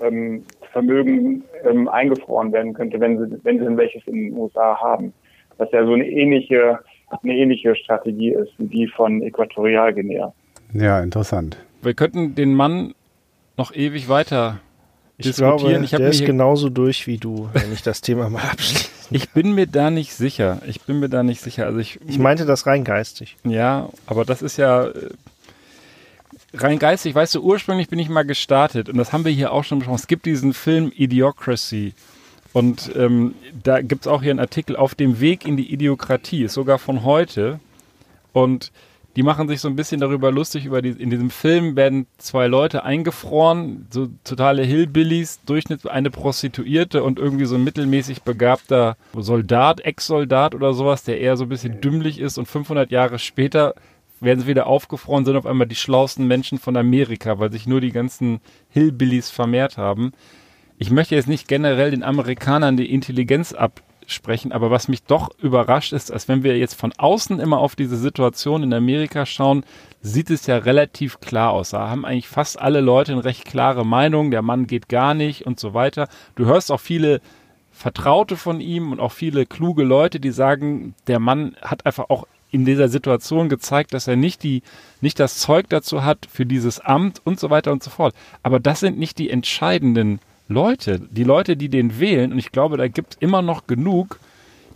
[0.00, 4.78] ähm, Vermögen ähm, eingefroren werden könnte, wenn sie, wenn sie denn welches in den USA
[4.78, 5.12] haben.
[5.58, 6.78] Was ja so eine ähnliche,
[7.22, 10.32] eine ähnliche Strategie ist wie die von Äquatorialguinea.
[10.74, 11.56] Ja, interessant.
[11.82, 12.94] Wir könnten den Mann
[13.56, 14.60] noch ewig weiter
[15.18, 15.58] ich diskutieren.
[15.58, 18.90] Glaube, ich der ist genauso durch wie du, wenn ich das Thema mal abschließe.
[19.10, 20.60] Ich bin mir da nicht sicher.
[20.66, 21.66] Ich bin mir da nicht sicher.
[21.66, 23.36] Also ich, ich meinte das rein geistig.
[23.44, 25.10] Ja, aber das ist ja äh,
[26.54, 27.14] rein geistig.
[27.14, 30.00] Weißt du, ursprünglich bin ich mal gestartet und das haben wir hier auch schon besprochen.
[30.00, 31.94] Es gibt diesen Film Idiocracy.
[32.52, 36.44] Und ähm, da gibt es auch hier einen Artikel auf dem Weg in die Idiokratie,
[36.44, 37.60] ist sogar von heute.
[38.32, 38.72] Und
[39.16, 42.46] die machen sich so ein bisschen darüber lustig, über die, in diesem Film werden zwei
[42.46, 49.80] Leute eingefroren, so totale Hillbillies, Durchschnitt eine Prostituierte und irgendwie so ein mittelmäßig begabter Soldat,
[49.80, 53.74] Ex-Soldat oder sowas, der eher so ein bisschen dümmlich ist und 500 Jahre später
[54.20, 57.80] werden sie wieder aufgefroren, sind auf einmal die schlauesten Menschen von Amerika, weil sich nur
[57.80, 60.12] die ganzen Hillbillies vermehrt haben.
[60.78, 64.52] Ich möchte jetzt nicht generell den Amerikanern die Intelligenz ab sprechen.
[64.52, 67.96] Aber was mich doch überrascht ist, als wenn wir jetzt von außen immer auf diese
[67.96, 69.64] Situation in Amerika schauen,
[70.00, 71.70] sieht es ja relativ klar aus.
[71.70, 74.30] Da haben eigentlich fast alle Leute eine recht klare Meinung.
[74.30, 76.08] Der Mann geht gar nicht und so weiter.
[76.36, 77.20] Du hörst auch viele
[77.72, 82.26] Vertraute von ihm und auch viele kluge Leute, die sagen, der Mann hat einfach auch
[82.50, 84.62] in dieser Situation gezeigt, dass er nicht die,
[85.00, 88.14] nicht das Zeug dazu hat für dieses Amt und so weiter und so fort.
[88.42, 92.76] Aber das sind nicht die entscheidenden Leute, die Leute, die den wählen, und ich glaube,
[92.76, 94.20] da gibt es immer noch genug,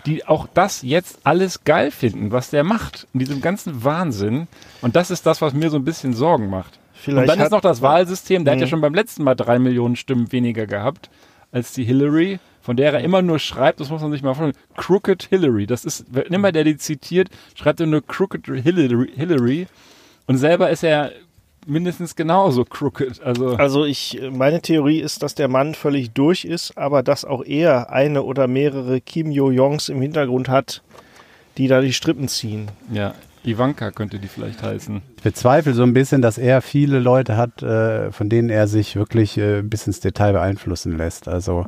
[0.07, 4.49] die auch das jetzt alles geil finden, was der macht, in diesem ganzen Wahnsinn.
[4.81, 6.79] Und das ist das, was mir so ein bisschen Sorgen macht.
[6.95, 8.71] Vielleicht und dann ist noch das Wahlsystem, der hat ja mhm.
[8.71, 11.11] schon beim letzten Mal drei Millionen Stimmen weniger gehabt
[11.53, 14.65] als die Hillary, von der er immer nur schreibt, das muss man sich mal vorstellen,
[14.77, 15.67] Crooked Hillary.
[15.67, 19.11] Das ist, immer der die zitiert, schreibt er nur Crooked Hillary.
[19.15, 19.67] Hillary.
[20.27, 21.13] Und selber ist er
[21.67, 23.23] mindestens genauso crooked.
[23.23, 27.45] Also, also ich, meine Theorie ist, dass der Mann völlig durch ist, aber dass auch
[27.45, 30.83] er eine oder mehrere Kim Yo-Jongs im Hintergrund hat,
[31.59, 32.69] die da die Strippen ziehen.
[32.93, 33.15] Ja,
[33.45, 35.03] Ivanka könnte die vielleicht heißen.
[35.17, 38.97] Ich bezweifle so ein bisschen, dass er viele Leute hat, äh, von denen er sich
[38.97, 41.29] wirklich äh, bis ins Detail beeinflussen lässt.
[41.29, 41.67] Also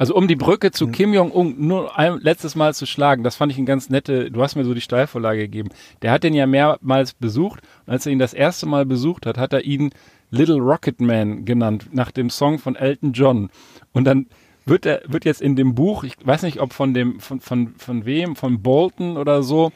[0.00, 0.88] also um die Brücke zu.
[0.88, 4.42] Kim Jong-un nur ein letztes Mal zu schlagen, das fand ich ein ganz nette, du
[4.42, 5.68] hast mir so die Steilvorlage gegeben.
[6.00, 9.36] Der hat den ja mehrmals besucht und als er ihn das erste Mal besucht hat,
[9.36, 9.90] hat er ihn
[10.30, 13.50] Little Rocket Man genannt, nach dem Song von Elton John.
[13.92, 14.28] Und dann
[14.64, 17.74] wird er, wird jetzt in dem Buch, ich weiß nicht, ob von dem, von, von,
[17.76, 19.70] von wem, von Bolton oder so,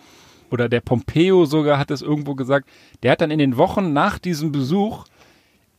[0.50, 2.70] oder der Pompeo sogar hat es irgendwo gesagt,
[3.02, 5.04] der hat dann in den Wochen nach diesem Besuch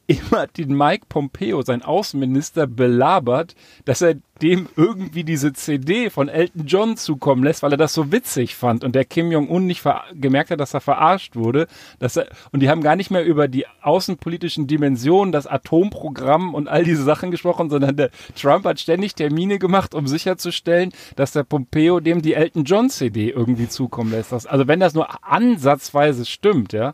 [0.07, 3.55] immer den Mike Pompeo, sein Außenminister, belabert,
[3.85, 8.11] dass er dem irgendwie diese CD von Elton John zukommen lässt, weil er das so
[8.11, 9.83] witzig fand und der Kim Jong-un nicht
[10.13, 11.67] gemerkt hat, dass er verarscht wurde.
[11.99, 16.67] Dass er, und die haben gar nicht mehr über die außenpolitischen Dimensionen, das Atomprogramm und
[16.67, 21.43] all diese Sachen gesprochen, sondern der Trump hat ständig Termine gemacht, um sicherzustellen, dass der
[21.43, 24.33] Pompeo dem die Elton John CD irgendwie zukommen lässt.
[24.33, 26.93] Also wenn das nur ansatzweise stimmt, ja,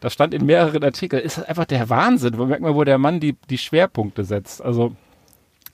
[0.00, 2.38] das stand in mehreren Artikeln, ist das einfach der Wahnsinn.
[2.38, 4.64] Wo merkt man, wo der Mann die, die Schwerpunkte setzt.
[4.64, 4.92] Also,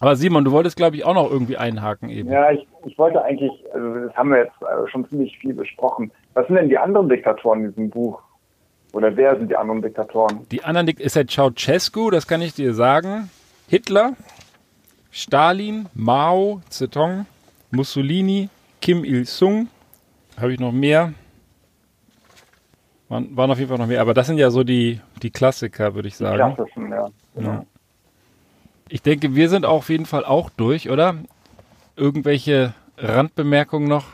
[0.00, 2.30] aber Simon, du wolltest, glaube ich, auch noch irgendwie einhaken eben.
[2.30, 6.10] Ja, ich, ich wollte eigentlich, also das haben wir jetzt äh, schon ziemlich viel besprochen.
[6.34, 8.20] Was sind denn die anderen Diktatoren in diesem Buch?
[8.92, 10.46] Oder wer sind die anderen Diktatoren?
[10.50, 13.28] Die anderen Dik ist ja Ceausescu, das kann ich dir sagen.
[13.68, 14.12] Hitler,
[15.10, 17.26] Stalin, Mao, Zedong,
[17.70, 18.48] Mussolini,
[18.80, 19.68] Kim Il-sung.
[20.40, 21.12] Habe ich noch mehr?
[23.08, 25.94] Waren, waren auf jeden Fall noch mehr, aber das sind ja so die, die Klassiker,
[25.94, 26.48] würde ich sagen.
[26.48, 27.08] Die klassischen, ja.
[27.34, 27.50] Genau.
[27.50, 27.66] ja.
[28.88, 31.16] Ich denke, wir sind auf jeden Fall auch durch, oder?
[31.96, 34.06] Irgendwelche Randbemerkungen noch?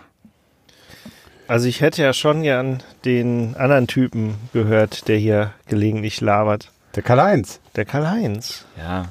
[1.48, 6.70] Also ich hätte ja schon gern den anderen Typen gehört, der hier gelegentlich labert.
[6.94, 7.60] Der Karl-Heinz.
[7.76, 8.66] Der Karl-Heinz.
[8.78, 9.06] Ja.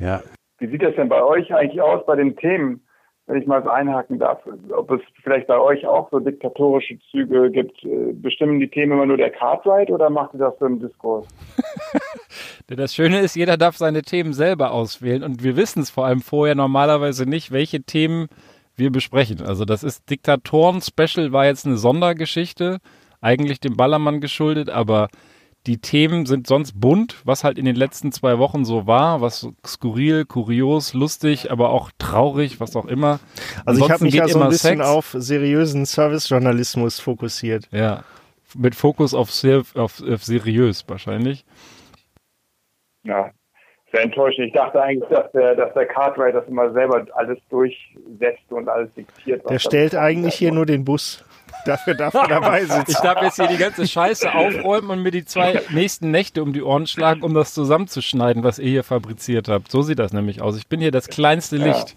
[0.00, 0.22] Ja.
[0.58, 2.80] Wie sieht das denn bei euch eigentlich aus bei den Themen?
[3.28, 4.40] Wenn ich mal so einhaken darf,
[4.74, 7.84] ob es vielleicht bei euch auch so diktatorische Züge gibt.
[7.84, 11.28] Äh, bestimmen die Themen immer nur der Cartwright oder macht ihr das so im Diskurs?
[12.66, 16.22] das Schöne ist, jeder darf seine Themen selber auswählen und wir wissen es vor allem
[16.22, 18.28] vorher normalerweise nicht, welche Themen
[18.76, 19.42] wir besprechen.
[19.42, 22.78] Also das ist Diktatoren-Special war jetzt eine Sondergeschichte,
[23.20, 25.08] eigentlich dem Ballermann geschuldet, aber
[25.68, 29.46] die Themen sind sonst bunt, was halt in den letzten zwei Wochen so war, was
[29.64, 33.20] skurril, kurios, lustig, aber auch traurig, was auch immer.
[33.66, 34.88] Also Ansonsten ich habe mich ja so ein bisschen Sex.
[34.88, 37.68] auf seriösen Servicejournalismus fokussiert.
[37.70, 38.02] Ja,
[38.56, 41.44] mit Fokus auf, sehr, auf, auf seriös wahrscheinlich.
[43.02, 43.30] Ja,
[43.92, 44.46] sehr enttäuschend.
[44.46, 48.92] Ich dachte eigentlich, dass der, dass der Cartwright das immer selber alles durchsetzt und alles
[48.94, 49.48] diktiert.
[49.50, 51.24] Der stellt eigentlich hier nur den Bus.
[51.64, 52.90] Dafür darf er dabei sitzen.
[52.90, 56.52] Ich darf jetzt hier die ganze Scheiße aufräumen und mir die zwei nächsten Nächte um
[56.52, 59.70] die Ohren schlagen, um das zusammenzuschneiden, was ihr hier fabriziert habt.
[59.70, 60.56] So sieht das nämlich aus.
[60.56, 61.90] Ich bin hier das kleinste Licht.
[61.90, 61.96] Ja.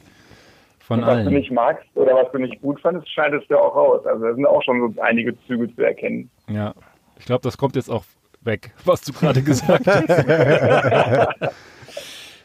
[0.79, 1.25] Von und was allen.
[1.25, 4.05] du nicht magst oder was du nicht gut fandest, scheidest du auch raus.
[4.05, 6.29] Also da sind auch schon so einige Züge zu erkennen.
[6.49, 6.73] Ja,
[7.17, 8.03] ich glaube, das kommt jetzt auch
[8.41, 10.09] weg, was du gerade gesagt hast.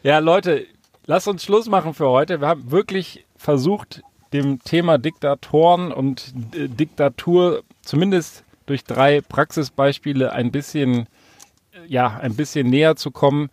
[0.03, 0.65] ja, Leute,
[1.07, 2.39] lasst uns Schluss machen für heute.
[2.39, 4.01] Wir haben wirklich versucht,
[4.33, 11.07] dem Thema Diktatoren und äh, Diktatur zumindest durch drei Praxisbeispiele ein bisschen,
[11.73, 13.49] äh, ja, ein bisschen näher zu kommen.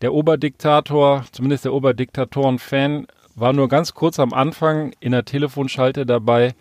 [0.00, 6.54] Der Oberdiktator, zumindest der Oberdiktatoren-Fan, war nur ganz kurz am Anfang in der Telefonschalte dabei,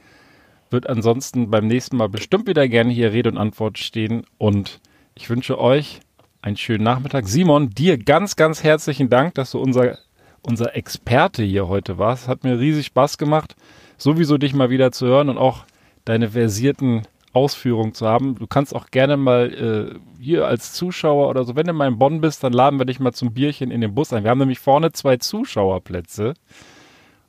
[0.69, 4.79] wird ansonsten beim nächsten Mal bestimmt wieder gerne hier Rede und Antwort stehen und
[5.15, 5.99] ich wünsche euch
[6.41, 7.27] einen schönen Nachmittag.
[7.27, 9.97] Simon, dir ganz, ganz herzlichen Dank, dass du unser
[10.41, 12.27] unser Experte hier heute warst.
[12.27, 13.55] Hat mir riesig Spaß gemacht,
[13.97, 15.65] sowieso dich mal wieder zu hören und auch
[16.05, 17.03] deine versierten
[17.33, 18.35] Ausführungen zu haben.
[18.35, 21.99] Du kannst auch gerne mal äh, hier als Zuschauer oder so, wenn du mal in
[21.99, 24.23] Bonn bist, dann laden wir dich mal zum Bierchen in den Bus ein.
[24.23, 26.33] Wir haben nämlich vorne zwei Zuschauerplätze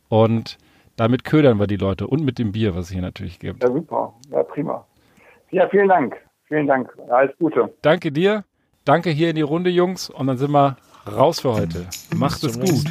[0.09, 0.57] und
[0.97, 3.63] damit ködern wir die Leute und mit dem Bier, was es hier natürlich gibt.
[3.63, 4.15] Ja, super.
[4.31, 4.85] Ja, prima.
[5.51, 6.17] Ja, vielen Dank.
[6.47, 6.93] Vielen Dank.
[7.11, 7.73] Alles Gute.
[7.83, 8.45] Danke dir.
[8.85, 10.09] Danke hier in die Runde, Jungs.
[10.09, 10.77] Und dann sind wir
[11.09, 11.87] raus für heute.
[12.15, 12.85] Macht es gut.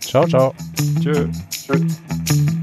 [0.00, 0.54] Ciao, ciao.
[1.00, 1.28] Tschö.
[1.50, 2.54] Tschö.